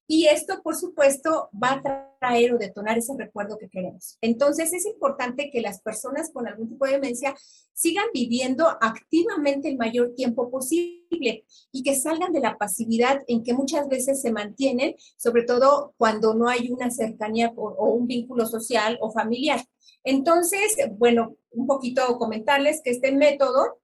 Y 0.08 0.26
esto, 0.26 0.62
por 0.62 0.76
supuesto, 0.76 1.48
va 1.52 1.72
a 1.72 2.16
traer 2.20 2.54
o 2.54 2.58
detonar 2.58 2.96
ese 2.96 3.14
recuerdo 3.16 3.58
que 3.58 3.68
queremos. 3.68 4.18
Entonces, 4.20 4.72
es 4.72 4.86
importante 4.86 5.50
que 5.50 5.60
las 5.60 5.80
personas 5.80 6.30
con 6.30 6.46
algún 6.46 6.68
tipo 6.68 6.86
de 6.86 6.92
demencia 6.92 7.34
sigan 7.72 8.06
viviendo 8.14 8.68
activamente 8.80 9.68
el 9.68 9.76
mayor 9.76 10.14
tiempo 10.14 10.50
posible 10.50 10.95
y 11.10 11.82
que 11.82 11.94
salgan 11.94 12.32
de 12.32 12.40
la 12.40 12.56
pasividad 12.56 13.22
en 13.28 13.42
que 13.42 13.54
muchas 13.54 13.88
veces 13.88 14.20
se 14.20 14.32
mantienen, 14.32 14.94
sobre 15.16 15.44
todo 15.44 15.94
cuando 15.96 16.34
no 16.34 16.48
hay 16.48 16.70
una 16.70 16.90
cercanía 16.90 17.52
o, 17.56 17.68
o 17.68 17.90
un 17.90 18.06
vínculo 18.06 18.46
social 18.46 18.98
o 19.00 19.10
familiar. 19.10 19.64
Entonces, 20.04 20.76
bueno, 20.92 21.36
un 21.50 21.66
poquito 21.66 22.18
comentarles 22.18 22.80
que 22.82 22.90
este 22.90 23.12
método 23.12 23.78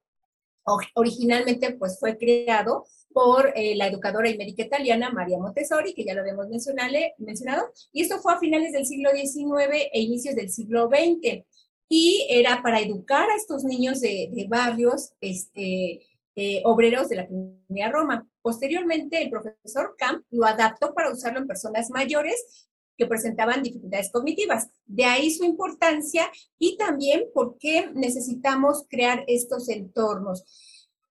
originalmente 0.95 1.73
pues 1.73 1.99
fue 1.99 2.17
creado 2.17 2.85
por 3.13 3.51
eh, 3.55 3.75
la 3.75 3.87
educadora 3.87 4.29
y 4.29 4.37
médica 4.37 4.63
italiana 4.63 5.11
María 5.11 5.37
Montessori, 5.37 5.93
que 5.93 6.03
ya 6.03 6.13
lo 6.13 6.21
habíamos 6.21 6.47
mencionado, 6.47 7.71
y 7.91 8.01
esto 8.01 8.19
fue 8.19 8.33
a 8.33 8.39
finales 8.39 8.71
del 8.73 8.85
siglo 8.85 9.11
XIX 9.11 9.89
e 9.91 10.01
inicios 10.01 10.35
del 10.35 10.49
siglo 10.49 10.89
XX, 10.89 11.43
y 11.89 12.25
era 12.29 12.61
para 12.63 12.79
educar 12.79 13.29
a 13.29 13.35
estos 13.35 13.63
niños 13.63 14.01
de, 14.01 14.47
barrios 14.49 15.13
este, 15.21 16.01
eh, 16.35 16.61
obreros 16.65 17.09
de 17.09 17.17
la 17.17 17.27
comunidad 17.27 17.91
Roma. 17.91 18.27
Posteriormente, 18.41 19.21
el 19.21 19.29
profesor 19.29 19.95
Camp 19.97 20.25
lo 20.31 20.45
adaptó 20.45 20.93
para 20.93 21.11
usarlo 21.11 21.39
en 21.39 21.47
personas 21.47 21.89
mayores 21.89 22.67
que 22.97 23.07
presentaban 23.07 23.63
dificultades 23.63 24.11
cognitivas. 24.11 24.69
De 24.85 25.05
ahí 25.05 25.31
su 25.31 25.43
importancia 25.43 26.29
y 26.59 26.77
también 26.77 27.25
por 27.33 27.57
qué 27.57 27.89
necesitamos 27.93 28.85
crear 28.89 29.23
estos 29.27 29.69
entornos. 29.69 30.43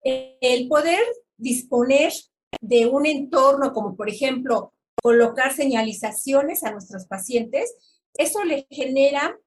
El 0.02 0.68
poder 0.68 1.00
disponer 1.36 2.12
de 2.60 2.86
un 2.86 3.06
entorno 3.06 3.72
como 3.72 3.96
por 3.96 4.08
ejemplo 4.08 4.72
colocar 5.02 5.54
señalizaciones 5.54 6.64
a 6.64 6.72
nuestros 6.72 7.06
pacientes, 7.06 7.74
eso 8.14 8.44
le 8.44 8.66
genera 8.70 9.38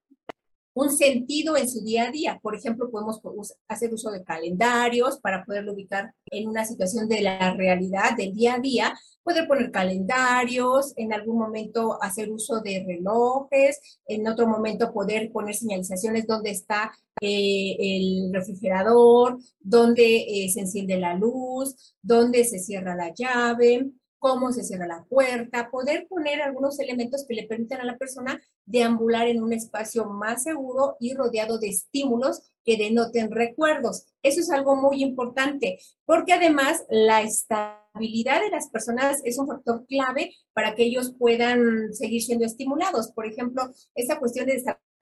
un 0.74 0.90
sentido 0.90 1.56
en 1.56 1.68
su 1.68 1.82
día 1.82 2.04
a 2.04 2.10
día. 2.10 2.38
Por 2.42 2.56
ejemplo, 2.56 2.90
podemos 2.90 3.20
hacer 3.68 3.92
uso 3.92 4.10
de 4.10 4.24
calendarios 4.24 5.18
para 5.20 5.44
poderlo 5.44 5.72
ubicar 5.72 6.14
en 6.26 6.48
una 6.48 6.64
situación 6.64 7.08
de 7.08 7.22
la 7.22 7.54
realidad 7.54 8.16
del 8.16 8.32
día 8.34 8.54
a 8.54 8.58
día, 8.58 8.94
poder 9.22 9.46
poner 9.46 9.70
calendarios, 9.70 10.92
en 10.96 11.12
algún 11.12 11.38
momento 11.38 12.02
hacer 12.02 12.30
uso 12.30 12.60
de 12.60 12.84
relojes, 12.86 14.00
en 14.06 14.26
otro 14.26 14.46
momento 14.46 14.92
poder 14.92 15.30
poner 15.30 15.54
señalizaciones 15.54 16.26
donde 16.26 16.50
está 16.50 16.92
eh, 17.20 17.76
el 17.78 18.32
refrigerador, 18.32 19.38
donde 19.60 20.24
eh, 20.28 20.48
se 20.48 20.60
enciende 20.60 20.98
la 20.98 21.14
luz, 21.14 21.94
donde 22.02 22.44
se 22.44 22.58
cierra 22.58 22.96
la 22.96 23.12
llave, 23.14 23.90
cómo 24.22 24.52
se 24.52 24.62
cierra 24.62 24.86
la 24.86 25.04
puerta, 25.08 25.68
poder 25.68 26.06
poner 26.06 26.42
algunos 26.42 26.78
elementos 26.78 27.26
que 27.26 27.34
le 27.34 27.48
permitan 27.48 27.80
a 27.80 27.84
la 27.84 27.98
persona 27.98 28.40
deambular 28.64 29.26
en 29.26 29.42
un 29.42 29.52
espacio 29.52 30.04
más 30.04 30.44
seguro 30.44 30.96
y 31.00 31.12
rodeado 31.14 31.58
de 31.58 31.70
estímulos 31.70 32.52
que 32.64 32.76
denoten 32.76 33.32
recuerdos. 33.32 34.06
Eso 34.22 34.38
es 34.38 34.50
algo 34.52 34.76
muy 34.76 35.02
importante, 35.02 35.80
porque 36.04 36.34
además 36.34 36.84
la 36.88 37.22
estabilidad 37.22 38.40
de 38.42 38.50
las 38.50 38.68
personas 38.68 39.20
es 39.24 39.38
un 39.38 39.48
factor 39.48 39.84
clave 39.88 40.32
para 40.52 40.76
que 40.76 40.84
ellos 40.84 41.12
puedan 41.18 41.92
seguir 41.92 42.22
siendo 42.22 42.44
estimulados. 42.44 43.10
Por 43.10 43.26
ejemplo, 43.26 43.72
esa 43.96 44.20
cuestión 44.20 44.46
de 44.46 44.54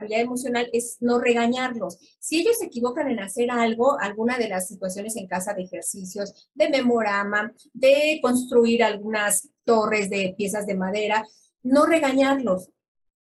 emocional 0.09 0.68
es 0.72 0.96
no 1.01 1.18
regañarlos. 1.18 1.98
Si 2.18 2.40
ellos 2.40 2.59
se 2.59 2.66
equivocan 2.66 3.09
en 3.11 3.20
hacer 3.20 3.51
algo, 3.51 3.98
alguna 4.01 4.38
de 4.38 4.48
las 4.48 4.68
situaciones 4.68 5.16
en 5.16 5.26
casa 5.26 5.55
de 5.55 5.62
ejercicios, 5.62 6.48
de 6.55 6.68
memorama, 6.68 7.53
de 7.72 8.18
construir 8.22 8.82
algunas 8.82 9.48
torres 9.64 10.11
de 10.11 10.34
piezas 10.36 10.66
de 10.66 10.74
madera, 10.74 11.26
no 11.62 11.86
regañarlos. 11.86 12.70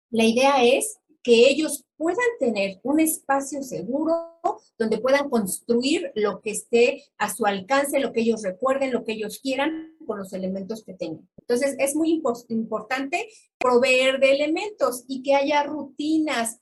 La 0.09 0.24
idea 0.24 0.63
es 0.63 0.99
que 1.24 1.49
ellos 1.49 1.86
puedan 1.97 2.26
tener 2.39 2.80
un 2.84 2.99
espacio 2.99 3.63
seguro 3.63 4.39
donde 4.78 4.97
puedan 4.97 5.30
construir 5.30 6.11
lo 6.16 6.41
que 6.41 6.51
esté 6.51 7.03
a 7.18 7.34
su 7.34 7.45
alcance, 7.45 7.99
lo 7.99 8.11
que 8.11 8.22
ellos 8.22 8.43
recuerden, 8.43 8.91
lo 8.91 9.03
que 9.03 9.13
ellos 9.13 9.39
quieran 9.39 9.94
con 10.06 10.20
los 10.20 10.34
elementos 10.34 10.84
que 10.84 10.93
tengan. 10.93 11.28
Entonces, 11.38 11.76
es 11.80 11.95
muy 11.95 12.22
importante 12.49 13.28
proveer 13.58 14.20
de 14.20 14.32
elementos 14.32 15.03
y 15.08 15.24
que 15.24 15.36
haya 15.36 15.64
rutinas. 15.64 16.60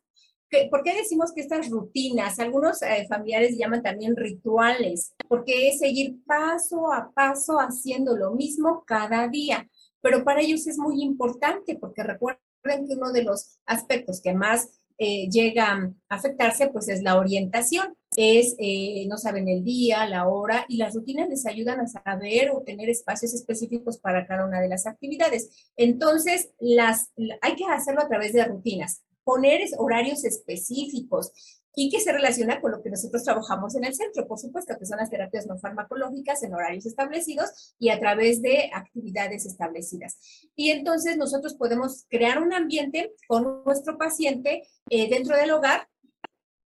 ¿Por 0.69 0.83
qué 0.83 0.93
decimos 0.93 1.33
que 1.33 1.41
estas 1.41 1.69
rutinas? 1.69 2.39
Algunos 2.39 2.81
eh, 2.83 3.07
familiares 3.09 3.57
llaman 3.57 3.81
también 3.81 4.15
rituales, 4.15 5.13
porque 5.27 5.69
es 5.69 5.79
seguir 5.79 6.23
paso 6.25 6.91
a 6.91 7.11
paso 7.11 7.57
haciendo 7.57 8.15
lo 8.15 8.31
mismo 8.31 8.83
cada 8.85 9.27
día. 9.27 9.67
Pero 10.01 10.23
para 10.23 10.41
ellos 10.41 10.67
es 10.67 10.77
muy 10.77 11.01
importante 11.01 11.75
porque 11.79 12.03
recuerden 12.03 12.39
que 12.87 12.95
uno 12.95 13.11
de 13.11 13.23
los 13.23 13.57
aspectos 13.65 14.21
que 14.21 14.33
más 14.33 14.69
eh, 14.97 15.29
llega 15.29 15.71
a 15.71 15.91
afectarse, 16.09 16.67
pues 16.67 16.87
es 16.89 17.01
la 17.01 17.17
orientación. 17.17 17.95
Es, 18.15 18.55
eh, 18.59 19.05
no 19.07 19.17
saben 19.17 19.47
el 19.47 19.63
día, 19.63 20.07
la 20.07 20.27
hora, 20.27 20.65
y 20.67 20.77
las 20.77 20.93
rutinas 20.93 21.29
les 21.29 21.47
ayudan 21.47 21.79
a 21.79 21.87
saber 21.87 22.51
o 22.51 22.61
tener 22.61 22.89
espacios 22.89 23.33
específicos 23.33 23.97
para 23.97 24.27
cada 24.27 24.45
una 24.45 24.61
de 24.61 24.69
las 24.69 24.85
actividades. 24.85 25.71
Entonces, 25.75 26.51
las, 26.59 27.11
hay 27.41 27.55
que 27.55 27.65
hacerlo 27.65 28.01
a 28.01 28.07
través 28.07 28.33
de 28.33 28.45
rutinas, 28.45 29.01
poner 29.23 29.61
horarios 29.77 30.25
específicos, 30.25 31.31
y 31.75 31.89
que 31.89 31.99
se 31.99 32.11
relaciona 32.11 32.61
con 32.61 32.71
lo 32.71 32.81
que 32.81 32.89
nosotros 32.89 33.23
trabajamos 33.23 33.75
en 33.75 33.85
el 33.85 33.95
centro, 33.95 34.27
por 34.27 34.39
supuesto, 34.39 34.77
que 34.77 34.85
son 34.85 34.97
las 34.97 35.09
terapias 35.09 35.47
no 35.47 35.57
farmacológicas 35.57 36.43
en 36.43 36.53
horarios 36.53 36.85
establecidos 36.85 37.75
y 37.79 37.89
a 37.89 37.99
través 37.99 38.41
de 38.41 38.69
actividades 38.73 39.45
establecidas. 39.45 40.17
Y 40.55 40.71
entonces 40.71 41.17
nosotros 41.17 41.55
podemos 41.55 42.05
crear 42.09 42.41
un 42.41 42.53
ambiente 42.53 43.13
con 43.27 43.63
nuestro 43.65 43.97
paciente 43.97 44.67
eh, 44.89 45.09
dentro 45.09 45.35
del 45.35 45.51
hogar 45.51 45.87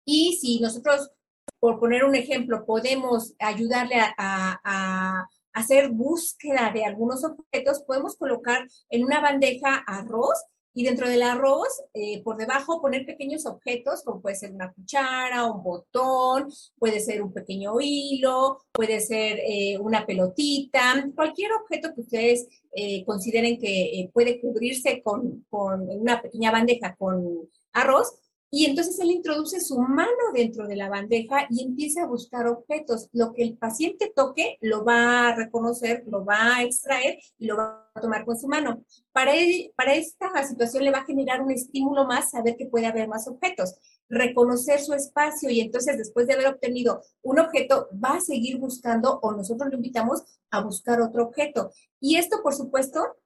y 0.06 0.38
si 0.40 0.60
nosotros, 0.60 1.10
por 1.58 1.78
poner 1.78 2.04
un 2.04 2.14
ejemplo, 2.14 2.64
podemos 2.64 3.34
ayudarle 3.38 3.96
a, 3.96 4.14
a 4.18 5.28
hacer 5.54 5.90
búsqueda 5.90 6.70
de 6.72 6.84
algunos 6.84 7.24
objetos, 7.24 7.82
podemos 7.86 8.16
colocar 8.16 8.66
en 8.90 9.04
una 9.04 9.20
bandeja 9.20 9.76
arroz 9.86 10.44
y 10.74 10.84
dentro 10.84 11.08
del 11.08 11.22
arroz, 11.22 11.68
eh, 11.94 12.20
por 12.22 12.36
debajo, 12.36 12.80
poner 12.80 13.06
pequeños 13.06 13.46
objetos, 13.46 14.02
como 14.02 14.20
puede 14.20 14.34
ser 14.34 14.52
una 14.52 14.72
cuchara, 14.72 15.46
un 15.46 15.62
botón, 15.62 16.48
puede 16.78 16.98
ser 16.98 17.22
un 17.22 17.32
pequeño 17.32 17.76
hilo, 17.80 18.58
puede 18.72 18.98
ser 19.00 19.38
eh, 19.38 19.78
una 19.78 20.04
pelotita, 20.04 21.06
cualquier 21.14 21.52
objeto 21.52 21.94
que 21.94 22.00
ustedes 22.00 22.48
eh, 22.72 23.04
consideren 23.04 23.58
que 23.58 24.10
puede 24.12 24.40
cubrirse 24.40 25.00
con, 25.00 25.46
con 25.48 25.88
una 25.88 26.20
pequeña 26.20 26.50
bandeja 26.50 26.96
con 26.96 27.48
arroz, 27.72 28.12
y 28.56 28.66
entonces 28.66 29.00
él 29.00 29.10
introduce 29.10 29.60
su 29.60 29.76
mano 29.80 30.30
dentro 30.32 30.68
de 30.68 30.76
la 30.76 30.88
bandeja 30.88 31.48
y 31.50 31.64
empieza 31.64 32.04
a 32.04 32.06
buscar 32.06 32.46
objetos. 32.46 33.08
Lo 33.12 33.32
que 33.32 33.42
el 33.42 33.58
paciente 33.58 34.12
toque 34.14 34.58
lo 34.60 34.84
va 34.84 35.26
a 35.26 35.34
reconocer, 35.34 36.04
lo 36.06 36.24
va 36.24 36.58
a 36.58 36.62
extraer 36.62 37.18
y 37.36 37.46
lo 37.46 37.56
va 37.56 37.90
a 37.92 38.00
tomar 38.00 38.24
con 38.24 38.38
su 38.38 38.46
mano. 38.46 38.84
Para, 39.10 39.32
para 39.74 39.94
esta 39.94 40.30
situación 40.46 40.84
le 40.84 40.92
va 40.92 40.98
a 40.98 41.04
generar 41.04 41.42
un 41.42 41.50
estímulo 41.50 42.06
más 42.06 42.30
saber 42.30 42.54
que 42.56 42.66
puede 42.66 42.86
haber 42.86 43.08
más 43.08 43.26
objetos, 43.26 43.74
reconocer 44.08 44.78
su 44.78 44.94
espacio 44.94 45.50
y 45.50 45.58
entonces 45.58 45.98
después 45.98 46.28
de 46.28 46.34
haber 46.34 46.46
obtenido 46.46 47.02
un 47.22 47.40
objeto 47.40 47.88
va 47.92 48.18
a 48.18 48.20
seguir 48.20 48.58
buscando 48.58 49.18
o 49.20 49.32
nosotros 49.32 49.68
lo 49.68 49.78
invitamos 49.78 50.22
a 50.52 50.62
buscar 50.62 51.00
otro 51.00 51.24
objeto. 51.24 51.72
Y 51.98 52.18
esto, 52.18 52.36
por 52.40 52.54
supuesto, 52.54 53.16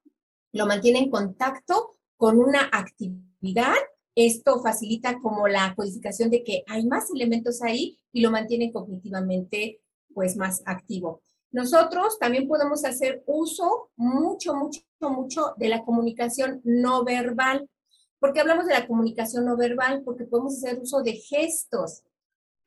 lo 0.53 0.65
mantiene 0.65 1.01
en 1.01 1.11
contacto 1.11 1.99
con 2.17 2.39
una 2.39 2.71
actividad 2.73 3.77
esto 4.27 4.61
facilita 4.61 5.21
como 5.21 5.47
la 5.47 5.75
codificación 5.77 6.29
de 6.31 6.43
que 6.43 6.65
hay 6.67 6.87
más 6.87 7.09
elementos 7.15 7.63
ahí 7.63 8.01
y 8.13 8.21
lo 8.21 8.31
mantiene 8.33 8.73
cognitivamente 8.73 9.81
pues 10.13 10.37
más 10.37 10.63
activo. 10.67 11.23
Nosotros 11.53 12.19
también 12.19 12.49
podemos 12.49 12.85
hacer 12.85 13.23
uso 13.27 13.91
mucho, 13.97 14.55
mucho, 14.55 14.81
mucho 15.01 15.55
de 15.57 15.69
la 15.69 15.85
comunicación 15.85 16.61
no 16.65 17.05
verbal. 17.05 17.71
¿Por 18.19 18.33
qué 18.33 18.41
hablamos 18.41 18.67
de 18.67 18.75
la 18.75 18.89
comunicación 18.89 19.45
no 19.45 19.57
verbal? 19.57 20.03
Porque 20.05 20.25
podemos 20.25 20.57
hacer 20.57 20.81
uso 20.81 21.03
de 21.03 21.13
gestos. 21.13 22.03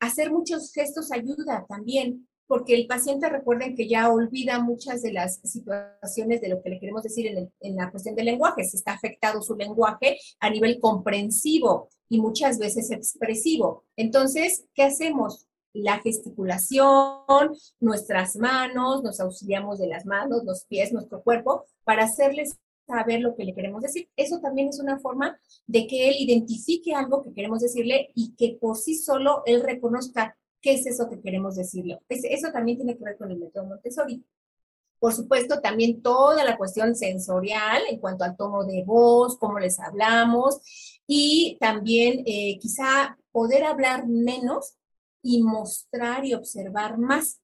Hacer 0.00 0.32
muchos 0.32 0.72
gestos 0.72 1.12
ayuda 1.12 1.66
también 1.68 2.26
porque 2.46 2.74
el 2.74 2.86
paciente 2.86 3.28
recuerden 3.28 3.74
que 3.74 3.88
ya 3.88 4.10
olvida 4.10 4.60
muchas 4.60 5.02
de 5.02 5.12
las 5.12 5.40
situaciones 5.42 6.40
de 6.40 6.48
lo 6.48 6.62
que 6.62 6.70
le 6.70 6.80
queremos 6.80 7.02
decir 7.02 7.26
en, 7.26 7.76
la 7.76 7.90
cuestión 7.90 8.14
del 8.14 8.26
lenguaje. 8.26 8.64
Se 8.64 8.76
está 8.76 8.92
afectado 8.92 9.42
su 9.42 9.56
lenguaje 9.56 10.18
a 10.40 10.50
nivel 10.50 10.78
comprensivo 10.80 11.88
y 12.08 12.20
muchas 12.20 12.58
veces 12.58 12.90
expresivo. 12.90 13.84
Entonces, 13.96 14.66
¿qué 14.74 14.82
hacemos? 14.82 15.46
La 15.72 16.00
gesticulación, 16.00 17.54
nuestras 17.80 18.36
manos, 18.36 19.02
nos 19.02 19.20
auxiliamos 19.20 19.78
de 19.78 19.86
las 19.86 20.04
manos, 20.04 20.44
los 20.44 20.64
pies, 20.66 20.92
nuestro 20.92 21.22
cuerpo, 21.22 21.64
para 21.84 22.04
hacerles 22.04 22.58
saber 22.86 23.20
lo 23.20 23.34
que 23.34 23.44
le 23.44 23.54
queremos 23.54 23.82
decir. 23.82 24.08
Eso 24.16 24.40
también 24.40 24.68
es 24.68 24.78
una 24.80 24.98
forma 24.98 25.38
de 25.66 25.86
que 25.86 26.08
él 26.08 26.16
identifique 26.18 26.94
algo 26.94 27.22
que 27.22 27.32
queremos 27.32 27.60
decirle 27.60 28.10
y 28.14 28.34
que 28.34 28.58
por 28.60 28.76
sí 28.76 28.94
solo 28.94 29.42
él 29.46 29.62
reconozca 29.62 30.36
qué 30.62 30.74
es 30.74 30.86
eso 30.86 31.10
que 31.10 31.20
queremos 31.20 31.56
decirle. 31.56 31.98
Eso 32.08 32.50
también 32.52 32.78
tiene 32.78 32.96
que 32.96 33.04
ver 33.04 33.18
con 33.18 33.30
el 33.30 33.38
método 33.38 33.66
Montessori. 33.66 34.24
Por 34.98 35.12
supuesto, 35.12 35.60
también 35.60 36.00
toda 36.00 36.44
la 36.44 36.56
cuestión 36.56 36.94
sensorial 36.94 37.82
en 37.90 37.98
cuanto 37.98 38.22
al 38.22 38.36
tono 38.36 38.64
de 38.64 38.84
voz, 38.84 39.36
cómo 39.36 39.58
les 39.58 39.80
hablamos 39.80 40.60
y 41.08 41.58
también 41.60 42.22
eh, 42.24 42.56
quizá 42.60 43.18
poder 43.32 43.64
hablar 43.64 44.06
menos 44.06 44.76
y 45.20 45.42
mostrar 45.42 46.24
y 46.24 46.34
observar 46.34 46.98
más. 46.98 47.40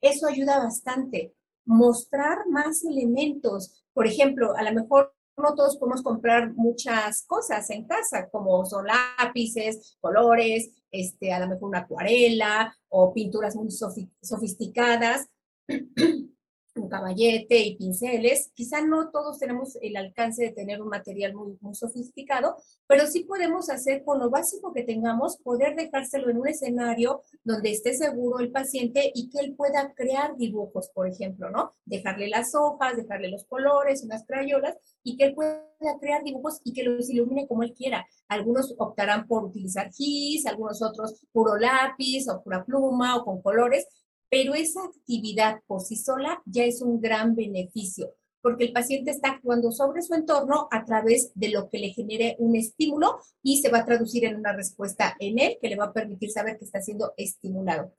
Eso 0.00 0.28
ayuda 0.28 0.58
bastante. 0.58 1.34
Mostrar 1.64 2.46
más 2.48 2.84
elementos. 2.84 3.84
Por 3.92 4.06
ejemplo, 4.06 4.56
a 4.56 4.62
lo 4.62 4.72
mejor 4.72 5.12
no 5.36 5.54
todos 5.54 5.78
podemos 5.78 6.02
comprar 6.02 6.54
muchas 6.54 7.24
cosas 7.26 7.68
en 7.70 7.86
casa, 7.86 8.28
como 8.30 8.64
son 8.66 8.86
lápices, 8.86 9.96
colores, 10.00 10.70
este, 10.90 11.32
a 11.32 11.40
lo 11.40 11.48
mejor 11.48 11.68
una 11.68 11.80
acuarela 11.80 12.76
o 12.88 13.12
pinturas 13.12 13.56
muy 13.56 13.68
sofisticadas. 13.70 15.28
un 16.82 16.88
caballete 16.88 17.58
y 17.58 17.76
pinceles. 17.76 18.50
Quizá 18.54 18.80
no 18.82 19.10
todos 19.10 19.38
tenemos 19.38 19.76
el 19.80 19.96
alcance 19.96 20.42
de 20.42 20.52
tener 20.52 20.82
un 20.82 20.88
material 20.88 21.34
muy, 21.34 21.56
muy 21.60 21.74
sofisticado, 21.74 22.56
pero 22.86 23.06
sí 23.06 23.24
podemos 23.24 23.70
hacer 23.70 24.04
con 24.04 24.18
lo 24.18 24.30
básico 24.30 24.72
que 24.72 24.82
tengamos, 24.82 25.36
poder 25.38 25.76
dejárselo 25.76 26.30
en 26.30 26.38
un 26.38 26.48
escenario 26.48 27.22
donde 27.44 27.70
esté 27.70 27.94
seguro 27.94 28.40
el 28.40 28.50
paciente 28.50 29.10
y 29.14 29.30
que 29.30 29.40
él 29.40 29.54
pueda 29.54 29.92
crear 29.94 30.36
dibujos, 30.36 30.90
por 30.94 31.08
ejemplo, 31.08 31.50
¿no? 31.50 31.72
Dejarle 31.84 32.28
las 32.28 32.54
hojas, 32.54 32.96
dejarle 32.96 33.30
los 33.30 33.44
colores, 33.44 34.02
unas 34.02 34.24
crayolas 34.26 34.76
y 35.02 35.16
que 35.16 35.24
él 35.24 35.34
pueda 35.34 35.64
crear 36.00 36.22
dibujos 36.22 36.60
y 36.64 36.72
que 36.72 36.84
los 36.84 37.08
ilumine 37.08 37.46
como 37.46 37.62
él 37.62 37.72
quiera. 37.74 38.06
Algunos 38.28 38.74
optarán 38.78 39.26
por 39.26 39.44
utilizar 39.44 39.90
gis, 39.92 40.46
algunos 40.46 40.82
otros 40.82 41.22
puro 41.32 41.56
lápiz 41.56 42.28
o 42.28 42.42
pura 42.42 42.64
pluma 42.64 43.16
o 43.16 43.24
con 43.24 43.40
colores, 43.42 43.86
pero 44.30 44.54
esa 44.54 44.84
actividad 44.84 45.60
por 45.66 45.80
sí 45.80 45.96
sola 45.96 46.40
ya 46.46 46.64
es 46.64 46.80
un 46.80 47.00
gran 47.00 47.34
beneficio, 47.34 48.14
porque 48.40 48.64
el 48.64 48.72
paciente 48.72 49.10
está 49.10 49.32
actuando 49.32 49.72
sobre 49.72 50.02
su 50.02 50.14
entorno 50.14 50.68
a 50.70 50.84
través 50.84 51.32
de 51.34 51.50
lo 51.50 51.68
que 51.68 51.78
le 51.78 51.90
genere 51.90 52.36
un 52.38 52.56
estímulo 52.56 53.18
y 53.42 53.60
se 53.60 53.70
va 53.70 53.78
a 53.78 53.84
traducir 53.84 54.24
en 54.24 54.36
una 54.36 54.52
respuesta 54.52 55.16
en 55.18 55.38
él 55.40 55.58
que 55.60 55.68
le 55.68 55.76
va 55.76 55.86
a 55.86 55.92
permitir 55.92 56.30
saber 56.30 56.58
que 56.58 56.64
está 56.64 56.80
siendo 56.80 57.12
estimulado. 57.16 57.92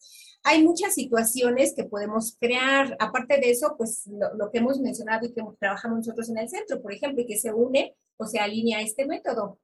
Hay 0.43 0.63
muchas 0.63 0.95
situaciones 0.95 1.75
que 1.75 1.84
podemos 1.84 2.36
crear. 2.39 2.95
Aparte 2.99 3.39
de 3.39 3.51
eso, 3.51 3.75
pues 3.77 4.07
lo, 4.07 4.49
que 4.49 4.57
hemos 4.57 4.79
mencionado 4.79 5.27
y 5.27 5.34
que 5.34 5.43
trabajamos 5.59 5.99
nosotros 5.99 6.29
en 6.29 6.39
el 6.39 6.49
centro, 6.49 6.82
por 6.82 6.93
ejemplo, 6.93 7.21
y 7.21 7.27
que 7.27 7.38
se 7.38 7.53
une 7.53 7.95
o 8.17 8.25
se 8.25 8.39
alinea 8.39 8.79
a 8.79 8.82
este 8.82 9.05
método 9.05 9.59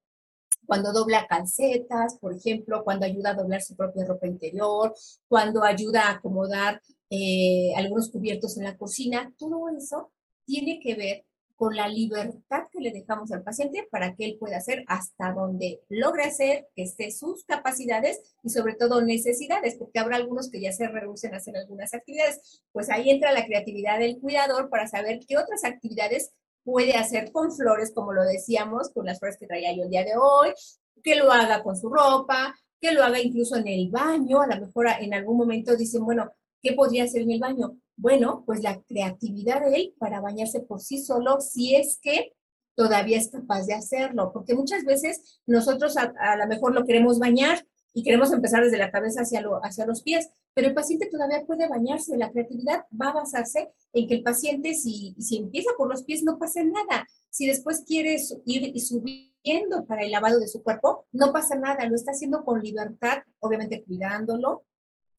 cuando 0.68 0.94
dobla 0.94 1.26
calcetas, 1.28 2.20
por 2.20 2.36
ejemplo, 2.36 2.84
cuando 2.84 3.06
ayuda 3.06 3.32
a 3.32 3.36
doblar 3.36 3.62
su 3.62 3.76
propia 3.76 4.06
ropa 4.06 4.28
interior, 4.28 4.94
cuando 5.28 5.64
ayuda 5.64 6.04
a 6.04 6.12
acomodar 6.12 6.82
eh, 7.10 7.72
algunos 7.78 8.12
cubiertos 8.12 8.58
en 8.58 8.66
la 8.66 8.78
cocina, 8.78 9.34
todo 9.38 9.70
eso 9.70 10.12
tiene 10.46 10.80
que 10.82 10.96
ver 10.96 11.26
con 11.56 11.76
la 11.76 11.88
libertad 11.88 12.66
que 12.72 12.82
le 12.82 12.92
dejamos 12.92 13.32
al 13.32 13.42
paciente 13.42 13.88
para 13.90 14.14
que 14.14 14.26
él 14.26 14.38
pueda 14.40 14.58
hacer 14.58 14.84
hasta 14.88 15.34
donde 15.34 15.82
logre 15.90 16.24
hacer, 16.24 16.68
que 16.76 16.84
esté 16.84 17.10
sus 17.10 17.46
capacidades 17.46 18.22
y 18.44 18.50
sobre 18.50 18.76
todo 18.76 19.02
necesidades, 19.02 19.76
porque 19.76 20.00
habrá 20.00 20.18
algunos 20.18 20.52
que 20.52 20.62
ya 20.62 20.72
se 20.72 20.88
reducen 20.88 21.34
a 21.34 21.38
hacer 21.38 21.58
algunas 21.58 21.96
actividades. 21.96 22.62
Pues 22.72 22.92
ahí 22.92 23.10
entra 23.10 23.32
la 23.32 23.46
creatividad 23.46 23.98
del 23.98 24.20
cuidador 24.20 24.70
para 24.70 24.88
saber 24.88 25.20
qué 25.28 25.38
otras 25.38 25.64
actividades 25.64 26.32
puede 26.68 26.98
hacer 26.98 27.32
con 27.32 27.54
flores, 27.54 27.94
como 27.96 28.12
lo 28.12 28.24
decíamos, 28.24 28.90
con 28.90 29.06
las 29.06 29.20
flores 29.20 29.38
que 29.38 29.48
traía 29.48 29.74
yo 29.74 29.84
el 29.84 29.90
día 29.90 30.04
de 30.04 30.18
hoy, 30.18 30.50
que 31.02 31.16
lo 31.16 31.32
haga 31.32 31.64
con 31.64 31.78
su 31.78 31.88
ropa, 31.88 32.54
que 32.82 32.92
lo 32.92 33.06
haga 33.06 33.22
incluso 33.22 33.56
en 33.56 33.70
el 33.70 33.90
baño, 33.90 34.42
a 34.42 34.48
lo 34.48 34.66
mejor 34.66 34.88
en 35.00 35.14
algún 35.14 35.38
momento 35.38 35.78
dicen, 35.78 36.04
bueno, 36.04 36.30
¿qué 36.62 36.74
podría 36.74 37.06
hacer 37.06 37.22
en 37.22 37.32
el 37.32 37.40
baño? 37.40 37.78
Bueno, 37.96 38.44
pues 38.46 38.64
la 38.64 38.82
creatividad 38.82 39.62
de 39.62 39.76
él 39.78 39.96
para 39.98 40.20
bañarse 40.20 40.60
por 40.60 40.82
sí 40.82 41.02
solo, 41.02 41.40
si 41.40 41.74
es 41.74 42.00
que 42.02 42.34
todavía 42.76 43.18
es 43.18 43.32
capaz 43.32 43.66
de 43.66 43.74
hacerlo, 43.74 44.32
porque 44.34 44.54
muchas 44.54 44.84
veces 44.84 45.40
nosotros 45.46 45.96
a, 45.96 46.14
a 46.20 46.36
lo 46.36 46.48
mejor 46.48 46.76
lo 46.76 46.86
queremos 46.86 47.18
bañar 47.18 47.66
y 47.94 48.04
queremos 48.04 48.34
empezar 48.34 48.66
desde 48.66 48.78
la 48.78 48.92
cabeza 48.92 49.22
hacia, 49.22 49.40
lo, 49.40 49.64
hacia 49.64 49.86
los 49.86 50.04
pies, 50.04 50.32
pero 50.58 50.70
el 50.70 50.74
paciente 50.74 51.06
todavía 51.06 51.46
puede 51.46 51.70
bañarse. 51.70 52.18
La 52.18 52.32
creatividad 52.32 52.86
va 52.92 53.10
a 53.10 53.14
basarse 53.14 53.70
en 53.94 54.08
que 54.08 54.16
el 54.16 54.24
paciente, 54.24 54.74
si, 54.74 55.16
si 55.20 55.38
empieza 55.38 55.70
por 55.78 55.88
los 55.88 56.02
pies, 56.02 56.24
no 56.24 56.40
pasa 56.40 56.64
nada. 56.64 57.06
Si 57.30 57.46
después 57.46 57.84
quiere 57.86 58.18
ir 58.48 58.82
subiendo 58.82 59.86
para 59.86 60.02
el 60.04 60.10
lavado 60.10 60.40
de 60.40 60.48
su 60.48 60.64
cuerpo, 60.64 61.06
no 61.12 61.32
pasa 61.32 61.56
nada. 61.58 61.86
Lo 61.86 61.94
está 61.94 62.10
haciendo 62.10 62.44
con 62.44 62.60
libertad, 62.60 63.20
obviamente 63.40 63.84
cuidándolo, 63.84 64.64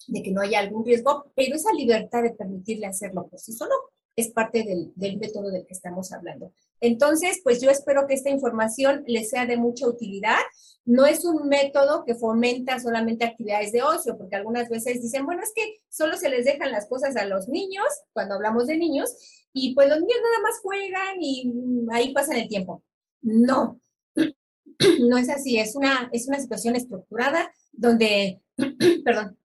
de 0.09 0.24
que 0.24 0.32
no 0.32 0.41
haya 0.41 0.59
algún 0.59 0.84
riesgo, 0.84 1.30
pero 1.36 1.55
esa 1.55 1.72
libertad 1.72 2.24
de 2.24 2.30
permitirle 2.30 2.86
hacerlo 2.86 3.28
por 3.28 3.39
sí 3.39 3.53
solo 3.53 3.76
es 4.16 4.32
parte 4.32 4.64
del, 4.64 4.93
del, 4.97 5.18
método 5.18 5.53
del 5.53 5.66
que 5.66 5.74
estamos 5.74 6.11
hablando. 6.11 6.53
Entonces, 6.81 7.41
pues 7.43 7.61
yo 7.61 7.70
espero 7.70 8.07
que 8.07 8.14
esta 8.14 8.31
información 8.31 9.05
les 9.07 9.31
sea 9.31 9.47
de 9.47 9.57
mucha 9.57 9.87
utilidad. 9.87 10.39
No 10.85 11.07
es 11.07 11.24
un 11.24 11.49
método 11.49 12.05
que 12.05 12.14
fomenta 12.14 12.79
solamente 12.81 13.24
actividades 13.24 13.72
de 13.72 13.83
ocio, 13.83 14.16
porque 14.16 14.37
algunas 14.37 14.68
veces 14.68 15.03
dicen, 15.03 15.26
bueno, 15.26 15.43
es 15.43 15.53
que 15.55 15.81
solo 15.89 16.16
se 16.16 16.29
les 16.29 16.45
dejan 16.45 16.72
las 16.72 16.89
cosas 16.89 17.16
a 17.16 17.24
los 17.26 17.49
niños, 17.49 17.87
cuando 18.12 18.35
hablamos 18.35 18.66
de 18.66 18.79
niños, 18.79 19.11
y 19.53 19.74
pues 19.74 19.89
los 19.89 19.99
niños 19.99 20.18
nada 20.22 20.43
más 20.43 20.61
juegan 20.62 21.16
y 21.20 21.53
ahí 21.93 22.12
pasan 22.12 22.37
el 22.37 22.49
tiempo. 22.49 22.85
No, 23.20 23.81
no 25.09 25.18
es 25.18 25.29
así, 25.29 25.59
es 25.59 25.74
una, 25.74 26.09
es 26.12 26.29
una 26.29 26.41
situación 26.41 26.76
estructurada 26.76 27.53
donde, 27.72 28.41
perdón, 29.05 29.39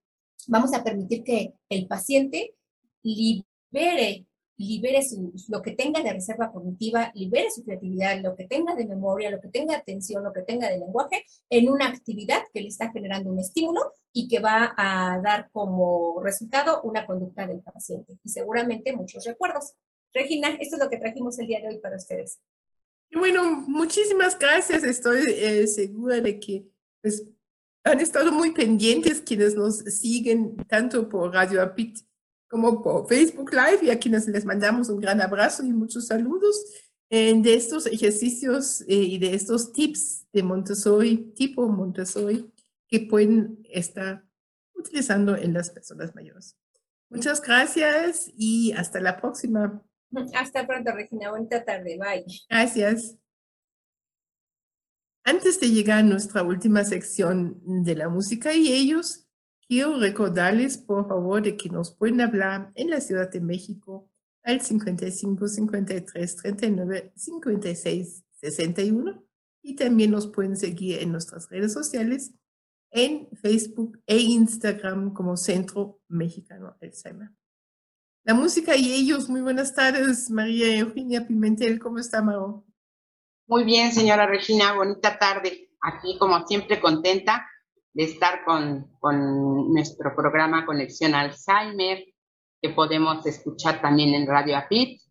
vamos 0.48 0.74
a 0.74 0.84
permitir 0.84 1.24
que 1.24 1.54
el 1.70 1.88
paciente 1.88 2.56
libere 3.02 4.26
libere 4.58 5.02
lo 5.50 5.62
que 5.62 5.72
tenga 5.72 6.02
de 6.02 6.14
reserva 6.14 6.52
cognitiva, 6.52 7.12
libere 7.16 7.50
su 7.52 7.64
creatividad, 7.64 8.22
lo 8.22 8.36
que 8.36 8.46
tenga 8.46 8.76
de 8.76 8.86
memoria, 8.86 9.32
lo 9.32 9.42
que 9.42 9.50
tenga 9.50 9.74
de 9.74 9.80
atención, 9.80 10.24
lo 10.24 10.34
que 10.34 10.44
tenga 10.44 10.70
de 10.70 10.80
lenguaje, 10.80 11.26
en 11.50 11.70
una 11.70 11.88
actividad 11.88 12.44
que 12.54 12.62
le 12.62 12.68
está 12.68 12.92
generando 12.92 13.32
un 13.32 13.40
estímulo 13.40 13.94
y 14.12 14.28
que 14.28 14.40
va 14.40 14.74
a 14.78 15.20
dar 15.22 15.50
como 15.52 16.22
resultado 16.22 16.82
una 16.84 17.06
conducta 17.06 17.48
del 17.48 17.62
paciente 17.62 18.18
y 18.24 18.30
seguramente 18.30 18.96
muchos 18.96 19.26
recuerdos. 19.26 19.74
Regina, 20.14 20.50
esto 20.60 20.76
es 20.76 20.84
lo 20.84 20.90
que 20.90 20.98
trajimos 20.98 21.40
el 21.40 21.48
día 21.48 21.60
de 21.60 21.70
hoy 21.70 21.80
para 21.80 21.96
ustedes. 21.96 22.40
Bueno, 23.12 23.44
muchísimas 23.68 24.38
gracias. 24.38 24.84
Estoy 24.84 25.24
eh, 25.28 25.68
segura 25.68 26.22
de 26.22 26.40
que 26.40 26.68
pues, 27.02 27.26
han 27.84 28.00
estado 28.00 28.32
muy 28.32 28.52
pendientes 28.52 29.22
quienes 29.22 29.56
nos 29.56 29.78
siguen 29.78 30.56
tanto 30.68 31.10
por 31.10 31.34
Radio 31.34 31.62
Apit 31.62 32.00
como 32.54 32.84
por 32.84 33.08
Facebook 33.08 33.52
Live 33.52 33.80
y 33.82 33.90
a 33.90 33.98
quienes 33.98 34.28
les 34.28 34.46
mandamos 34.46 34.88
un 34.88 35.02
gran 35.02 35.20
abrazo 35.20 35.66
y 35.66 35.74
muchos 35.74 36.06
saludos 36.06 36.64
de 37.10 37.54
estos 37.56 37.88
ejercicios 37.88 38.82
eh, 38.82 38.94
y 38.94 39.18
de 39.18 39.34
estos 39.34 39.74
tips 39.74 40.28
de 40.32 40.44
Montessori, 40.44 41.34
tipo 41.36 41.68
Montessori, 41.68 42.52
que 42.88 43.02
pueden 43.02 43.60
estar 43.72 44.24
utilizando 44.76 45.36
en 45.36 45.54
las 45.54 45.72
personas 45.72 46.14
mayores. 46.14 46.56
Muchas 47.10 47.42
gracias 47.42 48.32
y 48.36 48.72
hasta 48.74 49.00
la 49.00 49.20
próxima. 49.20 49.84
Hasta 50.36 50.68
pronto, 50.68 50.92
Regina. 50.92 51.32
Buena 51.32 51.64
tarde. 51.64 51.98
Bye. 51.98 52.26
Gracias. 52.48 53.18
Antes 55.24 55.60
de 55.60 55.72
llegar 55.72 56.00
a 56.00 56.04
nuestra 56.04 56.44
última 56.44 56.84
sección 56.84 57.60
de 57.84 57.96
la 57.96 58.10
música 58.10 58.54
y 58.54 58.72
ellos, 58.72 59.28
Quiero 59.68 59.98
recordarles, 59.98 60.78
por 60.78 61.08
favor, 61.08 61.42
de 61.42 61.56
que 61.56 61.70
nos 61.70 61.96
pueden 61.96 62.22
hablar 62.22 62.72
en 62.76 62.90
la 62.90 63.02
Ciudad 63.02 63.30
de 63.30 63.42
México 63.42 64.10
al 64.44 64.62
55 64.62 65.48
53 65.48 66.36
39 66.36 67.14
56 67.16 68.24
61 68.42 69.24
y 69.62 69.76
también 69.76 70.12
nos 70.12 70.28
pueden 70.28 70.58
seguir 70.58 71.00
en 71.00 71.12
nuestras 71.12 71.50
redes 71.50 71.72
sociales 71.72 72.34
en 72.92 73.30
Facebook 73.42 74.00
e 74.06 74.18
Instagram 74.18 75.14
como 75.14 75.38
Centro 75.38 76.02
Mexicano 76.10 76.76
Alzheimer. 76.82 77.30
La 78.26 78.34
música 78.34 78.76
y 78.76 78.94
ellos, 78.94 79.30
muy 79.30 79.42
buenas 79.42 79.74
tardes, 79.74 80.30
María 80.30 80.78
Eugenia 80.78 81.26
Pimentel, 81.26 81.80
¿cómo 81.80 82.00
está, 82.00 82.22
Maro? 82.22 82.66
Muy 83.48 83.64
bien, 83.64 83.92
señora 83.92 84.28
Regina, 84.28 84.74
bonita 84.74 85.18
tarde. 85.18 85.72
Aquí, 85.82 86.18
como 86.18 86.46
siempre, 86.48 86.80
contenta 86.80 87.46
de 87.94 88.04
estar 88.04 88.44
con, 88.44 88.92
con 89.00 89.72
nuestro 89.72 90.16
programa 90.16 90.66
Conexión 90.66 91.14
Alzheimer, 91.14 92.04
que 92.62 92.70
podemos 92.70 93.26
escuchar 93.26 93.82
también 93.82 94.14
en 94.14 94.28
Radio 94.28 94.58
APIT 94.58 95.02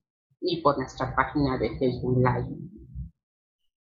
y 0.41 0.61
por 0.63 0.79
nuestra 0.79 1.15
página 1.15 1.59
de 1.59 1.79
Facebook 1.79 2.19
Live. 2.19 2.73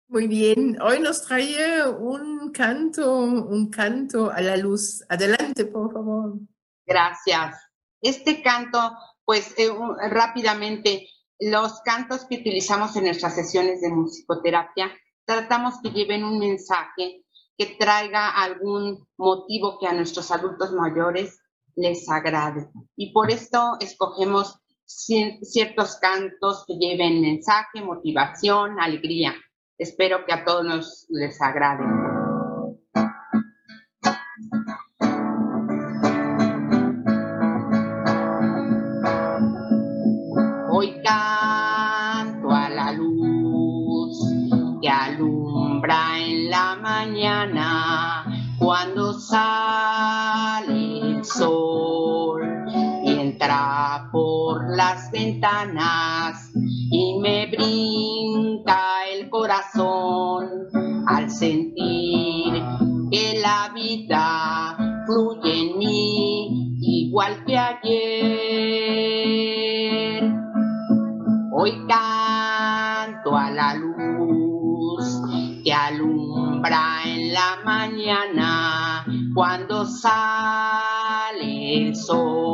Muy 0.09 0.29
bien, 0.29 0.81
hoy 0.81 1.01
nos 1.01 1.27
trae 1.27 1.89
un 1.91 2.53
canto, 2.53 3.19
un 3.19 3.71
canto 3.71 4.31
a 4.31 4.41
la 4.41 4.57
luz. 4.57 5.05
Adelante, 5.09 5.65
por 5.65 5.93
favor. 5.93 6.39
Gracias. 6.87 7.57
Este 8.01 8.41
canto, 8.41 8.79
pues 9.25 9.53
eh, 9.59 9.69
rápidamente, 10.11 11.09
Los 11.39 11.83
cantos 11.83 12.25
que 12.25 12.37
utilizamos 12.37 12.97
en 12.97 13.05
nuestras 13.05 13.35
sesiones 13.35 13.83
de 13.83 13.91
musicoterapia 13.91 14.91
tratamos 15.27 15.75
que 15.83 15.91
lleven 15.91 16.25
un 16.25 16.39
mensaje 16.39 17.26
que 17.57 17.77
traiga 17.79 18.31
algún 18.31 19.07
motivo 19.17 19.79
que 19.79 19.87
a 19.87 19.93
nuestros 19.93 20.31
adultos 20.31 20.73
mayores 20.73 21.41
les 21.75 22.09
agrade. 22.09 22.69
Y 22.97 23.13
por 23.13 23.31
esto 23.31 23.77
escogemos 23.81 24.59
ciertos 24.87 25.97
cantos 25.97 26.65
que 26.67 26.75
lleven 26.75 27.21
mensaje, 27.21 27.81
motivación, 27.83 28.81
alegría. 28.81 29.35
Espero 29.79 30.25
que 30.25 30.33
a 30.33 30.45
todos 30.45 30.65
nos 30.65 31.07
les 31.11 31.41
agrade. 31.41 32.16
Y 56.91 57.19
me 57.21 57.47
brinca 57.47 59.05
el 59.13 59.31
corazón 59.31 60.49
al 61.07 61.31
sentir 61.31 62.53
que 63.13 63.39
la 63.41 63.71
vida 63.73 64.77
fluye 65.07 65.61
en 65.61 65.79
mí 65.79 66.79
igual 66.81 67.45
que 67.45 67.57
ayer. 67.57 67.85
Hoy 71.53 71.73
canto 71.87 73.37
a 73.37 73.51
la 73.53 73.75
luz 73.75 75.23
que 75.65 75.73
alumbra 75.73 77.03
en 77.05 77.33
la 77.33 77.61
mañana 77.65 79.07
cuando 79.33 79.85
sale 79.85 80.17
el 81.87 81.95
sol 81.95 82.46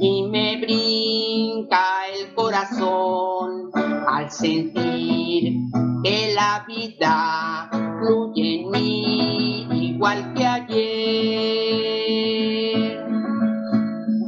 y 0.00 0.22
me 0.30 0.56
brinca 0.60 1.84
el 2.14 2.34
corazón 2.34 3.70
al 4.08 4.30
sentir 4.30 5.58
que 6.02 6.32
la 6.34 6.64
vida 6.66 7.68
fluye 8.00 8.62
en 8.62 8.70
mí 8.70 9.66
igual 9.92 10.32
que 10.34 10.46
ayer. 10.46 10.80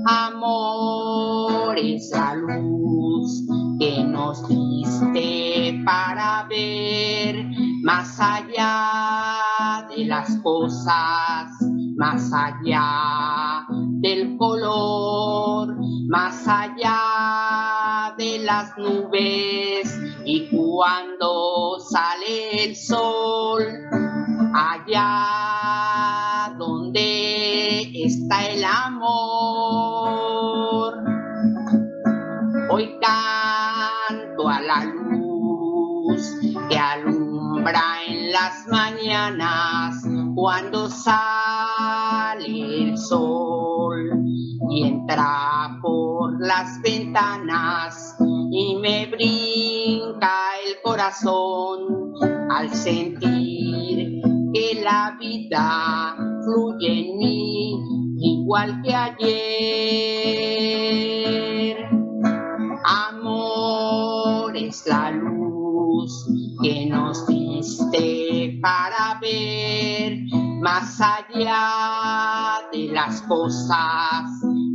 Amor 0.07 1.79
es 1.79 2.11
la 2.13 2.35
luz 2.35 3.47
que 3.79 4.05
nos 4.05 4.47
diste 4.47 5.81
para 5.87 6.47
ver 6.51 7.47
más 7.83 8.21
allá 8.21 9.87
de 9.89 10.05
las 10.05 10.37
cosas, 10.43 11.51
más 11.97 12.31
allá 12.33 13.52
del 14.03 14.37
color, 14.37 15.77
más 16.09 16.47
allá 16.49 18.13
de 18.19 18.41
las 18.41 18.77
nubes. 18.77 19.97
Y 20.25 20.49
cuando 20.51 21.79
sale 21.79 22.65
el 22.65 22.75
sol, 22.75 23.63
allá 24.55 25.33
donde 26.59 27.93
está 28.05 28.49
el 28.49 28.65
amor, 28.65 29.05
hoy 32.71 32.99
canto 33.01 34.49
a 34.49 34.61
la 34.61 34.85
luz 34.85 36.29
que 36.69 36.77
alumbra 36.77 37.83
en 38.09 38.33
las 38.33 38.67
mañanas 38.67 40.03
cuando 40.35 40.91
sale 40.91 42.49
el 42.89 42.99
sol 42.99 43.62
y 44.75 44.85
entra 44.85 45.79
por 45.83 46.41
las 46.41 46.81
ventanas 46.81 48.17
y 48.51 48.77
me 48.77 49.07
brinca 49.07 50.33
el 50.67 50.81
corazón 50.83 52.15
al 52.51 52.73
sentir 52.75 54.23
que 54.55 54.81
la 54.83 55.17
vida 55.21 56.17
fluye 56.45 57.01
en 57.01 57.19
mí 57.19 57.75
igual 58.19 58.81
que 58.83 58.95
ayer. 58.95 59.53
Amor 62.85 64.57
es 64.57 64.87
la 64.87 65.11
luz 65.11 66.27
que 66.63 66.87
nos 66.87 67.27
diste 67.27 68.59
para 68.63 69.19
ver 69.21 70.19
más 70.61 71.01
allá 71.01 72.42
las 72.93 73.23
cosas, 73.23 74.25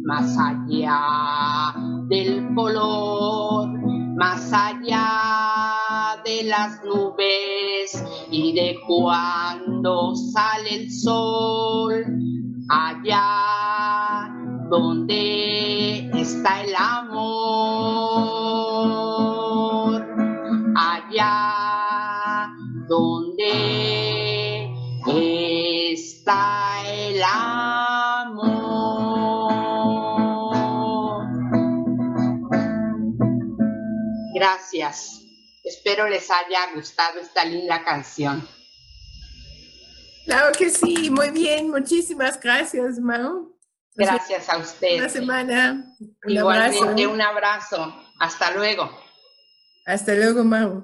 más 0.03 0.37
allá 0.37 1.73
del 2.07 2.53
color, 2.55 3.69
más 4.15 4.51
allá 4.51 6.21
de 6.25 6.43
las 6.43 6.83
nubes 6.83 8.03
y 8.31 8.53
de 8.53 8.79
cuando 8.87 10.15
sale 10.15 10.83
el 10.83 10.91
sol, 10.91 12.05
allá 12.69 14.33
donde 14.69 16.09
está 16.19 16.63
el 16.63 16.75
amor, 16.75 17.37
allá 20.75 22.53
donde 22.87 24.73
está 25.05 26.76
el 27.17 27.23
amor. 27.23 28.77
Gracias. 34.35 35.21
Espero 35.63 36.07
les 36.07 36.29
haya 36.29 36.73
gustado 36.75 37.19
esta 37.19 37.43
linda 37.43 37.83
canción. 37.83 38.47
Claro 40.25 40.55
que 40.57 40.69
sí, 40.69 41.09
muy 41.09 41.31
bien. 41.31 41.69
Muchísimas 41.71 42.39
gracias, 42.39 42.99
Mau. 42.99 43.57
Gracias 43.95 44.49
a 44.49 44.57
ustedes. 44.57 44.99
Una 44.99 45.09
semana. 45.09 45.95
Un 45.99 46.31
Igualmente, 46.31 46.83
abrazo. 46.83 47.11
un 47.11 47.21
abrazo. 47.21 48.03
Hasta 48.19 48.51
luego. 48.51 48.91
Hasta 49.85 50.13
luego, 50.13 50.43
Mau. 50.43 50.83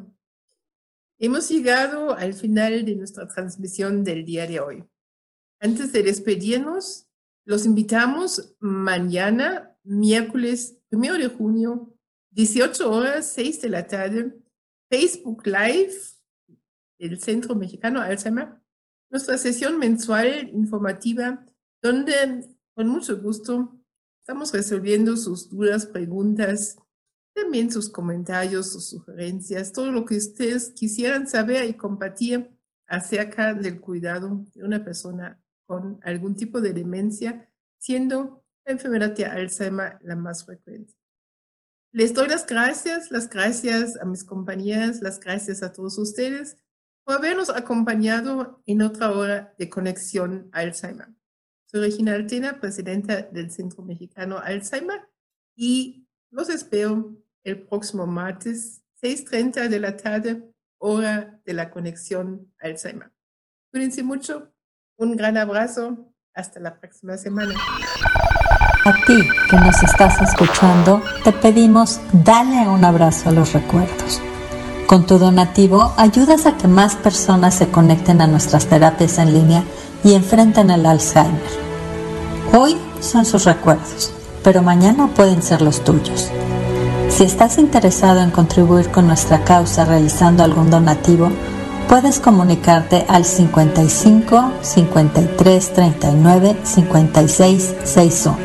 Hemos 1.19 1.47
llegado 1.49 2.15
al 2.15 2.33
final 2.33 2.83
de 2.83 2.95
nuestra 2.95 3.27
transmisión 3.27 4.03
del 4.03 4.25
día 4.25 4.47
de 4.47 4.59
hoy. 4.59 4.83
Antes 5.63 5.93
de 5.93 6.03
despedirnos, 6.03 7.07
los 7.45 7.65
invitamos 7.65 8.53
mañana, 8.59 9.73
miércoles 9.83 10.77
1 10.91 11.13
de 11.13 11.29
junio, 11.29 11.97
18 12.31 12.91
horas, 12.91 13.31
6 13.31 13.61
de 13.61 13.69
la 13.69 13.87
tarde, 13.87 14.37
Facebook 14.89 15.47
Live 15.47 15.93
del 16.99 17.17
Centro 17.21 17.55
Mexicano 17.55 18.01
Alzheimer, 18.01 18.55
nuestra 19.09 19.37
sesión 19.37 19.79
mensual 19.79 20.49
informativa, 20.49 21.45
donde 21.81 22.45
con 22.75 22.89
mucho 22.89 23.21
gusto 23.21 23.73
estamos 24.19 24.51
resolviendo 24.51 25.15
sus 25.15 25.49
dudas, 25.49 25.85
preguntas, 25.85 26.77
también 27.33 27.71
sus 27.71 27.89
comentarios, 27.89 28.73
sus 28.73 28.89
sugerencias, 28.89 29.71
todo 29.71 29.93
lo 29.93 30.03
que 30.03 30.17
ustedes 30.17 30.71
quisieran 30.71 31.25
saber 31.25 31.69
y 31.69 31.75
compartir 31.75 32.51
acerca 32.85 33.53
del 33.53 33.79
cuidado 33.79 34.45
de 34.53 34.65
una 34.65 34.83
persona 34.83 35.39
con 35.65 35.99
algún 36.03 36.35
tipo 36.35 36.61
de 36.61 36.73
demencia, 36.73 37.49
siendo 37.77 38.43
la 38.65 38.73
enfermedad 38.73 39.11
de 39.11 39.25
Alzheimer 39.25 39.97
la 40.01 40.15
más 40.15 40.45
frecuente. 40.45 40.93
Les 41.91 42.13
doy 42.13 42.27
las 42.27 42.45
gracias, 42.45 43.11
las 43.11 43.29
gracias 43.29 43.99
a 43.99 44.05
mis 44.05 44.23
compañeras, 44.23 45.01
las 45.01 45.19
gracias 45.19 45.61
a 45.61 45.73
todos 45.73 45.97
ustedes 45.97 46.57
por 47.03 47.15
habernos 47.17 47.49
acompañado 47.49 48.61
en 48.65 48.81
otra 48.81 49.11
hora 49.11 49.53
de 49.57 49.69
Conexión 49.69 50.49
Alzheimer. 50.53 51.09
Soy 51.65 51.81
Regina 51.81 52.13
Altena, 52.13 52.59
presidenta 52.59 53.23
del 53.23 53.51
Centro 53.51 53.83
Mexicano 53.83 54.37
Alzheimer, 54.39 55.09
y 55.55 56.07
los 56.31 56.49
espero 56.49 57.15
el 57.43 57.61
próximo 57.63 58.07
martes, 58.07 58.83
6.30 59.01 59.67
de 59.67 59.79
la 59.79 59.97
tarde, 59.97 60.53
hora 60.77 61.41
de 61.45 61.53
la 61.53 61.69
Conexión 61.69 62.53
Alzheimer. 62.59 63.11
Cuídense 63.71 64.03
mucho, 64.03 64.52
un 65.03 65.15
gran 65.15 65.37
abrazo, 65.37 65.97
hasta 66.33 66.59
la 66.59 66.79
próxima 66.79 67.17
semana. 67.17 67.53
A 68.85 68.93
ti 69.05 69.19
que 69.49 69.57
nos 69.57 69.83
estás 69.83 70.21
escuchando, 70.21 71.01
te 71.23 71.31
pedimos 71.31 71.99
dale 72.11 72.67
un 72.67 72.83
abrazo 72.83 73.29
a 73.29 73.31
los 73.31 73.53
recuerdos. 73.53 74.21
Con 74.87 75.05
tu 75.05 75.17
donativo 75.17 75.93
ayudas 75.97 76.45
a 76.45 76.57
que 76.57 76.67
más 76.67 76.95
personas 76.95 77.55
se 77.55 77.69
conecten 77.69 78.21
a 78.21 78.27
nuestras 78.27 78.65
terapias 78.67 79.17
en 79.19 79.33
línea 79.33 79.63
y 80.03 80.13
enfrenten 80.13 80.69
el 80.69 80.85
Alzheimer. 80.85 81.41
Hoy 82.53 82.77
son 82.99 83.25
sus 83.25 83.45
recuerdos, 83.45 84.13
pero 84.43 84.61
mañana 84.61 85.07
pueden 85.07 85.41
ser 85.41 85.61
los 85.61 85.83
tuyos. 85.83 86.29
Si 87.09 87.23
estás 87.23 87.57
interesado 87.57 88.21
en 88.21 88.31
contribuir 88.31 88.89
con 88.89 89.07
nuestra 89.07 89.43
causa 89.43 89.85
realizando 89.85 90.43
algún 90.43 90.69
donativo, 90.69 91.31
puedes 91.93 92.19
comunicarte 92.19 93.05
al 93.07 93.23
55 93.23 94.53
53 94.63 95.73
39 95.73 96.57
56 96.63 97.75
61. 97.83 98.37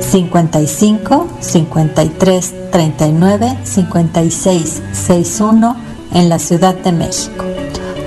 55 0.00 1.28
53 1.40 2.70
39 2.70 3.58
56 3.64 4.82
61 4.92 5.76
en 6.14 6.30
la 6.30 6.38
Ciudad 6.38 6.74
de 6.74 6.92
México 6.92 7.44